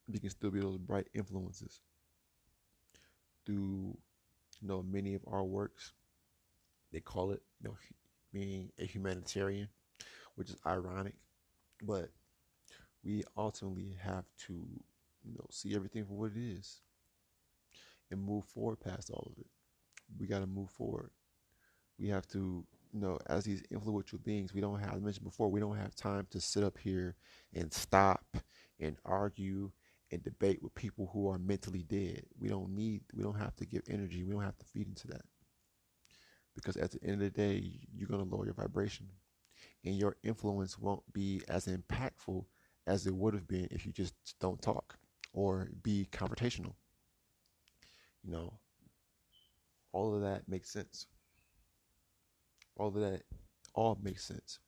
We 0.06 0.18
can 0.18 0.30
still 0.30 0.50
be 0.50 0.60
those 0.60 0.78
bright 0.78 1.08
influences 1.14 1.80
through 3.46 3.96
you 4.60 4.68
know 4.68 4.82
many 4.82 5.14
of 5.14 5.22
our 5.26 5.44
works. 5.44 5.92
They 6.92 7.00
call 7.00 7.30
it 7.32 7.42
you 7.62 7.70
know 7.70 7.76
being 8.32 8.70
a 8.78 8.84
humanitarian, 8.84 9.68
which 10.34 10.50
is 10.50 10.56
ironic, 10.66 11.14
but 11.82 12.10
we 13.04 13.22
ultimately 13.36 13.96
have 14.02 14.24
to 14.46 14.52
you 15.24 15.34
know 15.34 15.46
see 15.50 15.74
everything 15.74 16.04
for 16.04 16.14
what 16.14 16.32
it 16.34 16.40
is 16.40 16.80
and 18.10 18.22
move 18.22 18.44
forward 18.44 18.80
past 18.80 19.10
all 19.10 19.30
of 19.32 19.38
it. 19.38 19.46
We 20.18 20.26
got 20.26 20.40
to 20.40 20.46
move 20.46 20.70
forward. 20.70 21.10
We 21.98 22.08
have 22.08 22.26
to 22.28 22.64
you 22.92 23.00
know 23.00 23.18
as 23.26 23.44
these 23.44 23.62
influential 23.70 24.18
beings, 24.18 24.54
we 24.54 24.60
don't 24.60 24.80
have 24.80 24.94
I 24.94 24.98
mentioned 24.98 25.24
before 25.24 25.48
we 25.48 25.60
don't 25.60 25.76
have 25.76 25.94
time 25.94 26.26
to 26.30 26.40
sit 26.40 26.64
up 26.64 26.78
here 26.78 27.16
and 27.54 27.72
stop 27.72 28.24
and 28.80 28.96
argue 29.04 29.70
and 30.10 30.22
debate 30.22 30.62
with 30.62 30.74
people 30.74 31.10
who 31.12 31.28
are 31.28 31.38
mentally 31.38 31.82
dead. 31.82 32.22
We 32.40 32.48
don't 32.48 32.70
need 32.74 33.02
we 33.14 33.22
don't 33.22 33.38
have 33.38 33.56
to 33.56 33.66
give 33.66 33.82
energy. 33.88 34.24
We 34.24 34.32
don't 34.32 34.42
have 34.42 34.58
to 34.58 34.66
feed 34.66 34.88
into 34.88 35.08
that 35.08 35.22
because 36.54 36.76
at 36.76 36.90
the 36.90 37.02
end 37.02 37.14
of 37.14 37.20
the 37.20 37.30
day, 37.30 37.80
you're 37.94 38.08
going 38.08 38.26
to 38.26 38.34
lower 38.34 38.44
your 38.44 38.54
vibration 38.54 39.06
and 39.84 39.94
your 39.94 40.16
influence 40.22 40.78
won't 40.78 41.02
be 41.12 41.42
as 41.48 41.66
impactful 41.66 42.44
as 42.88 43.06
it 43.06 43.14
would 43.14 43.34
have 43.34 43.46
been 43.46 43.68
if 43.70 43.84
you 43.84 43.92
just 43.92 44.14
don't 44.40 44.60
talk 44.62 44.96
or 45.32 45.68
be 45.82 46.08
confrontational. 46.10 46.72
You 48.24 48.32
know, 48.32 48.54
all 49.92 50.14
of 50.14 50.22
that 50.22 50.48
makes 50.48 50.70
sense. 50.70 51.06
All 52.76 52.88
of 52.88 52.94
that 52.94 53.22
all 53.74 53.98
makes 54.02 54.24
sense. 54.24 54.58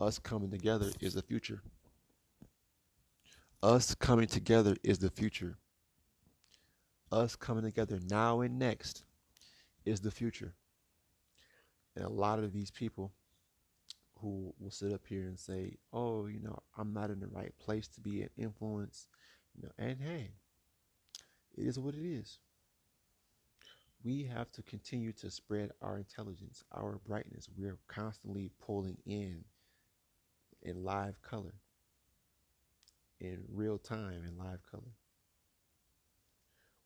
Us 0.00 0.18
coming 0.18 0.50
together 0.50 0.90
is 1.00 1.14
the 1.14 1.22
future. 1.22 1.62
Us 3.62 3.94
coming 3.94 4.26
together 4.26 4.76
is 4.84 4.98
the 4.98 5.10
future. 5.10 5.56
Us 7.10 7.34
coming 7.34 7.64
together 7.64 7.98
now 8.10 8.42
and 8.42 8.58
next 8.58 9.04
is 9.86 10.00
the 10.00 10.10
future. 10.10 10.54
And 11.94 12.04
a 12.04 12.10
lot 12.10 12.40
of 12.40 12.52
these 12.52 12.70
people 12.70 13.12
who 14.20 14.54
will 14.58 14.70
sit 14.70 14.92
up 14.92 15.06
here 15.06 15.26
and 15.26 15.38
say, 15.38 15.76
"Oh, 15.92 16.26
you 16.26 16.40
know, 16.40 16.58
I'm 16.76 16.92
not 16.92 17.10
in 17.10 17.20
the 17.20 17.28
right 17.28 17.56
place 17.58 17.88
to 17.88 18.00
be 18.00 18.22
an 18.22 18.30
influence," 18.36 19.08
you 19.54 19.62
know, 19.62 19.72
and 19.78 20.00
hey, 20.00 20.32
it 21.56 21.66
is 21.66 21.78
what 21.78 21.94
it 21.94 22.04
is. 22.04 22.38
We 24.04 24.24
have 24.24 24.52
to 24.52 24.62
continue 24.62 25.12
to 25.14 25.30
spread 25.30 25.72
our 25.82 25.98
intelligence, 25.98 26.62
our 26.72 26.98
brightness. 26.98 27.48
We 27.56 27.66
are 27.66 27.78
constantly 27.88 28.50
pulling 28.60 28.98
in 29.04 29.44
in 30.62 30.84
live 30.84 31.20
color, 31.22 31.54
in 33.20 33.44
real 33.48 33.78
time, 33.78 34.24
in 34.24 34.36
live 34.36 34.62
color. 34.70 34.94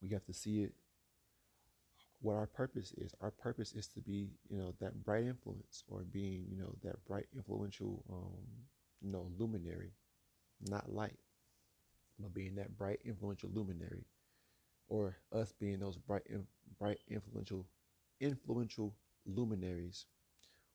We 0.02 0.10
have 0.10 0.24
to 0.26 0.32
see 0.32 0.62
it 0.62 0.74
what 2.20 2.36
our 2.36 2.46
purpose 2.46 2.92
is. 2.98 3.14
Our 3.20 3.30
purpose 3.30 3.72
is 3.74 3.86
to 3.88 4.00
be, 4.00 4.28
you 4.50 4.58
know, 4.58 4.74
that 4.80 5.04
bright 5.04 5.24
influence 5.24 5.84
or 5.88 6.00
being, 6.00 6.46
you 6.50 6.58
know, 6.58 6.74
that 6.84 7.02
bright 7.06 7.26
influential, 7.34 8.04
um, 8.10 8.46
you 9.00 9.10
know, 9.10 9.30
luminary, 9.38 9.92
not 10.68 10.92
light, 10.92 11.18
but 12.18 12.34
being 12.34 12.54
that 12.56 12.76
bright 12.76 13.00
influential 13.04 13.50
luminary, 13.54 14.04
or 14.88 15.16
us 15.32 15.52
being 15.58 15.78
those 15.78 15.96
bright, 15.96 16.22
bright 16.78 16.98
influential, 17.08 17.66
influential 18.20 18.94
luminaries 19.24 20.04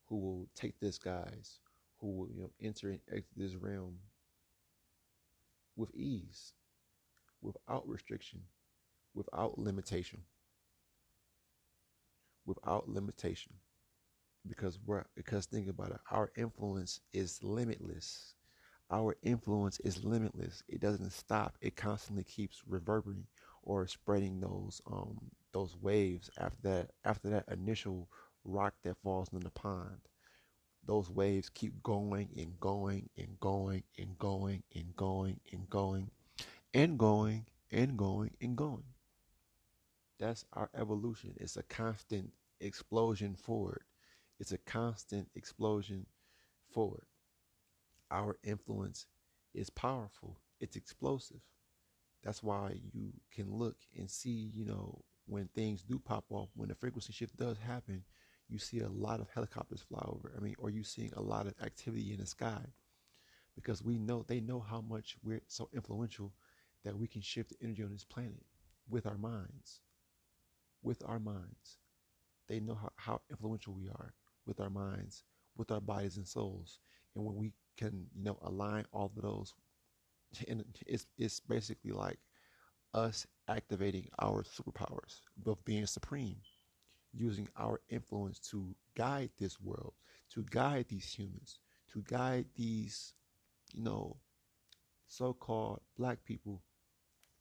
who 0.08 0.18
will 0.18 0.48
take 0.56 0.80
this 0.80 0.98
guys, 0.98 1.60
who 2.00 2.08
will, 2.08 2.28
you 2.30 2.42
know, 2.42 2.52
enter 2.62 2.90
and 2.90 3.00
exit 3.12 3.38
this 3.38 3.56
realm 3.56 3.98
with 5.76 5.94
ease, 5.94 6.54
without 7.42 7.88
restriction, 7.88 8.42
without 9.14 9.60
limitation 9.60 10.22
without 12.46 12.90
limitation. 12.90 13.54
Because 14.48 14.80
we're 14.86 15.06
because 15.16 15.46
think 15.48 15.70
about 15.70 15.92
it 15.92 16.00
our 16.12 16.32
influence 16.38 17.00
is 17.14 17.44
limitless. 17.44 18.36
Our 18.92 19.16
influence 19.24 19.80
is 19.80 20.04
limitless. 20.04 20.64
It 20.68 20.80
doesn't 20.82 21.14
stop. 21.14 21.58
It 21.62 21.76
constantly 21.76 22.24
keeps 22.24 22.62
reverberating 22.68 23.26
or 23.64 23.88
spreading 23.88 24.40
those 24.40 24.82
um 24.92 25.20
those 25.54 25.76
waves 25.82 26.30
after 26.38 26.62
that 26.64 26.92
after 27.04 27.30
that 27.32 27.46
initial 27.52 28.08
rock 28.44 28.76
that 28.84 28.98
falls 29.04 29.30
in 29.34 29.40
the 29.40 29.50
pond. 29.52 29.98
Those 30.86 31.10
waves 31.10 31.50
keep 31.50 31.82
going 31.84 32.30
and 32.38 32.60
going 32.60 33.10
and 33.18 33.40
going 33.40 33.84
and 33.98 34.18
going 34.20 34.64
and 34.76 34.96
going 34.96 35.40
and 35.52 35.70
going 35.70 36.12
and 36.74 36.98
going 37.00 37.46
and 37.72 37.98
going 37.98 38.32
and 38.42 38.56
going 38.56 38.84
that's 40.20 40.46
our 40.54 40.70
evolution. 40.76 41.34
It's 41.38 41.58
a 41.58 41.64
constant 41.64 42.32
explosion 42.60 43.36
forward. 43.36 43.84
It's 44.40 44.52
a 44.52 44.58
constant 44.58 45.30
explosion 45.36 46.06
forward. 46.72 47.06
Our 48.12 48.38
influence 48.44 49.08
is 49.54 49.70
powerful. 49.70 50.40
It's 50.60 50.76
explosive. 50.76 51.42
That's 52.24 52.44
why 52.44 52.80
you 52.94 53.14
can 53.32 53.54
look 53.54 53.78
and 53.98 54.10
see, 54.10 54.52
you 54.54 54.66
know, 54.66 55.04
when 55.28 55.48
things 55.48 55.84
do 55.84 56.00
pop 56.00 56.26
off, 56.30 56.50
when 56.56 56.70
the 56.70 56.76
frequency 56.76 57.14
shift 57.14 57.38
does 57.38 57.58
happen, 57.58 58.04
you 58.48 58.60
see 58.60 58.80
a 58.80 58.90
lot 58.90 59.20
of 59.20 59.30
helicopters 59.30 59.82
fly 59.82 60.04
over. 60.06 60.34
I 60.38 60.40
mean, 60.40 60.56
or 60.60 60.70
you 60.70 60.84
seeing 60.84 61.12
a 61.16 61.22
lot 61.22 61.48
of 61.48 61.56
activity 61.64 62.14
in 62.14 62.20
the 62.20 62.26
sky 62.26 62.62
because 63.56 63.84
we 63.84 63.98
know 63.98 64.24
they 64.24 64.40
know 64.40 64.60
how 64.60 64.82
much 64.82 65.18
we're 65.24 65.42
so 65.48 65.70
influential 65.74 66.34
that 66.84 66.98
we 66.98 67.08
can 67.08 67.22
shift 67.22 67.50
the 67.50 67.56
energy 67.64 67.84
on 67.84 67.92
this 67.92 68.04
planet 68.04 68.46
with 68.90 69.06
our 69.06 69.18
minds 69.18 69.82
with 70.86 71.04
our 71.06 71.20
minds. 71.20 71.80
They 72.48 72.60
know 72.60 72.76
how, 72.76 72.92
how 72.98 73.22
influential 73.30 73.74
we 73.74 73.90
are 73.90 74.14
with 74.46 74.60
our 74.60 74.70
minds, 74.70 75.24
with 75.58 75.72
our 75.72 75.82
bodies 75.82 76.18
and 76.18 76.28
souls. 76.28 76.80
And 77.16 77.26
when 77.26 77.36
we 77.36 77.54
can, 77.78 78.08
you 78.16 78.24
know, 78.24 78.38
align 78.44 78.86
all 78.94 79.12
of 79.16 79.22
those, 79.22 79.54
and 80.48 80.64
it's, 80.86 81.08
it's 81.18 81.40
basically 81.40 81.92
like 81.92 82.20
us 82.94 83.26
activating 83.50 84.08
our 84.20 84.44
superpowers, 84.44 85.22
both 85.38 85.64
being 85.66 85.86
supreme, 85.88 86.38
using 87.14 87.48
our 87.58 87.82
influence 87.90 88.40
to 88.40 88.76
guide 88.96 89.32
this 89.40 89.60
world, 89.60 89.94
to 90.34 90.46
guide 90.52 90.86
these 90.90 91.14
humans, 91.14 91.60
to 91.92 92.04
guide 92.08 92.46
these, 92.56 93.14
you 93.74 93.84
know, 93.84 94.18
so 95.08 95.34
called 95.34 95.82
black 95.98 96.24
people 96.26 96.62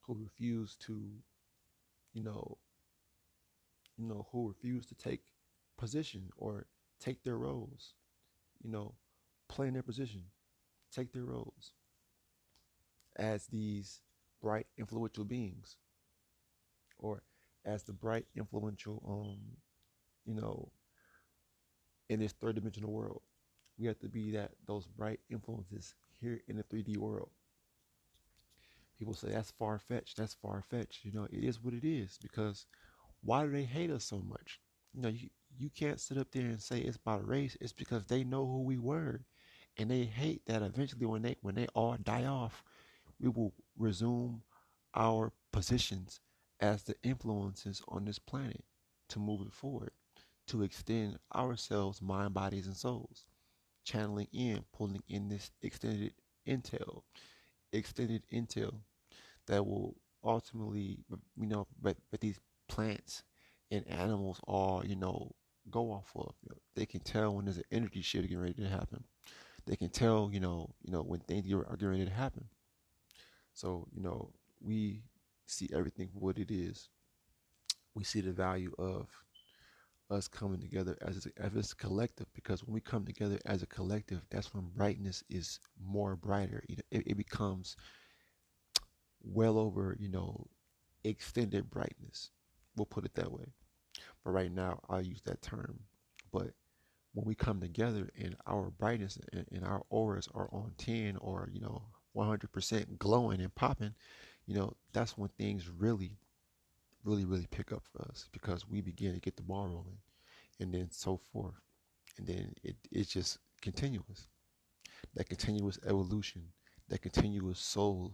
who 0.01 0.15
refuse 0.15 0.75
to, 0.75 1.11
you 2.13 2.23
know, 2.23 2.57
you 3.97 4.05
know, 4.07 4.27
who 4.31 4.47
refuse 4.47 4.85
to 4.87 4.95
take 4.95 5.21
position 5.77 6.29
or 6.37 6.67
take 6.99 7.23
their 7.23 7.37
roles. 7.37 7.93
you 8.63 8.71
know, 8.71 8.95
play 9.49 9.67
in 9.67 9.73
their 9.73 9.83
position, 9.83 10.23
take 10.91 11.13
their 11.13 11.25
roles 11.25 11.73
as 13.17 13.47
these 13.47 14.01
bright, 14.41 14.67
influential 14.77 15.25
beings, 15.25 15.77
or 16.97 17.23
as 17.65 17.83
the 17.83 17.93
bright, 17.93 18.25
influential, 18.35 19.01
um, 19.07 19.57
you 20.25 20.33
know, 20.39 20.71
in 22.09 22.19
this 22.19 22.33
third 22.33 22.55
dimensional 22.55 22.91
world. 22.91 23.21
We 23.77 23.85
have 23.87 23.99
to 23.99 24.07
be 24.09 24.31
that 24.31 24.51
those 24.65 24.87
bright 24.87 25.19
influences 25.29 25.93
here 26.19 26.41
in 26.47 26.57
the 26.57 26.63
3D 26.63 26.97
world. 26.97 27.29
People 28.97 29.13
say 29.13 29.29
that's 29.29 29.51
far 29.51 29.77
fetched. 29.79 30.17
That's 30.17 30.33
far 30.33 30.61
fetched. 30.61 31.03
You 31.05 31.11
know, 31.11 31.25
it 31.25 31.43
is 31.43 31.61
what 31.61 31.73
it 31.73 31.85
is 31.85 32.17
because 32.21 32.65
why 33.25 33.45
do 33.45 33.51
they 33.51 33.63
hate 33.65 33.91
us 33.91 34.05
so 34.05 34.19
much? 34.19 34.61
You 34.93 35.01
know, 35.01 35.09
you, 35.09 35.29
you 35.57 35.69
can't 35.69 35.99
sit 35.99 36.17
up 36.17 36.31
there 36.31 36.45
and 36.45 36.61
say 36.61 36.79
it's 36.81 36.97
about 36.97 37.27
race. 37.27 37.57
It's 37.61 37.73
because 37.73 38.05
they 38.05 38.23
know 38.23 38.45
who 38.45 38.63
we 38.63 38.77
were, 38.77 39.21
and 39.77 39.91
they 39.91 40.05
hate 40.05 40.45
that 40.47 40.61
eventually 40.63 41.05
when 41.07 41.23
they 41.23 41.37
when 41.41 41.55
they 41.55 41.67
all 41.75 41.97
die 42.01 42.25
off, 42.25 42.63
we 43.19 43.29
will 43.29 43.53
resume 43.77 44.43
our 44.95 45.33
positions 45.51 46.21
as 46.59 46.83
the 46.83 46.95
influences 47.03 47.81
on 47.89 48.05
this 48.05 48.19
planet 48.19 48.63
to 49.09 49.19
move 49.19 49.41
it 49.47 49.53
forward, 49.53 49.91
to 50.47 50.63
extend 50.63 51.19
ourselves, 51.35 52.01
mind, 52.01 52.33
bodies, 52.33 52.67
and 52.67 52.77
souls, 52.77 53.25
channeling 53.85 54.27
in, 54.33 54.63
pulling 54.73 55.03
in 55.09 55.29
this 55.29 55.51
extended 55.61 56.13
intel, 56.47 57.03
extended 57.73 58.23
intel 58.31 58.75
that 59.47 59.65
will 59.65 59.95
ultimately, 60.23 60.99
you 61.37 61.47
know, 61.47 61.67
but, 61.81 61.97
but 62.11 62.21
these 62.21 62.39
plants 62.67 63.23
and 63.71 63.87
animals 63.87 64.39
all, 64.47 64.85
you 64.85 64.95
know, 64.95 65.31
go 65.69 65.91
off 65.91 66.11
of. 66.15 66.33
They 66.75 66.85
can 66.85 67.01
tell 67.01 67.35
when 67.35 67.45
there's 67.45 67.57
an 67.57 67.63
energy 67.71 68.01
shift 68.01 68.27
getting 68.27 68.41
ready 68.41 68.53
to 68.63 68.69
happen. 68.69 69.03
They 69.65 69.75
can 69.75 69.89
tell, 69.89 70.29
you 70.31 70.39
know, 70.39 70.75
you 70.83 70.91
know 70.91 71.01
when 71.01 71.21
things 71.21 71.51
are 71.51 71.63
getting 71.63 71.89
ready 71.89 72.05
to 72.05 72.11
happen. 72.11 72.45
So, 73.53 73.87
you 73.93 74.01
know, 74.01 74.31
we 74.61 75.03
see 75.45 75.69
everything 75.73 76.09
for 76.13 76.19
what 76.19 76.37
it 76.37 76.51
is. 76.51 76.89
We 77.95 78.03
see 78.03 78.21
the 78.21 78.31
value 78.33 78.73
of 78.77 79.07
us 80.11 80.27
coming 80.27 80.59
together 80.59 80.97
as 81.01 81.25
a, 81.25 81.41
as 81.41 81.71
a 81.71 81.75
collective 81.75 82.27
because 82.33 82.63
when 82.63 82.73
we 82.73 82.81
come 82.81 83.05
together 83.05 83.39
as 83.45 83.63
a 83.63 83.67
collective, 83.67 84.21
that's 84.29 84.53
when 84.53 84.69
brightness 84.75 85.23
is 85.29 85.59
more 85.81 86.15
brighter. 86.15 86.63
You 86.67 86.77
know, 86.77 86.83
it, 86.91 87.03
it 87.07 87.17
becomes 87.17 87.75
well 89.23 89.57
over, 89.57 89.95
you 89.99 90.09
know, 90.09 90.47
extended 91.03 91.69
brightness. 91.69 92.31
We'll 92.75 92.85
put 92.85 93.05
it 93.05 93.15
that 93.15 93.31
way. 93.31 93.45
But 94.23 94.31
right 94.31 94.51
now, 94.51 94.81
I'll 94.89 95.01
use 95.01 95.21
that 95.23 95.41
term. 95.41 95.79
But 96.31 96.51
when 97.13 97.25
we 97.25 97.35
come 97.35 97.61
together 97.61 98.09
and 98.19 98.35
our 98.45 98.69
brightness 98.71 99.17
and, 99.31 99.45
and 99.51 99.63
our 99.63 99.83
auras 99.89 100.27
are 100.33 100.49
on 100.51 100.73
10 100.77 101.17
or, 101.17 101.49
you 101.51 101.61
know, 101.61 101.83
100% 102.15 102.97
glowing 102.97 103.41
and 103.41 103.53
popping, 103.55 103.93
you 104.45 104.55
know, 104.55 104.73
that's 104.93 105.17
when 105.17 105.29
things 105.29 105.69
really, 105.69 106.17
really, 107.03 107.25
really 107.25 107.47
pick 107.49 107.71
up 107.71 107.83
for 107.91 108.01
us 108.09 108.27
because 108.31 108.67
we 108.67 108.81
begin 108.81 109.13
to 109.13 109.19
get 109.19 109.37
the 109.37 109.43
ball 109.43 109.67
rolling 109.67 109.97
and 110.59 110.73
then 110.73 110.89
so 110.91 111.19
forth. 111.31 111.55
And 112.17 112.27
then 112.27 112.53
it, 112.63 112.75
it's 112.91 113.11
just 113.11 113.39
continuous. 113.61 114.27
That 115.15 115.29
continuous 115.29 115.79
evolution, 115.85 116.43
that 116.89 117.01
continuous 117.01 117.59
soul, 117.59 118.13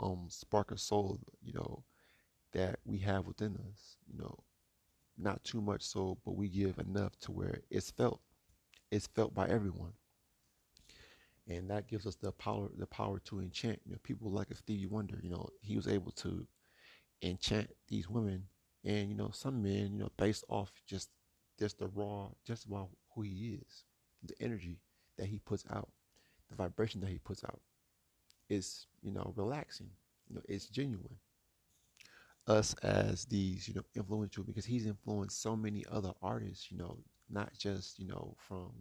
um, 0.00 0.26
spark 0.28 0.70
of 0.70 0.80
soul, 0.80 1.20
you 1.42 1.52
know, 1.52 1.84
that 2.52 2.78
we 2.84 2.98
have 2.98 3.26
within 3.26 3.56
us, 3.70 3.96
you 4.06 4.18
know, 4.18 4.38
not 5.18 5.42
too 5.44 5.60
much 5.60 5.82
so, 5.82 6.18
but 6.24 6.36
we 6.36 6.48
give 6.48 6.78
enough 6.78 7.18
to 7.20 7.32
where 7.32 7.60
it's 7.70 7.90
felt. 7.90 8.20
It's 8.90 9.06
felt 9.06 9.34
by 9.34 9.48
everyone. 9.48 9.92
And 11.48 11.68
that 11.70 11.88
gives 11.88 12.06
us 12.06 12.14
the 12.16 12.32
power 12.32 12.68
the 12.76 12.86
power 12.86 13.18
to 13.20 13.40
enchant. 13.40 13.80
You 13.84 13.92
know, 13.92 13.98
people 14.02 14.30
like 14.30 14.54
Stevie 14.54 14.86
Wonder, 14.86 15.18
you 15.22 15.30
know, 15.30 15.48
he 15.60 15.76
was 15.76 15.88
able 15.88 16.12
to 16.12 16.46
enchant 17.22 17.70
these 17.88 18.08
women 18.08 18.44
and, 18.84 19.08
you 19.08 19.14
know, 19.16 19.30
some 19.32 19.62
men, 19.62 19.92
you 19.92 19.98
know, 19.98 20.10
based 20.16 20.44
off 20.48 20.72
just 20.86 21.10
just 21.58 21.78
the 21.78 21.88
raw, 21.88 22.28
just 22.46 22.66
about 22.66 22.90
who 23.14 23.22
he 23.22 23.58
is, 23.60 23.84
the 24.22 24.34
energy 24.40 24.78
that 25.18 25.26
he 25.26 25.38
puts 25.38 25.64
out, 25.70 25.90
the 26.50 26.56
vibration 26.56 27.00
that 27.00 27.10
he 27.10 27.18
puts 27.18 27.44
out 27.44 27.60
is, 28.48 28.86
you 29.02 29.12
know, 29.12 29.32
relaxing. 29.36 29.90
You 30.28 30.36
know, 30.36 30.42
it's 30.48 30.66
genuine 30.66 31.16
us 32.46 32.74
as 32.82 33.24
these, 33.26 33.68
you 33.68 33.74
know, 33.74 33.82
influential 33.94 34.44
because 34.44 34.64
he's 34.64 34.86
influenced 34.86 35.40
so 35.42 35.56
many 35.56 35.84
other 35.90 36.12
artists, 36.22 36.70
you 36.70 36.78
know, 36.78 36.98
not 37.30 37.52
just, 37.58 37.98
you 37.98 38.06
know, 38.08 38.34
from 38.38 38.72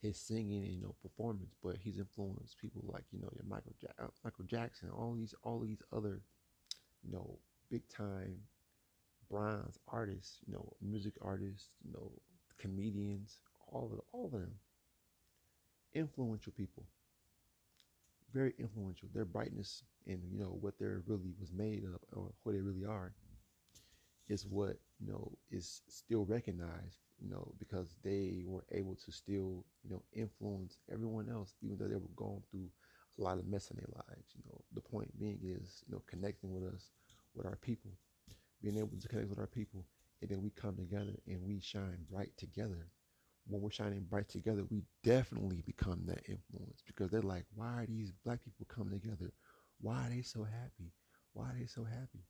his 0.00 0.18
singing 0.18 0.64
and, 0.64 0.74
you 0.74 0.82
know, 0.82 0.94
performance, 1.02 1.54
but 1.62 1.76
he's 1.78 1.98
influenced 1.98 2.58
people 2.58 2.82
like, 2.86 3.04
you 3.10 3.20
know, 3.20 3.30
your 3.34 3.44
Michael 3.48 3.74
ja- 3.80 4.04
uh, 4.04 4.08
Michael 4.24 4.44
Jackson, 4.44 4.90
all 4.90 5.14
these 5.14 5.34
all 5.42 5.60
these 5.60 5.82
other, 5.92 6.20
you 7.02 7.12
know, 7.12 7.38
big 7.70 7.88
time 7.88 8.36
bronze 9.30 9.78
artists, 9.88 10.38
you 10.46 10.52
know, 10.52 10.72
music 10.82 11.14
artists, 11.22 11.70
you 11.84 11.92
know, 11.92 12.12
comedians, 12.58 13.38
all 13.68 13.90
of 13.92 14.00
all 14.12 14.26
of 14.26 14.32
them. 14.32 14.54
Influential 15.94 16.52
people. 16.52 16.84
Very 18.34 18.54
influential. 18.58 19.08
Their 19.14 19.24
brightness 19.24 19.84
and 20.06 20.20
you 20.30 20.38
know 20.38 20.58
what 20.60 20.78
they're 20.78 21.02
really 21.06 21.32
was 21.40 21.52
made 21.52 21.84
of 21.84 22.00
or 22.12 22.32
who 22.44 22.52
they 22.52 22.60
really 22.60 22.84
are 22.84 23.14
is 24.28 24.46
what 24.46 24.76
you 25.00 25.08
know 25.12 25.32
is 25.50 25.82
still 25.88 26.24
recognized 26.24 26.98
you 27.20 27.30
know 27.30 27.52
because 27.58 27.96
they 28.02 28.42
were 28.46 28.64
able 28.72 28.96
to 28.96 29.12
still 29.12 29.64
you 29.84 29.90
know 29.90 30.02
influence 30.12 30.78
everyone 30.92 31.28
else 31.30 31.54
even 31.62 31.78
though 31.78 31.88
they 31.88 31.94
were 31.96 32.16
going 32.16 32.42
through 32.50 32.68
a 33.18 33.22
lot 33.22 33.38
of 33.38 33.46
mess 33.46 33.70
in 33.70 33.76
their 33.76 33.90
lives 33.94 34.28
you 34.34 34.42
know 34.48 34.60
the 34.74 34.80
point 34.80 35.08
being 35.18 35.38
is 35.44 35.82
you 35.86 35.94
know 35.94 36.02
connecting 36.06 36.52
with 36.52 36.64
us 36.64 36.90
with 37.34 37.46
our 37.46 37.56
people 37.56 37.90
being 38.62 38.78
able 38.78 38.96
to 39.00 39.08
connect 39.08 39.28
with 39.28 39.38
our 39.38 39.46
people 39.46 39.84
and 40.22 40.30
then 40.30 40.42
we 40.42 40.50
come 40.50 40.76
together 40.76 41.14
and 41.26 41.42
we 41.42 41.60
shine 41.60 41.98
bright 42.10 42.32
together 42.38 42.88
when 43.48 43.60
we're 43.60 43.70
shining 43.70 44.00
bright 44.08 44.28
together 44.28 44.64
we 44.70 44.82
definitely 45.02 45.62
become 45.66 46.00
that 46.06 46.22
influence 46.28 46.82
because 46.86 47.10
they're 47.10 47.22
like 47.22 47.44
why 47.54 47.66
are 47.82 47.86
these 47.86 48.12
black 48.24 48.42
people 48.44 48.66
coming 48.68 48.98
together 49.00 49.30
why 49.80 50.06
are 50.06 50.10
they 50.10 50.22
so 50.22 50.44
happy? 50.44 50.92
Why 51.34 51.50
are 51.50 51.56
they 51.58 51.66
so 51.66 51.84
happy? 51.84 52.24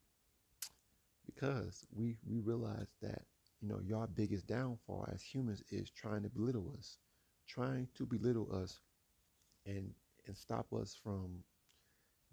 Because 1.27 1.87
we 1.93 2.17
we 2.27 2.41
realize 2.41 2.89
that 3.01 3.23
you 3.61 3.69
know 3.69 3.81
your 3.85 4.07
biggest 4.09 4.47
downfall 4.47 5.09
as 5.13 5.23
humans 5.23 5.63
is 5.71 5.91
trying 5.91 6.23
to 6.23 6.29
belittle 6.29 6.73
us, 6.79 6.99
trying 7.49 7.89
to 7.95 8.07
belittle 8.07 8.49
us, 8.55 8.81
and 9.67 9.93
and 10.27 10.37
stop 10.37 10.73
us 10.73 10.97
from 11.03 11.45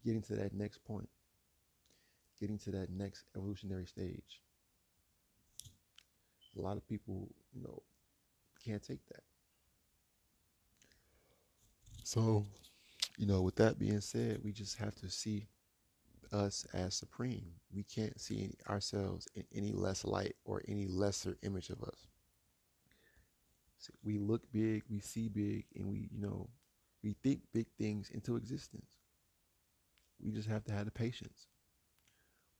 getting 0.04 0.22
to 0.24 0.36
that 0.36 0.54
next 0.54 0.84
point, 0.86 1.10
getting 2.40 2.58
to 2.60 2.72
that 2.72 2.90
next 2.90 3.26
evolutionary 3.36 3.86
stage. 3.86 4.42
A 6.58 6.62
lot 6.62 6.78
of 6.78 6.88
people, 6.88 7.30
you 7.54 7.62
know, 7.62 7.82
can't 8.66 8.84
take 8.84 9.06
that. 9.08 9.24
So 12.04 12.46
you 13.18 13.28
know, 13.28 13.42
with 13.42 13.56
that 13.58 13.78
being 13.78 14.02
said, 14.02 14.40
we 14.44 14.52
just 14.52 14.78
have 14.78 14.96
to 14.96 15.10
see 15.10 15.48
us 16.32 16.66
as 16.74 16.96
supreme. 16.96 17.46
We 17.74 17.84
can't 17.84 18.20
see 18.20 18.40
any, 18.40 18.56
ourselves 18.70 19.28
in 19.36 19.44
any 19.54 19.72
less 19.72 20.04
light 20.06 20.36
or 20.46 20.64
any 20.68 20.88
lesser 20.88 21.38
image 21.44 21.70
of 21.70 21.84
us. 21.84 22.08
So 23.78 23.92
we 24.04 24.18
look 24.18 24.42
big, 24.52 24.84
we 24.90 25.00
see 25.00 25.28
big, 25.28 25.66
and 25.76 25.88
we, 25.88 26.10
you 26.12 26.22
know, 26.22 26.50
we 27.04 27.16
think 27.24 27.42
big 27.54 27.68
things 27.78 28.10
into 28.12 28.36
existence. 28.36 28.92
We 30.24 30.32
just 30.32 30.48
have 30.48 30.64
to 30.66 30.74
have 30.74 30.86
the 30.86 30.92
patience. 30.92 31.48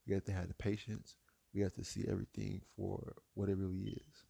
We 0.08 0.14
have 0.14 0.26
to 0.26 0.32
have 0.32 0.48
the 0.48 0.56
patience. 0.56 1.16
We 1.54 1.62
have 1.62 1.74
to 1.74 1.84
see 1.84 2.06
everything 2.08 2.62
for 2.76 3.14
what 3.36 3.50
it 3.50 3.58
really 3.58 3.92
is. 3.92 4.24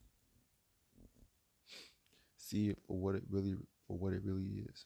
See 2.52 2.70
it 2.70 2.78
for 2.86 2.97
what 2.97 3.16
it 3.16 3.24
really 3.30 3.56
for 3.88 3.97
what 3.97 4.14
it 4.14 4.22
really 4.24 4.66
is 4.70 4.86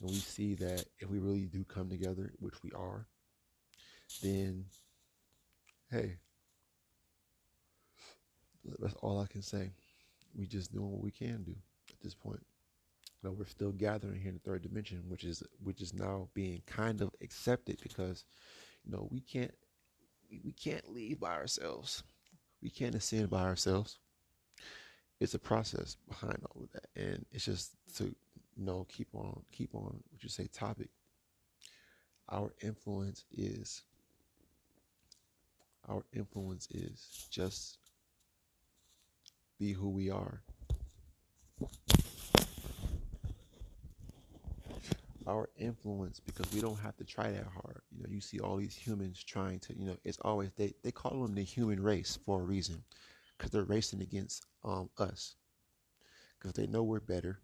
and 0.00 0.10
we 0.10 0.16
see 0.16 0.54
that 0.54 0.84
if 0.98 1.10
we 1.10 1.18
really 1.18 1.46
do 1.46 1.64
come 1.64 1.88
together, 1.88 2.32
which 2.38 2.62
we 2.62 2.70
are, 2.72 3.06
then 4.22 4.64
hey, 5.90 6.16
that's 8.78 8.94
all 9.02 9.20
I 9.20 9.26
can 9.26 9.42
say. 9.42 9.72
We 10.36 10.46
just 10.46 10.72
doing 10.72 10.90
what 10.90 11.02
we 11.02 11.10
can 11.10 11.42
do 11.42 11.54
at 11.90 12.00
this 12.00 12.14
point. 12.14 12.44
But 13.22 13.36
we're 13.36 13.46
still 13.46 13.72
gathering 13.72 14.20
here 14.20 14.28
in 14.28 14.34
the 14.34 14.50
third 14.50 14.62
dimension, 14.62 15.02
which 15.08 15.24
is 15.24 15.42
which 15.62 15.80
is 15.80 15.92
now 15.92 16.28
being 16.34 16.62
kind 16.66 17.00
of 17.00 17.10
accepted 17.20 17.80
because 17.82 18.24
you 18.84 18.92
know 18.92 19.08
we 19.10 19.20
can't 19.20 19.54
we, 20.30 20.40
we 20.44 20.52
can't 20.52 20.88
leave 20.92 21.18
by 21.18 21.32
ourselves. 21.32 22.04
We 22.62 22.70
can't 22.70 22.94
ascend 22.94 23.30
by 23.30 23.42
ourselves. 23.42 23.98
It's 25.20 25.34
a 25.34 25.38
process 25.38 25.96
behind 26.08 26.38
all 26.50 26.62
of 26.62 26.72
that, 26.72 26.86
and 26.96 27.24
it's 27.32 27.44
just 27.44 27.72
to 27.96 28.04
you 28.04 28.64
know, 28.64 28.86
keep 28.88 29.08
on, 29.14 29.42
keep 29.52 29.74
on, 29.74 30.02
what 30.10 30.22
you 30.22 30.28
say, 30.28 30.48
topic. 30.52 30.88
Our 32.28 32.52
influence 32.60 33.24
is, 33.32 33.82
our 35.88 36.04
influence 36.12 36.68
is 36.70 37.26
just 37.30 37.78
be 39.58 39.72
who 39.72 39.88
we 39.88 40.10
are. 40.10 40.42
our 45.28 45.50
influence 45.58 46.20
because 46.20 46.50
we 46.54 46.60
don't 46.60 46.78
have 46.78 46.96
to 46.96 47.04
try 47.04 47.30
that 47.30 47.44
hard. 47.44 47.82
You 47.94 48.02
know, 48.02 48.08
you 48.08 48.20
see 48.20 48.40
all 48.40 48.56
these 48.56 48.74
humans 48.74 49.22
trying 49.22 49.58
to, 49.60 49.78
you 49.78 49.84
know, 49.84 49.96
it's 50.04 50.18
always 50.22 50.50
they 50.56 50.72
they 50.82 50.90
call 50.90 51.22
them 51.22 51.34
the 51.34 51.42
human 51.42 51.82
race 51.82 52.18
for 52.24 52.40
a 52.40 52.44
reason 52.44 52.82
because 53.36 53.50
they're 53.50 53.64
racing 53.64 54.00
against 54.00 54.46
um 54.64 54.90
us 54.98 55.36
because 56.38 56.52
they 56.54 56.66
know 56.66 56.82
we're 56.82 57.00
better. 57.00 57.40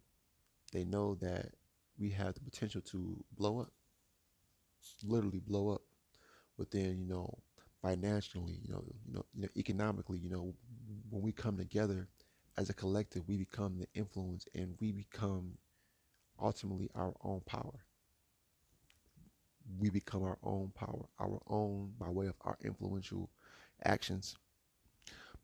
They 0.73 0.85
know 0.85 1.15
that 1.17 1.55
we 1.99 2.11
have 2.11 2.35
the 2.35 2.41
potential 2.41 2.81
to 2.83 3.25
blow 3.37 3.61
up, 3.61 3.73
literally 5.03 5.41
blow 5.41 5.71
up 5.71 5.83
within, 6.57 6.99
you 7.01 7.07
know, 7.07 7.39
financially, 7.83 8.59
you 8.63 8.73
know, 8.73 8.85
you 9.07 9.15
know, 9.15 9.27
you 9.35 9.43
know, 9.43 9.49
economically, 9.57 10.19
you 10.19 10.31
know, 10.31 10.55
when 11.11 11.23
we 11.23 11.33
come 11.33 11.57
together 11.57 12.09
as 12.57 12.71
a 12.71 12.75
collective, 12.75 13.27
we 13.29 13.37
become 13.37 13.79
the 13.79 13.89
influence 13.95 14.47
and 14.55 14.77
we 14.81 14.93
become 14.93 15.59
ultimately 16.41 16.91
our 16.95 17.15
own 17.23 17.41
power. 17.47 17.85
We 19.79 19.91
become 19.91 20.23
our 20.23 20.39
own 20.43 20.71
power, 20.75 21.07
our 21.19 21.43
own 21.49 21.93
by 21.99 22.09
way 22.09 22.29
of 22.29 22.37
our 22.43 22.57
influential 22.63 23.29
actions. 23.85 24.37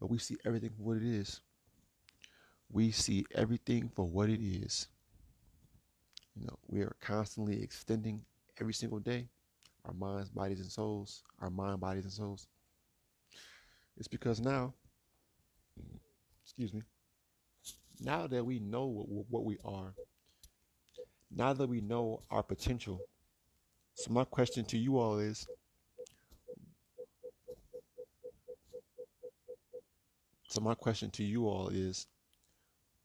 But 0.00 0.10
we 0.10 0.18
see 0.18 0.36
everything 0.44 0.70
for 0.70 0.82
what 0.82 0.96
it 0.96 1.04
is. 1.04 1.40
We 2.72 2.92
see 2.92 3.26
everything 3.34 3.90
for 3.94 4.04
what 4.04 4.28
it 4.28 4.40
is. 4.40 4.88
You 6.36 6.46
know, 6.46 6.58
we 6.68 6.80
are 6.82 6.96
constantly 7.00 7.62
extending 7.62 8.22
every 8.60 8.72
single 8.74 9.00
day 9.00 9.28
our 9.84 9.94
minds, 9.94 10.30
bodies, 10.30 10.60
and 10.60 10.70
souls, 10.70 11.22
our 11.40 11.50
mind, 11.50 11.80
bodies, 11.80 12.04
and 12.04 12.12
souls. 12.12 12.46
It's 13.96 14.08
because 14.08 14.40
now, 14.40 14.74
excuse 16.44 16.72
me, 16.72 16.82
now 18.00 18.26
that 18.26 18.44
we 18.44 18.58
know 18.60 18.86
what, 18.86 19.26
what 19.28 19.44
we 19.44 19.58
are, 19.64 19.94
now 21.34 21.52
that 21.52 21.68
we 21.68 21.80
know 21.80 22.22
our 22.30 22.42
potential, 22.42 23.00
so 23.94 24.12
my 24.12 24.24
question 24.24 24.64
to 24.66 24.78
you 24.78 24.98
all 24.98 25.18
is, 25.18 25.46
so 30.48 30.60
my 30.60 30.74
question 30.74 31.10
to 31.10 31.24
you 31.24 31.46
all 31.46 31.68
is, 31.68 32.06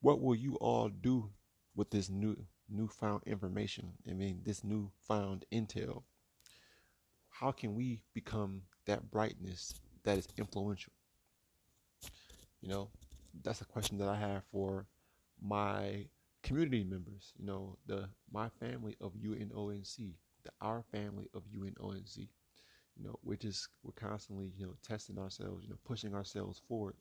what 0.05 0.21
will 0.21 0.35
you 0.35 0.53
all 0.57 0.87
do 0.87 1.31
with 1.75 1.89
this 1.89 2.11
new 2.11 2.37
newfound 2.69 3.23
information? 3.25 3.91
I 4.07 4.13
mean, 4.13 4.41
this 4.43 4.63
newfound 4.63 5.45
intel. 5.51 6.03
How 7.31 7.51
can 7.51 7.73
we 7.73 8.01
become 8.13 8.61
that 8.85 9.09
brightness 9.09 9.73
that 10.03 10.19
is 10.19 10.27
influential? 10.37 10.93
You 12.61 12.69
know, 12.69 12.89
that's 13.41 13.61
a 13.61 13.65
question 13.65 13.97
that 13.97 14.07
I 14.07 14.15
have 14.15 14.43
for 14.51 14.85
my 15.41 16.05
community 16.43 16.83
members. 16.83 17.33
You 17.39 17.47
know, 17.47 17.79
the 17.87 18.07
my 18.31 18.49
family 18.59 18.95
of 19.01 19.13
UNONC, 19.13 20.13
the 20.43 20.51
our 20.61 20.83
family 20.91 21.29
of 21.33 21.41
UNONC. 21.51 22.17
You 22.95 23.03
know, 23.03 23.17
we're 23.23 23.37
just 23.37 23.69
we're 23.81 23.93
constantly 23.93 24.51
you 24.55 24.67
know 24.67 24.75
testing 24.87 25.17
ourselves, 25.17 25.63
you 25.63 25.69
know, 25.71 25.79
pushing 25.83 26.13
ourselves 26.13 26.61
forward, 26.67 26.93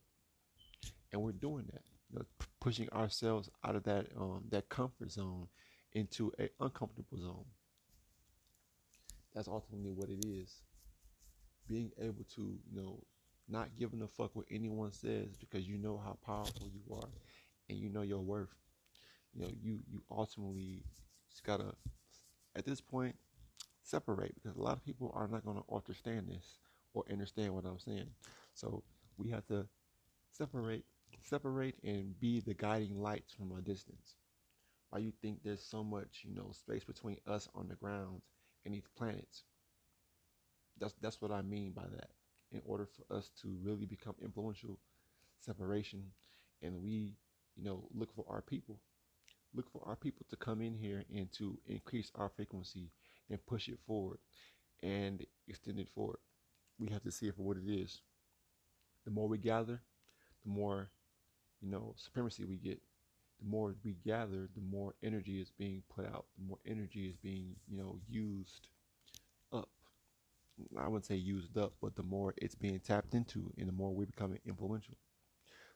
and 1.13 1.21
we're 1.21 1.33
doing 1.33 1.67
that. 1.71 1.83
You 2.11 2.21
know, 2.21 2.47
pushing 2.65 2.89
ourselves 2.95 3.51
out 3.63 3.77
of 3.77 3.83
that 3.83 4.07
um 4.19 4.43
that 4.49 4.67
comfort 4.71 5.13
zone 5.13 5.47
into 5.93 6.33
an 6.39 6.49
uncomfortable 6.61 7.19
zone. 7.19 7.45
That's 9.35 9.49
ultimately 9.49 9.93
what 9.93 10.09
it 10.09 10.25
is. 10.25 10.63
Being 11.69 11.91
able 12.01 12.25
to 12.37 12.41
you 12.41 12.75
know 12.75 13.05
not 13.51 13.77
giving 13.79 14.01
a 14.01 14.09
fuck 14.09 14.35
what 14.35 14.47
anyone 14.51 14.93
says 14.93 15.37
because 15.39 15.69
you 15.69 15.77
know 15.77 16.01
how 16.03 16.17
powerful 16.25 16.71
you 16.73 16.97
are 16.97 17.11
and 17.69 17.79
you 17.79 17.91
know 17.91 18.01
your 18.01 18.21
worth. 18.21 18.57
You 19.35 19.43
know, 19.43 19.51
you 19.63 19.81
you 19.87 20.01
ultimately 20.11 20.85
just 21.31 21.45
gotta 21.45 21.75
at 22.57 22.65
this 22.65 22.81
point 22.81 23.15
separate 23.83 24.35
because 24.37 24.57
a 24.57 24.63
lot 24.63 24.77
of 24.77 24.85
people 24.87 25.13
are 25.15 25.29
not 25.29 25.45
gonna 25.45 25.61
understand 25.71 26.29
this 26.31 26.61
or 26.95 27.05
understand 27.11 27.55
what 27.55 27.67
I'm 27.67 27.79
saying. 27.79 28.09
So 28.55 28.83
we 29.19 29.29
have 29.29 29.47
to 29.49 29.67
separate 30.33 30.87
separate 31.23 31.77
and 31.83 32.19
be 32.21 32.41
the 32.41 32.55
guiding 32.55 33.01
lights 33.01 33.33
from 33.33 33.53
a 33.53 33.61
distance. 33.61 34.17
Why 34.91 35.01
you 35.01 35.13
think 35.23 35.43
there's 35.43 35.65
so 35.65 35.83
much, 35.83 36.23
you 36.23 36.35
know, 36.35 36.53
space 36.53 36.85
between 36.85 37.19
us 37.27 37.49
on 37.55 37.69
the 37.69 37.75
ground 37.75 38.23
and 38.65 38.75
these 38.75 38.89
planets? 38.97 39.45
That's 40.79 40.95
that's 41.01 41.21
what 41.21 41.31
I 41.31 41.43
mean 41.43 41.73
by 41.73 41.85
that. 41.97 42.11
In 42.53 42.63
order 42.65 42.87
for 42.87 43.17
us 43.17 43.31
to 43.43 43.57
really 43.63 43.87
become 43.87 44.15
influential, 44.23 44.79
separation, 45.41 46.05
and 46.63 46.83
we, 46.83 47.17
you 47.57 47.65
know, 47.65 47.89
look 47.93 48.15
for 48.15 48.25
our 48.29 48.43
people. 48.43 48.79
Look 49.55 49.71
for 49.71 49.83
our 49.87 49.97
people 49.97 50.27
to 50.31 50.37
come 50.37 50.61
in 50.61 50.75
here 50.75 51.05
and 51.15 51.31
to 51.35 51.59
increase 51.67 52.11
our 52.17 52.29
frequency 52.29 52.91
and 53.31 53.45
push 53.47 53.69
it 53.69 53.79
forward 53.87 54.19
and 54.83 55.25
extend 55.49 55.79
it 55.79 55.89
forward. 55.95 56.19
We 56.79 56.91
have 56.91 57.03
to 57.05 57.13
see 57.13 57.29
it 57.29 57.37
for 57.37 57.43
what 57.43 57.57
it 57.57 57.69
is. 57.71 58.01
The 59.05 59.11
more 59.11 59.29
we 59.29 59.39
gather, 59.39 59.81
the 60.45 60.51
more, 60.51 60.91
you 61.65 61.71
know, 61.71 61.95
supremacy 61.97 62.45
we 62.45 62.57
get. 62.57 62.81
The 63.41 63.49
more 63.49 63.75
we 63.85 63.97
gather, 64.07 64.49
the 64.55 64.61
more 64.71 64.95
energy 65.03 65.41
is 65.41 65.51
being 65.51 65.83
put 65.95 66.07
out. 66.07 66.27
The 66.39 66.47
more 66.47 66.59
energy 66.67 67.07
is 67.07 67.17
being, 67.17 67.57
you 67.69 67.77
know, 67.77 67.99
used 68.09 68.69
up. 69.53 69.69
I 70.79 70.87
wouldn't 70.87 71.07
say 71.07 71.17
used 71.17 71.59
up, 71.59 71.73
but 71.83 71.97
the 71.97 72.03
more 72.03 72.35
it's 72.37 72.55
being 72.55 72.79
tapped 72.79 73.15
into 73.15 73.53
and 73.59 73.69
the 73.69 73.73
more 73.73 73.93
we're 73.93 74.07
becoming 74.07 74.39
influential. 74.47 74.95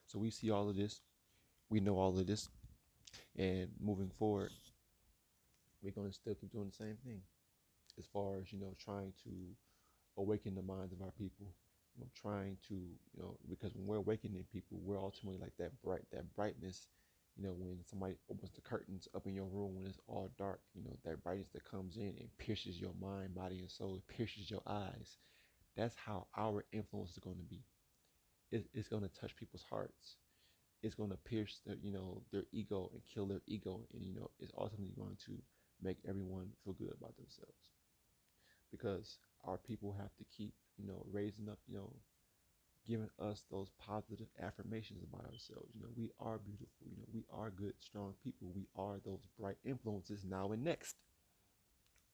So 0.07 0.19
we 0.19 0.29
see 0.29 0.51
all 0.51 0.69
of 0.69 0.77
this. 0.77 1.01
We 1.69 1.79
know 1.79 1.97
all 1.97 2.17
of 2.17 2.25
this. 2.25 2.49
And 3.35 3.69
moving 3.81 4.11
forward, 4.17 4.51
we're 5.81 5.91
going 5.91 6.07
to 6.07 6.13
still 6.13 6.35
keep 6.35 6.51
doing 6.51 6.69
the 6.69 6.83
same 6.83 6.97
thing 7.05 7.21
as 7.97 8.05
far 8.13 8.37
as, 8.39 8.53
you 8.53 8.59
know, 8.59 8.73
trying 8.83 9.13
to 9.23 9.31
awaken 10.17 10.55
the 10.55 10.61
minds 10.61 10.93
of 10.93 11.01
our 11.01 11.11
people. 11.11 11.47
Know, 11.99 12.07
trying 12.15 12.57
to, 12.69 12.75
you 12.75 13.19
know, 13.21 13.37
because 13.49 13.73
when 13.75 13.85
we're 13.87 13.97
awakening 13.97 14.45
people, 14.51 14.79
we're 14.83 14.99
ultimately 14.99 15.39
like 15.39 15.55
that 15.59 15.79
bright, 15.83 16.03
that 16.11 16.33
brightness. 16.35 16.87
You 17.37 17.45
know, 17.45 17.53
when 17.57 17.79
somebody 17.85 18.15
opens 18.29 18.51
the 18.51 18.61
curtains 18.61 19.07
up 19.15 19.25
in 19.27 19.33
your 19.33 19.45
room 19.45 19.75
when 19.75 19.85
it's 19.87 19.99
all 20.07 20.29
dark, 20.37 20.61
you 20.73 20.83
know, 20.83 20.97
that 21.05 21.23
brightness 21.23 21.49
that 21.53 21.63
comes 21.69 21.97
in 21.97 22.15
and 22.19 22.37
pierces 22.37 22.79
your 22.79 22.93
mind, 23.01 23.35
body, 23.35 23.59
and 23.59 23.71
soul, 23.71 23.95
it 23.95 24.07
pierces 24.07 24.49
your 24.51 24.61
eyes. 24.67 25.17
That's 25.77 25.95
how 25.95 26.27
our 26.37 26.65
influence 26.73 27.11
is 27.11 27.19
going 27.19 27.37
to 27.37 27.43
be. 27.43 27.63
It, 28.51 28.67
it's 28.73 28.87
going 28.87 29.03
to 29.03 29.09
touch 29.09 29.35
people's 29.35 29.63
hearts. 29.69 30.17
It's 30.83 30.95
going 30.95 31.11
to 31.11 31.17
pierce 31.17 31.61
their, 31.65 31.77
you 31.81 31.91
know, 31.91 32.23
their 32.31 32.45
ego 32.51 32.89
and 32.93 33.01
kill 33.05 33.27
their 33.27 33.41
ego, 33.47 33.87
and 33.93 34.03
you 34.03 34.13
know, 34.15 34.29
it's 34.39 34.53
ultimately 34.57 34.93
going 34.97 35.17
to 35.27 35.33
make 35.81 35.97
everyone 36.07 36.51
feel 36.63 36.73
good 36.73 36.93
about 36.93 37.15
themselves 37.17 37.71
because 38.71 39.17
our 39.45 39.57
people 39.57 39.93
have 39.93 40.15
to 40.17 40.23
keep, 40.35 40.53
you 40.79 40.87
know, 40.87 41.05
raising 41.11 41.49
up, 41.49 41.59
you 41.67 41.75
know, 41.77 41.91
giving 42.87 43.09
us 43.19 43.43
those 43.51 43.69
positive 43.79 44.27
affirmations 44.41 45.03
about 45.03 45.25
ourselves. 45.25 45.69
You 45.75 45.81
know, 45.81 45.89
we 45.95 46.09
are 46.19 46.37
beautiful. 46.39 46.87
You 46.89 46.97
know, 46.97 47.07
we 47.13 47.23
are 47.31 47.49
good, 47.51 47.73
strong 47.79 48.13
people. 48.23 48.51
We 48.55 48.67
are 48.75 48.99
those 49.05 49.27
bright 49.39 49.57
influences 49.63 50.25
now 50.25 50.51
and 50.51 50.63
next. 50.63 50.95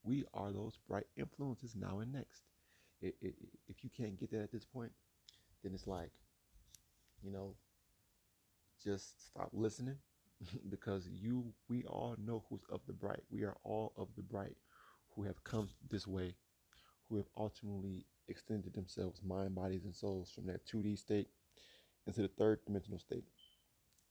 We 0.02 0.24
are 0.34 0.52
those 0.52 0.78
bright 0.88 1.06
influences 1.16 1.74
now 1.74 2.00
and 2.00 2.12
next. 2.12 2.42
It, 3.00 3.14
it, 3.20 3.34
if 3.68 3.84
you 3.84 3.90
can't 3.96 4.18
get 4.18 4.30
that 4.32 4.42
at 4.42 4.52
this 4.52 4.64
point, 4.64 4.92
then 5.62 5.72
it's 5.74 5.86
like, 5.86 6.10
you 7.22 7.30
know, 7.30 7.54
just 8.82 9.26
stop 9.28 9.50
listening 9.52 9.96
because 10.70 11.08
you, 11.08 11.52
we 11.68 11.84
all 11.84 12.16
know 12.24 12.44
who's 12.48 12.62
of 12.70 12.80
the 12.86 12.92
bright. 12.92 13.22
We 13.30 13.44
are 13.44 13.56
all 13.64 13.92
of 13.96 14.08
the 14.16 14.22
bright 14.22 14.56
who 15.14 15.22
have 15.22 15.42
come 15.44 15.68
this 15.90 16.06
way 16.06 16.34
who 17.08 17.16
have 17.16 17.26
ultimately 17.36 18.04
extended 18.28 18.74
themselves, 18.74 19.22
mind, 19.22 19.54
bodies, 19.54 19.84
and 19.84 19.94
souls 19.94 20.30
from 20.30 20.46
that 20.46 20.66
2D 20.66 20.96
state 20.98 21.28
into 22.06 22.22
the 22.22 22.28
third 22.28 22.60
dimensional 22.66 22.98
state. 22.98 23.24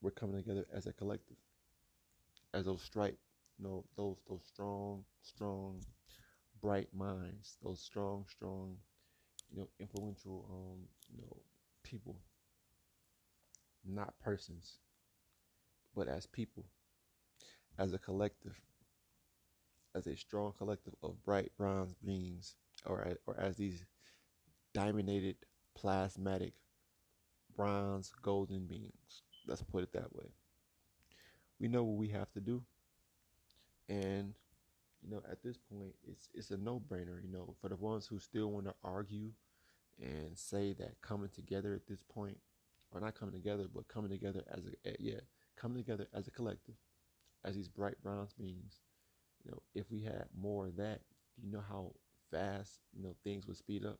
We're 0.02 0.12
coming 0.12 0.38
together 0.38 0.66
as 0.74 0.86
a 0.88 0.94
collective, 0.94 1.38
as 2.54 2.66
those 2.66 2.82
stripe, 2.82 3.18
you 3.58 3.66
know, 3.66 3.86
those 3.98 4.18
those 4.30 4.44
strong, 4.46 5.04
strong, 5.22 5.82
bright 6.62 6.90
minds, 6.94 7.58
those 7.64 7.82
strong, 7.82 8.26
strong, 8.30 8.78
you 9.52 9.60
know, 9.62 9.70
influential, 9.80 10.46
um, 10.52 10.80
you 11.14 11.22
know, 11.22 11.38
people, 11.84 12.18
not 13.86 14.18
persons, 14.20 14.80
but 15.96 16.08
as 16.08 16.26
people, 16.26 16.66
as 17.78 17.94
a 17.94 17.98
collective, 17.98 18.60
as 19.96 20.08
a 20.08 20.16
strong 20.16 20.54
collective 20.58 20.94
of 21.04 21.24
bright 21.24 21.52
bronze 21.58 21.96
beings 22.06 22.56
or 22.86 23.18
or 23.26 23.40
as 23.40 23.58
these 23.58 23.86
diamondated 24.76 25.36
plasmatic 25.76 26.54
bronze 27.56 28.12
golden 28.22 28.68
beings. 28.68 29.24
Let's 29.48 29.64
put 29.64 29.84
it 29.84 29.92
that 29.94 30.16
way. 30.16 30.28
We 31.60 31.68
know 31.68 31.84
what 31.84 31.98
we 31.98 32.08
have 32.10 32.32
to 32.32 32.40
do, 32.40 32.64
and 33.90 34.34
you 35.04 35.12
know 35.12 35.22
at 35.32 35.44
this 35.44 35.58
point 35.58 35.96
it's 36.08 36.30
it's 36.34 36.52
a 36.52 36.58
no 36.58 36.82
brainer. 36.90 37.22
You 37.24 37.30
know 37.32 37.56
for 37.62 37.70
the 37.70 37.76
ones 37.76 38.08
who 38.08 38.20
still 38.20 38.52
want 38.52 38.66
to 38.68 38.76
argue 38.84 39.32
and 40.02 40.38
say 40.38 40.74
that 40.76 41.02
coming 41.02 41.30
together 41.34 41.74
at 41.76 41.88
this 41.88 42.04
point, 42.14 42.38
or 42.92 43.02
not 43.02 43.16
coming 43.20 43.36
together, 43.36 43.66
but 43.74 43.88
coming 43.88 44.12
together 44.12 44.44
as 44.52 44.66
a, 44.68 44.90
a 44.92 44.96
yeah 45.00 45.22
coming 45.58 45.78
together 45.84 46.08
as 46.14 46.28
a 46.28 46.32
collective, 46.32 46.76
as 47.46 47.56
these 47.56 47.70
bright 47.70 48.02
bronze 48.04 48.34
beings, 48.34 48.82
you 49.44 49.52
know, 49.52 49.62
if 49.76 49.92
we 49.92 50.04
had 50.04 50.26
more 50.40 50.68
of 50.68 50.78
that, 50.78 51.02
you 51.42 51.52
know 51.52 51.64
how 51.70 51.94
fast, 52.32 52.80
you 52.96 53.04
know, 53.04 53.16
things 53.24 53.48
would 53.48 53.58
speed 53.58 53.86
up? 53.86 54.00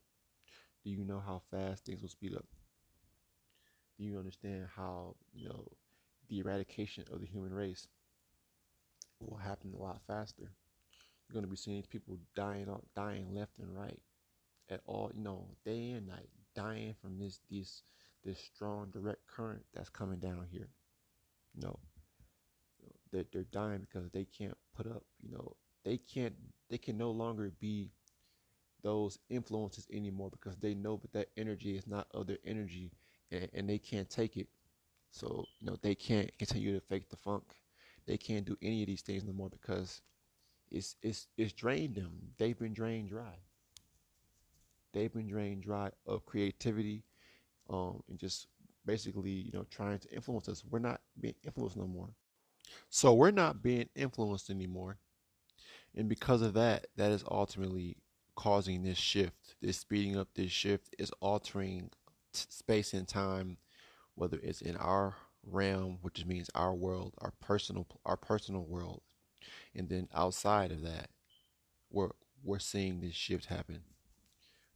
Do 0.86 0.92
you 0.92 1.04
know 1.04 1.20
how 1.20 1.42
fast 1.50 1.84
things 1.84 2.02
will 2.02 2.10
speed 2.10 2.36
up? 2.36 2.46
Do 3.98 4.06
you 4.06 4.20
understand 4.20 4.68
how, 4.76 5.16
you 5.34 5.50
know, 5.50 5.66
the 6.30 6.40
eradication 6.40 7.06
of 7.12 7.22
the 7.22 7.26
human 7.26 7.52
race 7.52 7.88
will 9.20 9.38
happen 9.38 9.74
a 9.74 9.82
lot 9.82 10.00
faster? 10.06 10.44
You're 10.44 11.34
going 11.34 11.44
to 11.44 11.50
be 11.50 11.58
seeing 11.58 11.82
people 11.90 12.20
dying 12.36 12.68
out, 12.70 12.86
dying 12.96 13.34
left 13.34 13.58
and 13.58 13.76
right 13.76 14.00
at 14.70 14.82
all, 14.86 15.12
you 15.16 15.24
know, 15.24 15.48
day 15.66 15.92
and 15.92 16.08
night, 16.08 16.30
dying 16.56 16.94
from 17.02 17.18
this 17.18 17.40
this 17.50 17.82
this 18.24 18.40
strong 18.40 18.92
direct 18.92 19.26
current 19.28 19.64
that's 19.74 19.90
coming 19.90 20.20
down 20.20 20.46
here. 20.52 20.70
No, 21.56 21.80
they're, 23.12 23.26
they're 23.32 23.46
dying 23.52 23.80
because 23.80 24.12
they 24.12 24.26
can't 24.26 24.58
put 24.76 24.88
up, 24.88 25.04
you 25.22 25.32
know, 25.32 25.56
they 25.84 25.98
can't, 25.98 26.36
they 26.70 26.78
can 26.78 26.98
no 26.98 27.12
longer 27.12 27.52
be 27.60 27.92
those 28.86 29.18
influences 29.32 29.88
anymore 29.92 30.30
because 30.30 30.56
they 30.58 30.76
know 30.76 30.98
that 31.02 31.12
that 31.12 31.30
energy 31.36 31.76
is 31.76 31.88
not 31.88 32.08
of 32.14 32.28
their 32.28 32.38
energy 32.46 32.92
and, 33.32 33.50
and 33.52 33.68
they 33.68 33.80
can't 33.80 34.08
take 34.08 34.38
it. 34.38 34.48
So, 35.10 35.46
you 35.60 35.66
know, 35.66 35.78
they 35.82 35.96
can't 35.96 36.30
continue 36.38 36.76
to 36.76 36.86
fake 36.86 37.10
the 37.10 37.16
funk. 37.16 37.44
They 38.06 38.16
can't 38.16 38.46
do 38.46 38.56
any 38.62 38.84
of 38.84 38.88
these 38.88 39.02
things 39.02 39.24
no 39.24 39.34
more 39.34 39.50
because 39.50 40.04
it's 40.70 40.98
it's 41.02 41.28
it's 41.36 41.52
drained 41.52 41.96
them. 41.96 42.12
They've 42.38 42.58
been 42.58 42.74
drained 42.74 43.10
dry. 43.10 43.40
They've 44.94 45.12
been 45.12 45.28
drained 45.28 45.64
dry 45.64 45.90
of 46.06 46.26
creativity, 46.28 47.04
um, 47.72 48.04
and 48.08 48.20
just 48.20 48.48
basically, 48.86 49.32
you 49.32 49.52
know, 49.52 49.66
trying 49.72 49.98
to 49.98 50.14
influence 50.14 50.48
us. 50.48 50.64
We're 50.70 50.78
not 50.78 51.02
being 51.20 51.34
influenced 51.44 51.78
no 51.78 51.88
more. 51.88 52.10
So 52.90 53.16
we're 53.16 53.32
not 53.32 53.64
being 53.64 53.90
influenced 53.96 54.52
anymore. 54.52 54.98
And 55.96 56.08
because 56.08 56.44
of 56.44 56.54
that, 56.54 56.88
that 56.98 57.12
is 57.12 57.24
ultimately 57.30 57.98
causing 58.36 58.84
this 58.84 58.98
shift. 58.98 59.56
This 59.62 59.78
speeding 59.78 60.18
up 60.18 60.30
this 60.36 60.52
shift 60.52 60.96
is 61.00 61.12
altering 61.20 61.90
t- 62.34 62.46
space 62.50 62.94
and 62.94 63.08
time, 63.08 63.58
whether 64.16 64.40
it's 64.42 64.62
in 64.62 64.78
our 64.78 65.16
realm, 65.46 66.00
which 66.02 66.26
means 66.26 66.50
our 66.56 66.74
world, 66.74 67.14
our 67.20 67.34
personal 67.42 67.88
our 68.06 68.18
personal 68.18 68.64
world, 68.64 69.02
and 69.76 69.90
then 69.90 70.08
outside 70.14 70.72
of 70.72 70.82
that, 70.82 71.10
we're 71.92 72.12
we're 72.44 72.60
seeing 72.60 73.02
this 73.02 73.16
shift 73.16 73.46
happen 73.46 73.82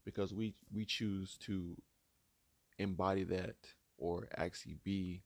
because 0.05 0.34
we 0.34 0.55
we 0.74 0.86
choose 0.86 1.38
to 1.38 1.76
embody 2.78 3.24
that 3.24 3.55
or 3.97 4.28
actually 4.36 4.78
be 4.84 5.22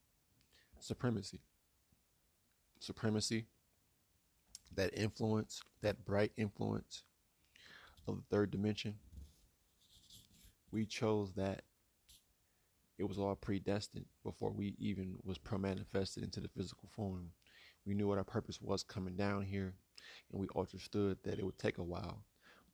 supremacy. 0.80 1.40
Supremacy, 2.80 3.46
that 4.76 4.98
influence, 4.98 5.62
that 5.82 6.04
bright 6.04 6.34
influence 6.36 7.04
of 8.08 8.18
the 8.18 8.24
third 8.30 8.52
dimension. 8.52 8.96
We 10.72 10.86
chose 10.86 11.34
that. 11.34 11.64
It 12.98 13.06
was 13.06 13.18
all 13.18 13.36
predestined 13.36 14.06
before 14.24 14.52
we 14.52 14.76
even 14.78 15.16
was 15.24 15.38
pro-manifested 15.38 16.24
into 16.24 16.40
the 16.40 16.48
physical 16.48 16.90
form. 16.96 17.32
We 17.86 17.96
knew 17.96 18.08
what 18.08 18.18
our 18.18 18.24
purpose 18.24 18.62
was 18.62 18.84
coming 18.84 19.16
down 19.16 19.44
here, 19.44 19.74
and 20.32 20.40
we 20.40 20.48
understood 20.56 21.18
that 21.24 21.40
it 21.40 21.46
would 21.46 21.58
take 21.58 21.80
a 21.80 21.84
while. 21.84 22.24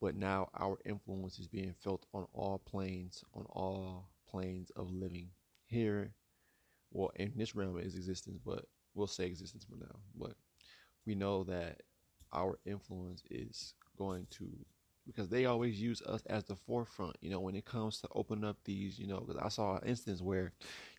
But 0.01 0.15
now 0.15 0.49
our 0.53 0.77
influence 0.85 1.39
is 1.39 1.47
being 1.47 1.73
felt 1.83 2.05
on 2.13 2.27
all 2.33 2.59
planes, 2.59 3.23
on 3.33 3.45
all 3.49 4.09
planes 4.29 4.71
of 4.75 4.91
living 4.91 5.29
here. 5.65 6.13
Well, 6.91 7.11
in 7.15 7.33
this 7.35 7.55
realm 7.55 7.79
is 7.79 7.95
existence, 7.95 8.39
but 8.45 8.65
we'll 8.93 9.07
say 9.07 9.25
existence 9.25 9.65
for 9.69 9.77
now. 9.77 9.99
But 10.15 10.35
we 11.05 11.15
know 11.15 11.43
that 11.45 11.81
our 12.33 12.59
influence 12.65 13.23
is 13.29 13.73
going 13.97 14.27
to 14.31 14.47
because 15.09 15.29
they 15.29 15.45
always 15.45 15.81
use 15.81 16.01
us 16.03 16.21
as 16.27 16.43
the 16.45 16.55
forefront 16.55 17.15
you 17.21 17.29
know 17.29 17.39
when 17.39 17.55
it 17.55 17.65
comes 17.65 17.99
to 17.99 18.07
open 18.15 18.43
up 18.43 18.57
these 18.65 18.99
you 18.99 19.07
know 19.07 19.19
because 19.19 19.41
i 19.43 19.49
saw 19.49 19.77
an 19.77 19.87
instance 19.87 20.21
where 20.21 20.51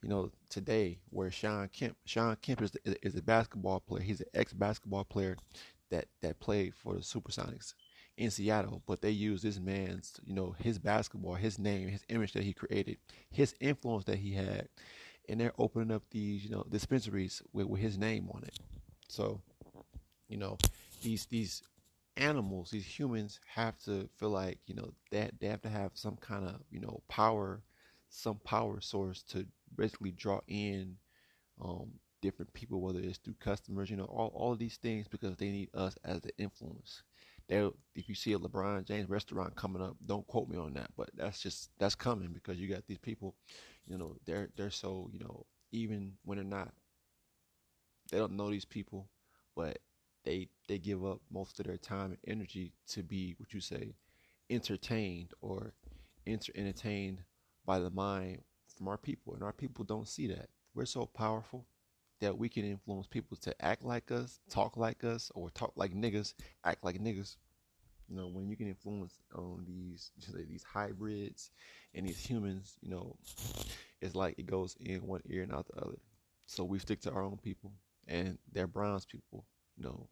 you 0.02 0.08
know 0.08 0.30
today 0.48 0.98
where 1.10 1.30
Shawn 1.30 1.68
Kemp 1.72 1.96
Shawn 2.04 2.36
Kemp 2.42 2.62
is, 2.62 2.72
is, 2.84 3.14
a 3.14 3.22
basketball 3.22 3.80
player. 3.80 4.02
He's 4.02 4.20
an 4.20 4.26
ex-basketball 4.34 5.04
player 5.04 5.36
that 5.90 6.06
that 6.22 6.40
played 6.40 6.74
for 6.74 6.94
the 6.94 7.00
supersonics 7.00 7.74
in 8.16 8.30
seattle 8.30 8.82
but 8.86 9.00
they 9.00 9.10
use 9.10 9.42
this 9.42 9.58
man's 9.58 10.20
you 10.24 10.34
know 10.34 10.54
his 10.58 10.78
basketball 10.78 11.34
his 11.34 11.58
name 11.58 11.88
his 11.88 12.04
image 12.08 12.32
that 12.32 12.42
he 12.42 12.52
created 12.52 12.98
his 13.30 13.54
influence 13.60 14.04
that 14.04 14.18
he 14.18 14.34
had 14.34 14.68
and 15.30 15.40
they're 15.40 15.54
opening 15.58 15.92
up 15.92 16.02
these 16.10 16.44
you 16.44 16.50
know 16.50 16.64
dispensaries 16.68 17.40
with, 17.52 17.66
with 17.66 17.80
his 17.80 17.96
name 17.96 18.28
on 18.34 18.42
it. 18.42 18.58
So 19.08 19.40
you 20.28 20.36
know 20.36 20.58
these 21.02 21.26
these 21.26 21.62
animals 22.16 22.70
these 22.70 22.86
humans 22.86 23.40
have 23.46 23.78
to 23.78 24.08
feel 24.18 24.30
like 24.30 24.58
you 24.66 24.74
know 24.74 24.92
that 25.10 25.32
they 25.40 25.46
have 25.46 25.62
to 25.62 25.68
have 25.68 25.92
some 25.94 26.16
kind 26.16 26.44
of 26.46 26.56
you 26.70 26.80
know 26.80 27.02
power 27.08 27.62
some 28.08 28.36
power 28.44 28.80
source 28.80 29.22
to 29.22 29.46
basically 29.76 30.10
draw 30.10 30.40
in 30.48 30.96
um 31.62 31.90
different 32.22 32.52
people 32.52 32.80
whether 32.80 33.00
it's 33.00 33.18
through 33.18 33.34
customers 33.40 33.90
you 33.90 33.96
know 33.96 34.04
all, 34.04 34.30
all 34.34 34.54
these 34.56 34.76
things 34.76 35.08
because 35.08 35.36
they 35.36 35.50
need 35.50 35.70
us 35.74 35.96
as 36.04 36.20
the 36.20 36.30
influence. 36.38 37.02
They 37.48 37.68
if 37.94 38.08
you 38.08 38.14
see 38.14 38.32
a 38.32 38.38
lebron 38.38 38.84
james 38.84 39.08
restaurant 39.08 39.56
coming 39.56 39.82
up 39.82 39.96
don't 40.06 40.26
quote 40.26 40.48
me 40.48 40.56
on 40.58 40.74
that 40.74 40.90
but 40.96 41.10
that's 41.14 41.40
just 41.40 41.70
that's 41.78 41.94
coming 41.94 42.30
because 42.32 42.58
you 42.60 42.68
got 42.68 42.86
these 42.86 42.98
people 42.98 43.34
you 43.86 43.98
know 43.98 44.16
they're 44.26 44.50
they're 44.56 44.70
so 44.70 45.08
you 45.12 45.18
know 45.18 45.46
even 45.72 46.12
when 46.24 46.38
they're 46.38 46.44
not 46.44 46.72
they 48.10 48.18
don't 48.18 48.36
know 48.36 48.50
these 48.50 48.64
people 48.64 49.08
but 49.56 49.78
they 50.24 50.48
they 50.68 50.78
give 50.78 51.04
up 51.04 51.20
most 51.30 51.58
of 51.60 51.66
their 51.66 51.76
time 51.76 52.10
and 52.12 52.18
energy 52.26 52.72
to 52.88 53.02
be 53.02 53.34
what 53.38 53.52
you 53.52 53.60
say 53.60 53.94
entertained 54.50 55.32
or 55.40 55.72
enter 56.26 56.52
entertained 56.54 57.22
by 57.64 57.78
the 57.78 57.90
mind 57.90 58.42
from 58.76 58.88
our 58.88 58.98
people. 58.98 59.34
And 59.34 59.42
our 59.42 59.52
people 59.52 59.84
don't 59.84 60.08
see 60.08 60.26
that. 60.28 60.48
We're 60.74 60.86
so 60.86 61.06
powerful 61.06 61.66
that 62.20 62.36
we 62.36 62.48
can 62.48 62.64
influence 62.64 63.06
people 63.06 63.36
to 63.38 63.64
act 63.64 63.84
like 63.84 64.10
us 64.10 64.40
talk 64.50 64.76
like 64.76 65.04
us 65.04 65.30
or 65.34 65.50
talk 65.50 65.72
like 65.76 65.94
niggas 65.94 66.34
act 66.64 66.84
like 66.84 66.98
niggas. 66.98 67.36
You 68.08 68.16
know 68.16 68.26
when 68.26 68.48
you 68.48 68.56
can 68.56 68.66
influence 68.66 69.20
on 69.34 69.64
these 69.66 70.10
say, 70.18 70.44
these 70.44 70.64
hybrids 70.64 71.52
and 71.94 72.08
these 72.08 72.18
humans 72.18 72.76
you 72.82 72.90
know 72.90 73.16
it's 74.00 74.16
like 74.16 74.36
it 74.36 74.46
goes 74.46 74.76
in 74.80 75.06
one 75.06 75.22
ear 75.28 75.44
and 75.44 75.52
out 75.52 75.68
the 75.68 75.80
other. 75.80 75.98
So 76.46 76.64
we 76.64 76.80
stick 76.80 77.00
to 77.02 77.12
our 77.12 77.22
own 77.22 77.38
people 77.38 77.72
and 78.08 78.36
they're 78.52 78.66
bronze 78.66 79.04
people 79.06 79.44
you 79.80 79.86
know, 79.86 80.06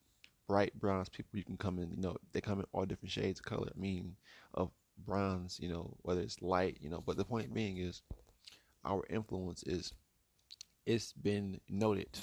bright 0.48 0.78
bronze 0.78 1.08
people. 1.08 1.38
You 1.38 1.44
can 1.44 1.58
come 1.58 1.78
in, 1.78 1.90
you 1.90 2.00
know, 2.00 2.16
they 2.32 2.40
come 2.40 2.58
in 2.58 2.66
all 2.72 2.86
different 2.86 3.12
shades 3.12 3.38
of 3.38 3.44
color. 3.44 3.68
I 3.74 3.78
mean, 3.78 4.16
of 4.54 4.70
bronze, 5.04 5.58
you 5.60 5.68
know, 5.68 5.94
whether 6.02 6.22
it's 6.22 6.40
light, 6.42 6.78
you 6.80 6.88
know. 6.88 7.02
But 7.04 7.16
the 7.16 7.24
point 7.24 7.54
being 7.54 7.76
is, 7.76 8.02
our 8.84 9.04
influence 9.10 9.62
is, 9.64 9.92
it's 10.86 11.12
been 11.12 11.60
noted. 11.68 12.18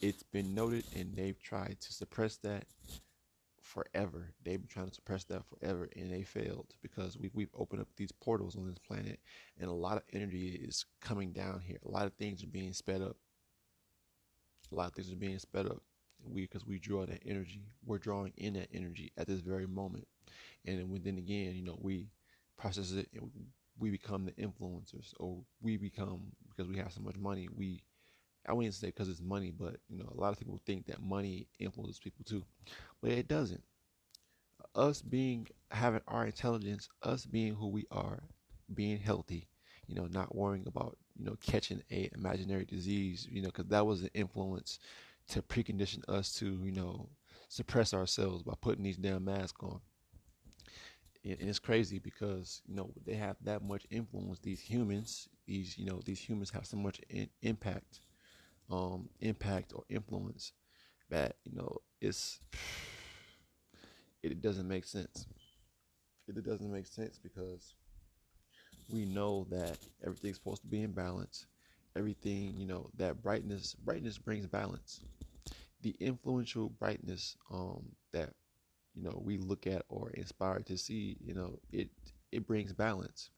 It's 0.00 0.24
been 0.24 0.54
noted, 0.54 0.84
and 0.96 1.14
they've 1.14 1.40
tried 1.40 1.76
to 1.80 1.92
suppress 1.92 2.36
that 2.38 2.64
forever. 3.62 4.32
They've 4.44 4.58
been 4.58 4.68
trying 4.68 4.88
to 4.88 4.94
suppress 4.94 5.24
that 5.24 5.42
forever, 5.46 5.88
and 5.94 6.12
they 6.12 6.22
failed 6.22 6.74
because 6.82 7.16
we, 7.16 7.30
we've 7.34 7.54
opened 7.56 7.82
up 7.82 7.88
these 7.96 8.12
portals 8.12 8.56
on 8.56 8.66
this 8.66 8.78
planet, 8.78 9.20
and 9.60 9.70
a 9.70 9.72
lot 9.74 9.96
of 9.96 10.02
energy 10.12 10.60
is 10.60 10.86
coming 11.00 11.32
down 11.32 11.60
here. 11.60 11.78
A 11.86 11.90
lot 11.90 12.06
of 12.06 12.14
things 12.14 12.42
are 12.42 12.48
being 12.48 12.72
sped 12.72 13.02
up. 13.02 13.16
A 14.72 14.74
lot 14.74 14.88
of 14.88 14.94
things 14.94 15.12
are 15.12 15.16
being 15.16 15.38
sped 15.38 15.66
up 15.66 15.82
we 16.24 16.42
because 16.42 16.66
we 16.66 16.78
draw 16.78 17.06
that 17.06 17.22
energy 17.26 17.62
we're 17.84 17.98
drawing 17.98 18.32
in 18.36 18.54
that 18.54 18.68
energy 18.72 19.12
at 19.16 19.26
this 19.26 19.40
very 19.40 19.66
moment. 19.66 20.06
And 20.66 20.78
then, 21.04 21.18
again 21.18 21.54
you 21.56 21.62
know 21.64 21.78
we 21.80 22.08
process 22.58 22.92
it 22.92 23.08
and 23.14 23.30
we 23.78 23.90
become 23.90 24.24
the 24.26 24.32
influencers 24.32 25.14
or 25.20 25.38
we 25.62 25.76
become 25.76 26.20
because 26.48 26.68
we 26.70 26.78
have 26.78 26.92
so 26.92 27.00
much 27.00 27.16
money 27.16 27.48
we 27.56 27.82
i 28.48 28.52
wouldn't 28.52 28.74
say 28.74 28.88
because 28.88 29.08
it's 29.08 29.20
money 29.22 29.52
but 29.56 29.76
you 29.88 29.98
know 29.98 30.10
a 30.16 30.20
lot 30.20 30.32
of 30.32 30.38
people 30.38 30.60
think 30.66 30.86
that 30.86 31.02
money 31.02 31.46
influences 31.60 32.00
people 32.00 32.24
too. 32.24 32.44
But 33.02 33.12
it 33.12 33.28
doesn't. 33.28 33.62
Us 34.74 35.02
being 35.02 35.48
having 35.70 36.00
our 36.08 36.24
intelligence 36.26 36.88
us 37.02 37.26
being 37.26 37.54
who 37.54 37.68
we 37.68 37.86
are 37.90 38.22
being 38.74 38.98
healthy 38.98 39.48
you 39.86 39.94
know 39.94 40.06
not 40.06 40.34
worrying 40.34 40.66
about 40.66 40.96
you 41.18 41.24
know 41.24 41.36
catching 41.42 41.82
a 41.90 42.08
imaginary 42.14 42.64
disease 42.64 43.26
you 43.30 43.42
know 43.42 43.48
because 43.48 43.66
that 43.66 43.84
was 43.86 44.02
an 44.02 44.10
influence 44.14 44.78
to 45.28 45.42
precondition 45.42 46.02
us 46.08 46.34
to, 46.34 46.46
you 46.62 46.72
know, 46.72 47.08
suppress 47.48 47.94
ourselves 47.94 48.42
by 48.42 48.54
putting 48.60 48.84
these 48.84 48.96
damn 48.96 49.24
masks 49.24 49.60
on. 49.62 49.80
And, 51.24 51.36
it's 51.40 51.58
crazy 51.58 51.98
because, 51.98 52.62
you 52.66 52.74
know, 52.74 52.90
they 53.04 53.14
have 53.14 53.36
that 53.42 53.62
much 53.62 53.86
influence. 53.90 54.38
These 54.40 54.60
humans, 54.60 55.28
these, 55.46 55.76
you 55.76 55.84
know, 55.84 56.00
these 56.04 56.20
humans 56.20 56.50
have 56.50 56.66
so 56.66 56.76
much 56.76 57.00
in, 57.10 57.28
impact, 57.42 58.00
um, 58.70 59.08
impact 59.20 59.72
or 59.74 59.84
influence 59.88 60.52
that, 61.10 61.36
you 61.44 61.56
know, 61.56 61.78
it's, 62.00 62.40
it, 64.22 64.40
doesn't 64.40 64.68
make 64.68 64.84
sense. 64.84 65.26
It 66.26 66.42
doesn't 66.44 66.72
make 66.72 66.86
sense 66.86 67.18
because 67.18 67.74
we 68.90 69.04
know 69.04 69.46
that 69.50 69.78
everything's 70.04 70.36
supposed 70.36 70.62
to 70.62 70.68
be 70.68 70.82
in 70.82 70.92
balance 70.92 71.46
everything, 71.96 72.54
you 72.58 72.66
know, 72.66 72.90
that 72.96 73.22
brightness 73.22 73.74
brightness 73.74 74.18
brings 74.18 74.46
balance. 74.46 75.00
The 75.82 75.96
influential 76.00 76.70
brightness 76.70 77.36
um, 77.52 77.84
that 78.12 78.34
you 78.94 79.02
know 79.02 79.20
we 79.24 79.38
look 79.38 79.66
at 79.66 79.84
or 79.88 80.10
inspired 80.10 80.66
to 80.66 80.78
see, 80.78 81.18
you 81.24 81.34
know, 81.34 81.58
it 81.72 81.90
it 82.32 82.46
brings 82.46 82.72
balance. 82.72 83.30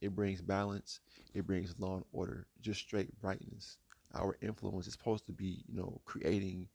It 0.00 0.14
brings 0.14 0.42
balance. 0.42 1.00
It 1.34 1.46
brings 1.46 1.78
law 1.78 1.96
and 1.96 2.04
order. 2.12 2.46
Just 2.60 2.80
straight 2.80 3.18
brightness. 3.20 3.78
Our 4.14 4.36
influence 4.42 4.86
is 4.86 4.94
supposed 4.94 5.26
to 5.26 5.32
be, 5.32 5.64
you 5.68 5.76
know, 5.76 6.00
creating 6.04 6.68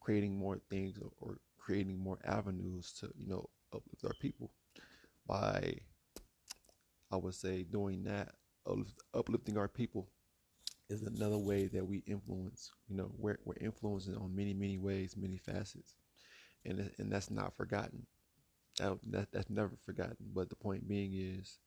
creating 0.00 0.36
more 0.38 0.58
things 0.70 0.98
or, 0.98 1.10
or 1.20 1.38
creating 1.58 1.98
more 1.98 2.18
avenues 2.24 2.92
to, 3.00 3.12
you 3.18 3.28
know, 3.28 3.48
uplift 3.74 4.04
our 4.04 4.14
people 4.20 4.50
by 5.26 5.78
I 7.10 7.16
would 7.16 7.34
say 7.34 7.62
doing 7.64 8.04
that, 8.04 8.34
uplifting 9.14 9.56
our 9.58 9.68
people 9.68 10.08
is 10.88 11.02
another 11.02 11.38
way 11.38 11.66
that 11.66 11.86
we 11.86 12.02
influence. 12.06 12.70
You 12.88 12.96
know, 12.96 13.10
we're, 13.18 13.38
we're 13.44 13.56
influencing 13.60 14.16
on 14.16 14.34
many, 14.34 14.54
many 14.54 14.78
ways, 14.78 15.16
many 15.16 15.38
facets, 15.38 15.96
and 16.64 16.90
and 16.98 17.12
that's 17.12 17.30
not 17.30 17.56
forgotten. 17.56 18.06
That, 18.78 18.98
that 19.10 19.32
that's 19.32 19.50
never 19.50 19.72
forgotten. 19.84 20.16
But 20.34 20.50
the 20.50 20.56
point 20.56 20.88
being 20.88 21.12
is, 21.14 21.58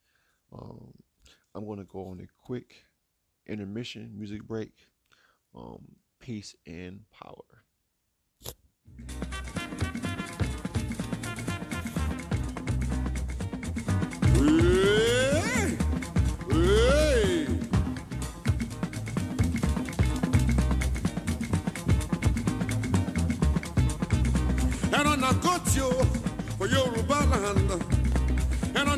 um, 0.54 0.94
I'm 1.56 1.66
going 1.66 1.80
to 1.80 1.86
go 1.86 2.08
on 2.10 2.22
a 2.22 2.28
quick 2.46 2.86
intermission 3.48 4.12
music 4.18 4.44
break. 4.44 4.74
Um, 5.56 5.84
peace 6.20 6.56
and 6.68 7.02
power. 7.12 7.49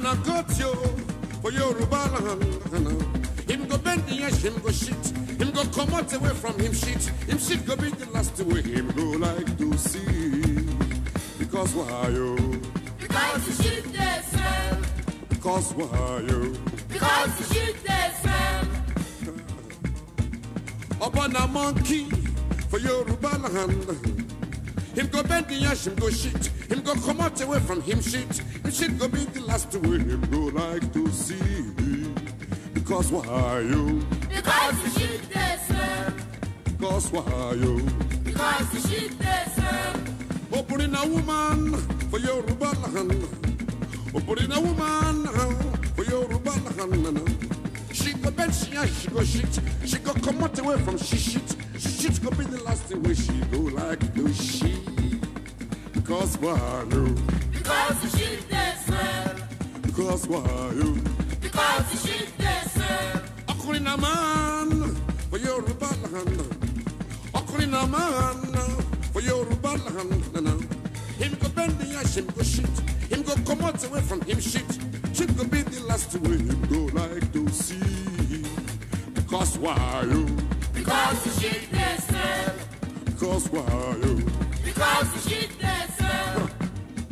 A 0.04 0.16
got 0.26 0.58
you 0.60 0.74
for 1.42 1.52
Yoruba 1.52 1.96
land. 2.20 2.44
Him 3.50 3.68
go 3.68 3.78
bend 3.78 4.04
the 4.08 4.24
edge, 4.24 4.44
him 4.44 4.58
go 4.62 4.72
shit. 4.72 5.06
Him 5.40 5.52
go 5.52 5.64
come 5.66 5.94
out 5.94 6.12
away 6.14 6.30
from 6.30 6.58
him 6.60 6.74
shit. 6.74 7.04
Him 7.30 7.38
shit 7.38 7.66
go 7.66 7.76
be 7.76 7.90
the 7.90 8.10
last 8.12 8.38
way 8.42 8.62
him 8.64 8.88
go 8.92 9.04
like 9.20 9.58
to 9.58 9.78
see. 9.78 10.68
Because 11.38 11.74
why 11.76 12.08
you? 12.10 12.36
Because 13.00 13.48
you 13.48 13.54
shoot 13.64 13.94
the 13.94 14.22
sun. 14.22 14.86
Because 15.30 15.74
why 15.74 16.20
you? 16.28 16.58
Because 16.90 17.40
you 17.40 17.56
shoot 17.56 17.76
the 17.84 18.12
sun. 18.22 18.68
upon 21.02 21.36
a 21.36 21.48
monkey 21.48 22.06
for 22.70 22.80
Yoruba 22.80 23.38
land. 23.38 23.86
Him 24.96 25.08
go 25.08 25.24
bend 25.24 25.48
the 25.48 25.66
ash, 25.66 25.88
him 25.88 25.96
go 25.96 26.10
shit. 26.10 26.50
Him 26.72 26.82
go 26.84 26.94
come 26.96 27.20
out 27.20 27.42
away 27.42 27.60
from 27.60 27.82
him 27.82 28.02
shit. 28.02 28.38
Him 28.64 28.72
shit 28.72 28.98
go 28.98 29.10
be 29.10 29.20
the 29.26 29.42
last 29.42 29.74
way 29.76 29.98
him 30.00 30.22
go 30.32 30.40
like 30.58 30.94
to 30.94 31.12
see. 31.12 31.36
Because 32.74 33.12
why 33.12 33.60
you? 33.60 34.00
Because 34.30 34.82
you 34.84 34.90
shoot 35.08 35.22
the 35.34 35.58
sun. 35.68 36.14
Because 36.64 37.12
why 37.12 37.52
you? 37.60 37.80
Because 38.24 38.74
you 38.74 38.80
shoot 39.00 39.20
the 39.20 39.50
sun. 39.50 40.18
Opening 40.54 40.96
a 40.96 41.06
woman 41.08 41.76
for 42.10 42.20
Yoruba 42.20 42.72
land. 42.88 43.28
Opening 44.16 44.52
a 44.54 44.62
woman 44.62 45.28
for 45.96 46.06
Yoruba 46.06 46.52
land. 46.86 47.48
She 47.92 48.14
go 48.14 48.32
bend, 48.32 48.56
she 48.56 48.74
and 48.78 48.90
she 48.90 49.10
go 49.10 49.22
shit. 49.26 49.60
She 49.86 49.98
go 49.98 50.14
come 50.14 50.42
out 50.42 50.58
away 50.58 50.78
from 50.78 50.98
she 50.98 51.18
shit. 51.18 51.56
She 51.78 51.90
shit 51.90 52.24
go 52.24 52.30
be 52.30 52.46
the 52.46 52.64
last 52.64 52.90
way 52.96 53.14
she 53.14 53.34
go 53.52 53.58
like 53.76 54.14
do 54.16 54.32
she. 54.32 55.01
Because 56.12 56.38
why 56.40 56.84
you? 56.92 57.16
Because 57.54 58.04
you 58.04 58.10
shoot 58.20 58.50
the 58.50 58.76
sun. 58.76 59.42
Because 59.82 60.28
why 60.28 60.72
you? 60.76 60.96
Because 61.40 61.88
the 62.04 62.70
sun. 62.70 63.22
Ọkùnrin 63.48 63.84
náà 63.88 63.96
máa 63.96 64.66
ń 64.68 64.92
for 65.30 65.40
Yorùbá 65.40 65.88
land. 66.12 66.42
Ọkùnrin 67.40 67.72
náà 67.72 67.86
máa 67.88 68.34
ń 68.36 68.56
for 69.14 69.22
Yorùbá 69.22 69.72
land. 69.88 70.68
Him 71.18 71.32
go 71.40 71.48
bend 71.56 71.80
the 71.80 71.96
ash, 71.96 72.16
him 72.18 72.28
go 72.36 72.44
shit. 72.44 72.76
Him 73.10 73.22
go 73.24 73.34
come 73.48 73.62
out 73.64 73.82
away 73.86 74.02
from 74.02 74.20
him 74.28 74.40
shit. 74.42 74.68
Shit 75.16 75.32
go 75.38 75.46
be 75.46 75.62
the 75.62 75.80
last 75.88 76.12
way 76.28 76.38
him 76.44 76.60
go 76.68 76.80
like 76.92 77.32
to 77.32 77.48
see. 77.56 78.44
Because 79.16 79.58
why 79.58 80.04
you? 80.12 80.26
Because 80.74 81.26
you 81.26 81.32
shoot 81.40 81.64
the 81.72 82.02
sun. 82.02 82.52
Because 83.06 83.48
why 83.50 83.96
you? 84.04 84.51
Because 84.64 85.12
the 85.28 85.88
sun. 85.98 86.52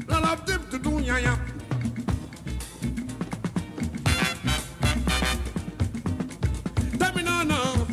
All 0.10 0.26
of 0.26 0.46
them 0.46 0.66
to 0.72 0.78
do 0.80 1.00
ya 1.00 1.18
ya. 1.18 1.36
Tell 7.00 7.14
me 7.14 7.24
now, 7.24 7.44
now. 7.44 7.88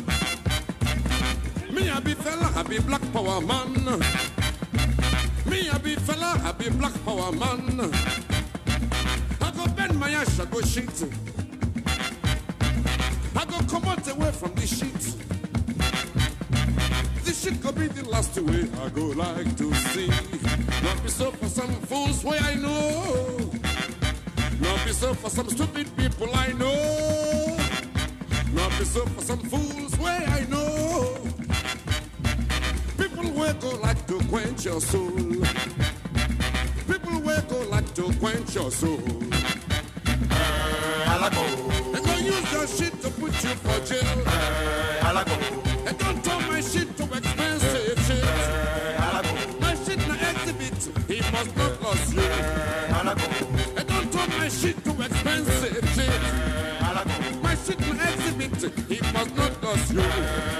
Me 1.71 1.89
a 1.89 2.01
be 2.01 2.13
fella, 2.13 2.51
I 2.55 2.63
be 2.63 2.79
black 2.79 3.01
power 3.13 3.41
man. 3.41 3.73
Me 5.45 5.69
a 5.69 5.79
be 5.79 5.95
fella, 5.95 6.39
I 6.43 6.51
be 6.53 6.69
black 6.69 6.93
power 7.05 7.31
man. 7.31 7.91
I 9.41 9.51
go 9.51 9.67
bend 9.75 9.99
my 9.99 10.11
ass, 10.11 10.39
I 10.39 10.45
go 10.45 10.61
shit. 10.61 11.03
I 13.35 13.45
go 13.45 13.59
come 13.67 13.85
out 13.85 14.07
away 14.07 14.31
from 14.31 14.53
this 14.55 14.79
shit. 14.79 15.16
Shit 17.37 17.61
could 17.61 17.75
be 17.75 17.85
the 17.85 18.09
last 18.09 18.35
way 18.39 18.67
I 18.81 18.89
go 18.89 19.05
like 19.09 19.55
to 19.57 19.71
see. 19.93 20.07
Not 20.81 21.03
be 21.03 21.09
so 21.09 21.29
for 21.29 21.47
some 21.47 21.69
fools 21.81 22.23
way 22.23 22.39
I 22.39 22.55
know. 22.55 23.51
Not 24.59 24.83
be 24.83 24.91
so 24.91 25.13
for 25.13 25.29
some 25.29 25.47
stupid 25.47 25.95
people 25.95 26.29
I 26.33 26.51
know. 26.53 27.57
Not 28.53 28.71
be 28.79 28.85
so 28.85 29.05
for 29.05 29.21
some 29.21 29.37
fools 29.37 29.99
way 29.99 30.25
I 30.27 30.45
know. 30.49 31.15
People 32.97 33.29
will 33.31 33.53
go 33.53 33.69
like 33.83 34.07
to 34.07 34.17
quench 34.29 34.65
your 34.65 34.81
soul. 34.81 35.11
People 36.87 37.21
will 37.21 37.41
go 37.43 37.59
like 37.69 37.93
to 37.93 38.11
quench 38.19 38.55
your 38.55 38.71
soul. 38.71 38.97
And 41.05 42.03
go 42.03 42.15
use 42.15 42.51
your 42.51 42.67
shit 42.67 42.99
to 43.03 43.11
put 43.11 43.31
you 43.43 43.53
for 43.61 43.79
jail. 43.85 44.23
And 45.05 45.27
don't 45.27 45.66
must 59.17 59.35
not 59.35 59.63
lose 59.63 59.91
you. 59.93 60.56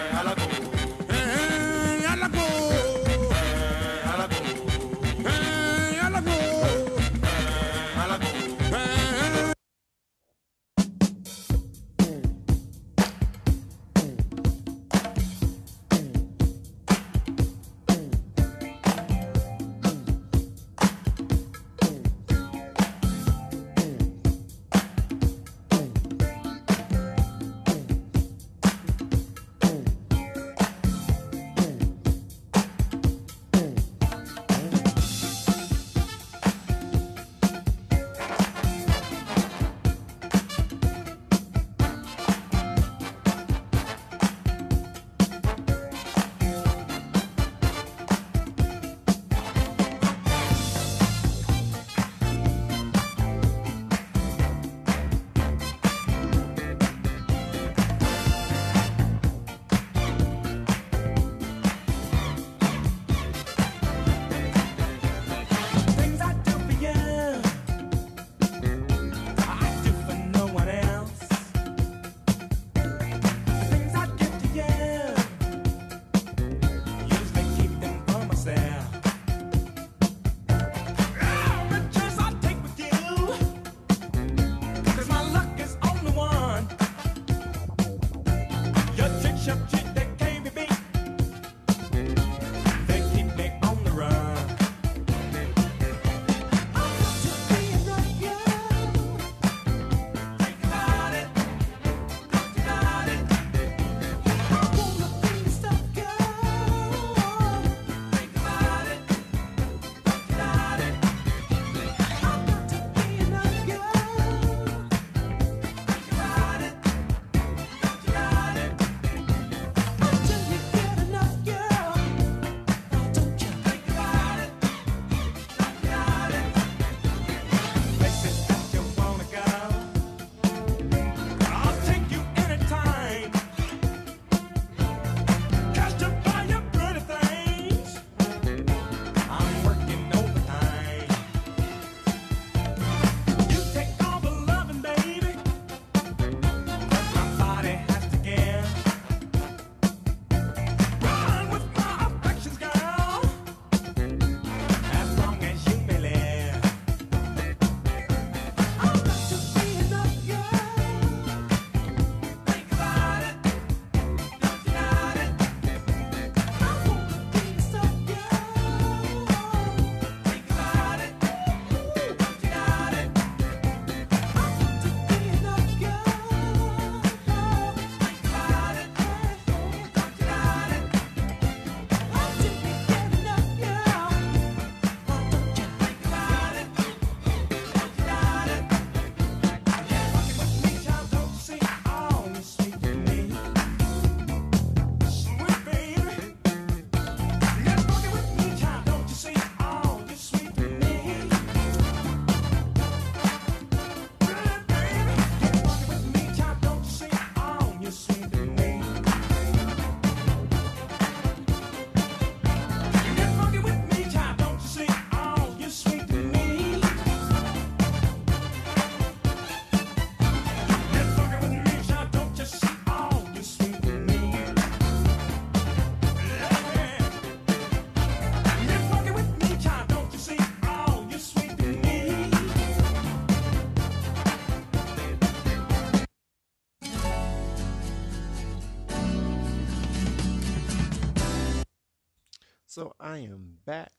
I 243.17 243.21
am 243.21 243.57
back. 243.65 243.93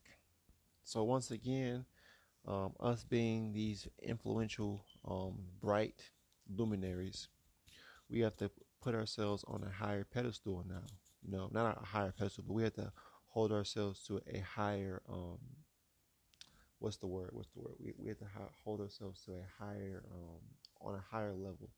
So 0.84 1.02
once 1.02 1.32
again, 1.32 1.84
um, 2.46 2.74
us 2.78 3.02
being 3.02 3.52
these 3.52 3.88
influential, 4.00 4.84
um, 5.04 5.40
bright 5.60 6.04
luminaries, 6.48 7.26
we 8.08 8.20
have 8.20 8.36
to 8.36 8.48
put 8.80 8.94
ourselves 8.94 9.44
on 9.48 9.64
a 9.64 9.84
higher 9.84 10.04
pedestal 10.04 10.64
now. 10.68 10.84
You 11.20 11.32
know, 11.32 11.48
not 11.50 11.82
a 11.82 11.84
higher 11.84 12.14
pedestal, 12.16 12.44
but 12.46 12.52
we 12.54 12.62
have 12.62 12.74
to 12.74 12.92
hold 13.26 13.50
ourselves 13.50 14.04
to 14.04 14.20
a 14.32 14.38
higher, 14.38 15.02
um, 15.08 15.38
what's 16.78 16.98
the 16.98 17.08
word? 17.08 17.30
What's 17.32 17.50
the 17.50 17.60
word? 17.60 17.74
We, 17.80 17.94
we 17.98 18.08
have 18.10 18.18
to 18.18 18.28
hold 18.62 18.80
ourselves 18.80 19.24
to 19.24 19.32
a 19.32 19.64
higher, 19.64 20.04
um, 20.14 20.38
on 20.80 20.94
a 20.94 21.02
higher 21.10 21.34
level, 21.34 21.70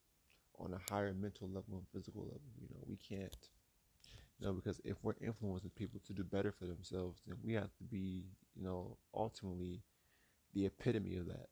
on 0.59 0.75
a 0.75 0.93
higher 0.93 1.15
mental 1.15 1.49
level 1.49 1.79
and 1.79 1.87
physical 1.91 2.25
level. 2.25 2.43
You 2.61 2.69
know, 2.75 2.85
we 2.87 2.99
can't, 2.99 3.35
know, 4.47 4.53
because 4.53 4.81
if 4.85 4.97
we're 5.03 5.15
influencing 5.21 5.71
people 5.77 6.01
to 6.07 6.13
do 6.13 6.25
better 6.25 6.53
for 6.53 6.67
themselves, 6.67 7.21
then 7.27 7.37
we 7.43 7.55
have 7.55 7.75
to 7.79 7.85
be, 7.85 8.25
you 8.55 8.65
know, 8.65 8.97
ultimately 9.15 9.83
the 10.55 10.67
epitome 10.67 11.17
of 11.17 11.27
that. 11.27 11.49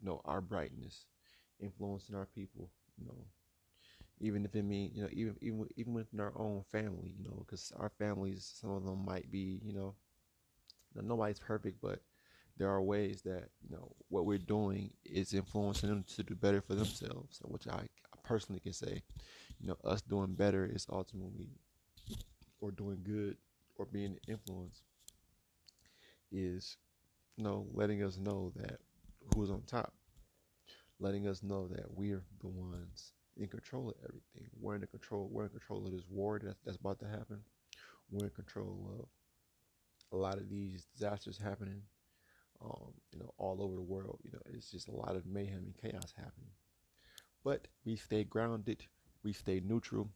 You 0.00 0.06
know, 0.06 0.20
our 0.24 0.40
brightness, 0.40 1.06
influencing 1.60 2.14
our 2.14 2.26
people. 2.26 2.70
You 2.98 3.06
know, 3.06 3.26
even 4.20 4.44
if 4.44 4.54
it 4.54 4.62
means, 4.64 4.96
you 4.96 5.02
know, 5.02 5.08
even 5.12 5.36
even 5.40 5.66
even 5.76 5.94
within 5.94 6.20
our 6.20 6.32
own 6.36 6.64
family. 6.70 7.14
You 7.18 7.24
know, 7.24 7.44
because 7.46 7.72
our 7.76 7.90
families, 7.98 8.50
some 8.60 8.70
of 8.70 8.84
them 8.84 9.04
might 9.04 9.30
be, 9.30 9.60
you 9.64 9.72
know, 9.72 9.94
nobody's 10.94 11.38
perfect, 11.38 11.80
but 11.80 12.00
there 12.56 12.68
are 12.68 12.82
ways 12.82 13.22
that 13.22 13.48
you 13.62 13.70
know 13.70 13.92
what 14.08 14.26
we're 14.26 14.38
doing 14.38 14.90
is 15.04 15.32
influencing 15.32 15.88
them 15.88 16.04
to 16.16 16.22
do 16.22 16.34
better 16.34 16.60
for 16.60 16.74
themselves, 16.74 17.40
which 17.44 17.66
I 17.68 17.88
personally 18.24 18.60
can 18.60 18.72
say, 18.72 19.02
you 19.60 19.68
know, 19.68 19.76
us 19.84 20.02
doing 20.02 20.34
better 20.34 20.68
is 20.72 20.86
ultimately, 20.90 21.48
or 22.60 22.70
doing 22.70 23.00
good, 23.04 23.36
or 23.76 23.86
being 23.86 24.18
influenced, 24.28 24.82
is, 26.32 26.76
you 27.36 27.44
know, 27.44 27.66
letting 27.72 28.02
us 28.02 28.18
know 28.18 28.52
that 28.56 28.78
who's 29.34 29.50
on 29.50 29.62
top, 29.66 29.92
letting 31.00 31.26
us 31.26 31.42
know 31.42 31.68
that 31.68 31.86
we're 31.94 32.22
the 32.40 32.48
ones 32.48 33.12
in 33.36 33.46
control 33.48 33.88
of 33.88 33.94
everything. 34.02 34.50
We're 34.60 34.74
in 34.74 34.86
control. 34.86 35.28
We're 35.30 35.44
in 35.44 35.50
control 35.50 35.86
of 35.86 35.92
this 35.92 36.04
war 36.10 36.40
that, 36.40 36.56
that's 36.64 36.76
about 36.76 36.98
to 37.00 37.06
happen. 37.06 37.40
We're 38.10 38.26
in 38.26 38.30
control 38.30 38.90
of 38.98 39.06
a 40.12 40.16
lot 40.20 40.38
of 40.38 40.48
these 40.48 40.86
disasters 40.94 41.38
happening, 41.38 41.82
um, 42.64 42.92
you 43.12 43.20
know, 43.20 43.32
all 43.38 43.62
over 43.62 43.74
the 43.74 43.82
world. 43.82 44.18
You 44.24 44.32
know, 44.32 44.42
it's 44.54 44.70
just 44.70 44.88
a 44.88 44.94
lot 44.94 45.16
of 45.16 45.26
mayhem 45.26 45.64
and 45.66 45.74
chaos 45.80 46.12
happening. 46.16 46.50
But 47.44 47.68
we 47.84 47.96
stay 47.96 48.24
grounded, 48.24 48.84
we 49.28 49.34
stay 49.34 49.60
neutral, 49.62 50.08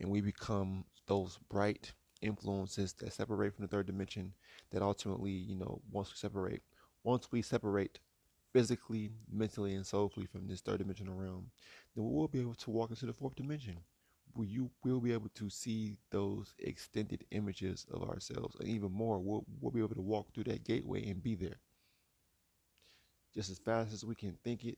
and 0.00 0.10
we 0.10 0.20
become 0.20 0.84
those 1.06 1.38
bright 1.48 1.92
influences 2.20 2.94
that 2.94 3.12
separate 3.12 3.54
from 3.54 3.64
the 3.64 3.68
third 3.68 3.86
dimension. 3.86 4.32
That 4.72 4.82
ultimately, 4.82 5.30
you 5.30 5.54
know, 5.54 5.80
once 5.92 6.10
we 6.10 6.16
separate, 6.16 6.62
once 7.04 7.30
we 7.30 7.42
separate 7.42 8.00
physically, 8.52 9.12
mentally, 9.32 9.74
and 9.74 9.86
soulfully 9.86 10.26
from 10.26 10.48
this 10.48 10.62
third 10.62 10.78
dimensional 10.78 11.14
realm, 11.14 11.52
then 11.94 12.04
we 12.04 12.12
will 12.12 12.26
be 12.26 12.40
able 12.40 12.54
to 12.54 12.70
walk 12.70 12.90
into 12.90 13.06
the 13.06 13.12
fourth 13.12 13.36
dimension 13.36 13.76
where 14.34 14.48
you 14.48 14.68
will 14.82 15.00
be 15.00 15.12
able 15.12 15.30
to 15.34 15.48
see 15.48 15.96
those 16.10 16.52
extended 16.58 17.24
images 17.30 17.86
of 17.92 18.02
ourselves, 18.02 18.56
and 18.58 18.68
even 18.68 18.90
more, 18.90 19.20
we'll, 19.20 19.46
we'll 19.60 19.70
be 19.70 19.78
able 19.78 19.94
to 19.94 20.02
walk 20.02 20.34
through 20.34 20.44
that 20.44 20.64
gateway 20.64 21.08
and 21.08 21.22
be 21.22 21.36
there. 21.36 21.60
Just 23.32 23.48
as 23.48 23.58
fast 23.58 23.92
as 23.92 24.04
we 24.04 24.16
can 24.16 24.36
think 24.42 24.64
it, 24.64 24.76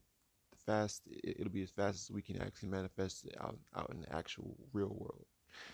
fast 0.69 1.03
it, 1.07 1.36
it'll 1.40 1.53
be 1.53 1.62
as 1.62 1.70
fast 1.70 1.97
as 2.03 2.15
we 2.15 2.23
can 2.23 2.40
actually 2.43 2.69
manifest 2.69 3.24
it 3.24 3.35
out 3.40 3.59
out 3.74 3.90
in 3.90 4.01
the 4.03 4.15
actual 4.15 4.55
real 4.73 4.95
world. 4.99 5.24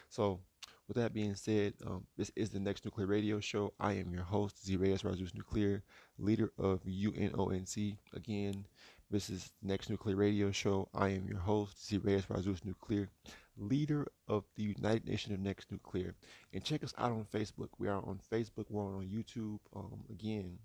So, 0.09 0.41
with 0.87 0.97
that 0.97 1.13
being 1.13 1.35
said, 1.35 1.75
um, 1.87 2.07
this 2.17 2.31
is 2.37 2.51
the 2.51 2.61
next 2.61 2.85
nuclear 2.85 3.07
radio 3.07 3.41
show. 3.41 3.73
I 3.81 3.95
am 3.95 4.15
your 4.15 4.23
host, 4.23 4.65
Z 4.65 4.77
Reyes 4.77 5.03
Razus 5.03 5.35
Nuclear, 5.35 5.83
leader 6.19 6.53
of 6.59 6.85
UNONC. 6.85 7.97
Again, 8.13 8.67
this 9.11 9.29
is 9.31 9.51
the 9.61 9.69
next 9.69 9.91
nuclear 9.91 10.17
radio 10.17 10.51
show. 10.53 10.89
I 10.95 11.09
am 11.09 11.27
your 11.29 11.41
host, 11.41 11.87
Z 11.87 11.99
Reyes 11.99 12.27
Razus 12.27 12.65
Nuclear, 12.65 13.11
leader 13.57 14.07
of 14.29 14.45
the 14.57 14.63
United 14.63 15.07
Nation 15.09 15.35
of 15.35 15.41
Next 15.41 15.73
Nuclear. 15.73 16.15
And 16.53 16.63
check 16.63 16.85
us 16.85 16.95
out 16.99 17.13
on 17.13 17.27
Facebook. 17.35 17.69
We 17.79 17.89
are 17.89 18.03
on 18.05 18.21
Facebook. 18.33 18.67
We're 18.71 18.97
on 18.97 19.09
YouTube. 19.09 19.59
Um, 19.75 20.05
again, 20.11 20.59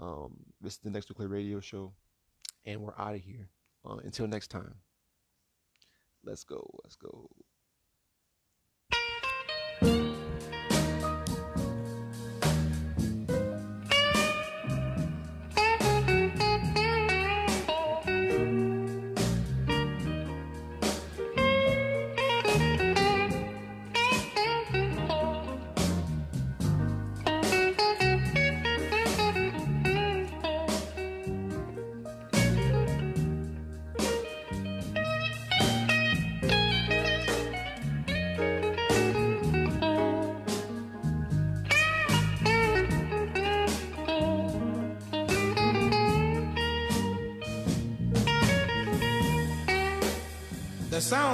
um, 0.00 0.36
this 0.60 0.74
is 0.74 0.78
the 0.78 0.90
next 0.90 1.10
nuclear 1.10 1.28
radio 1.28 1.60
show, 1.60 1.92
and 2.64 2.80
we're 2.80 2.98
out 2.98 3.14
of 3.14 3.20
here. 3.20 3.48
Uh, 3.84 3.96
until 4.04 4.26
next 4.26 4.48
time, 4.48 4.74
let's 6.24 6.44
go. 6.44 6.68
Let's 6.84 6.96
go. 6.96 7.28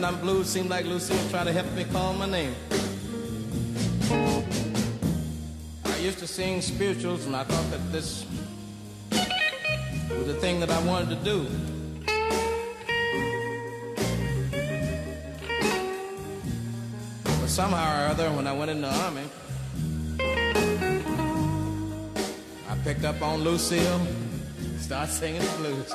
When 0.00 0.14
I'm 0.14 0.20
blue, 0.22 0.44
seem 0.44 0.66
like 0.66 0.86
Lucille 0.86 1.28
try 1.28 1.44
to 1.44 1.52
help 1.52 1.70
me 1.72 1.84
call 1.84 2.14
my 2.14 2.24
name. 2.24 2.54
I 5.84 5.96
used 5.98 6.18
to 6.20 6.26
sing 6.26 6.62
spirituals, 6.62 7.26
and 7.26 7.36
I 7.36 7.44
thought 7.44 7.70
that 7.70 7.92
this 7.92 8.24
was 9.10 10.26
the 10.26 10.38
thing 10.40 10.58
that 10.60 10.70
I 10.70 10.82
wanted 10.84 11.10
to 11.10 11.16
do. 11.16 11.46
But 17.24 17.48
somehow 17.48 18.06
or 18.06 18.08
other, 18.08 18.30
when 18.30 18.46
I 18.46 18.54
went 18.54 18.70
in 18.70 18.80
the 18.80 18.88
army, 19.04 19.28
I 22.70 22.74
picked 22.84 23.04
up 23.04 23.20
on 23.20 23.44
Lucille, 23.44 24.00
started 24.78 25.12
singing 25.12 25.42
the 25.42 25.56
blues. 25.58 25.92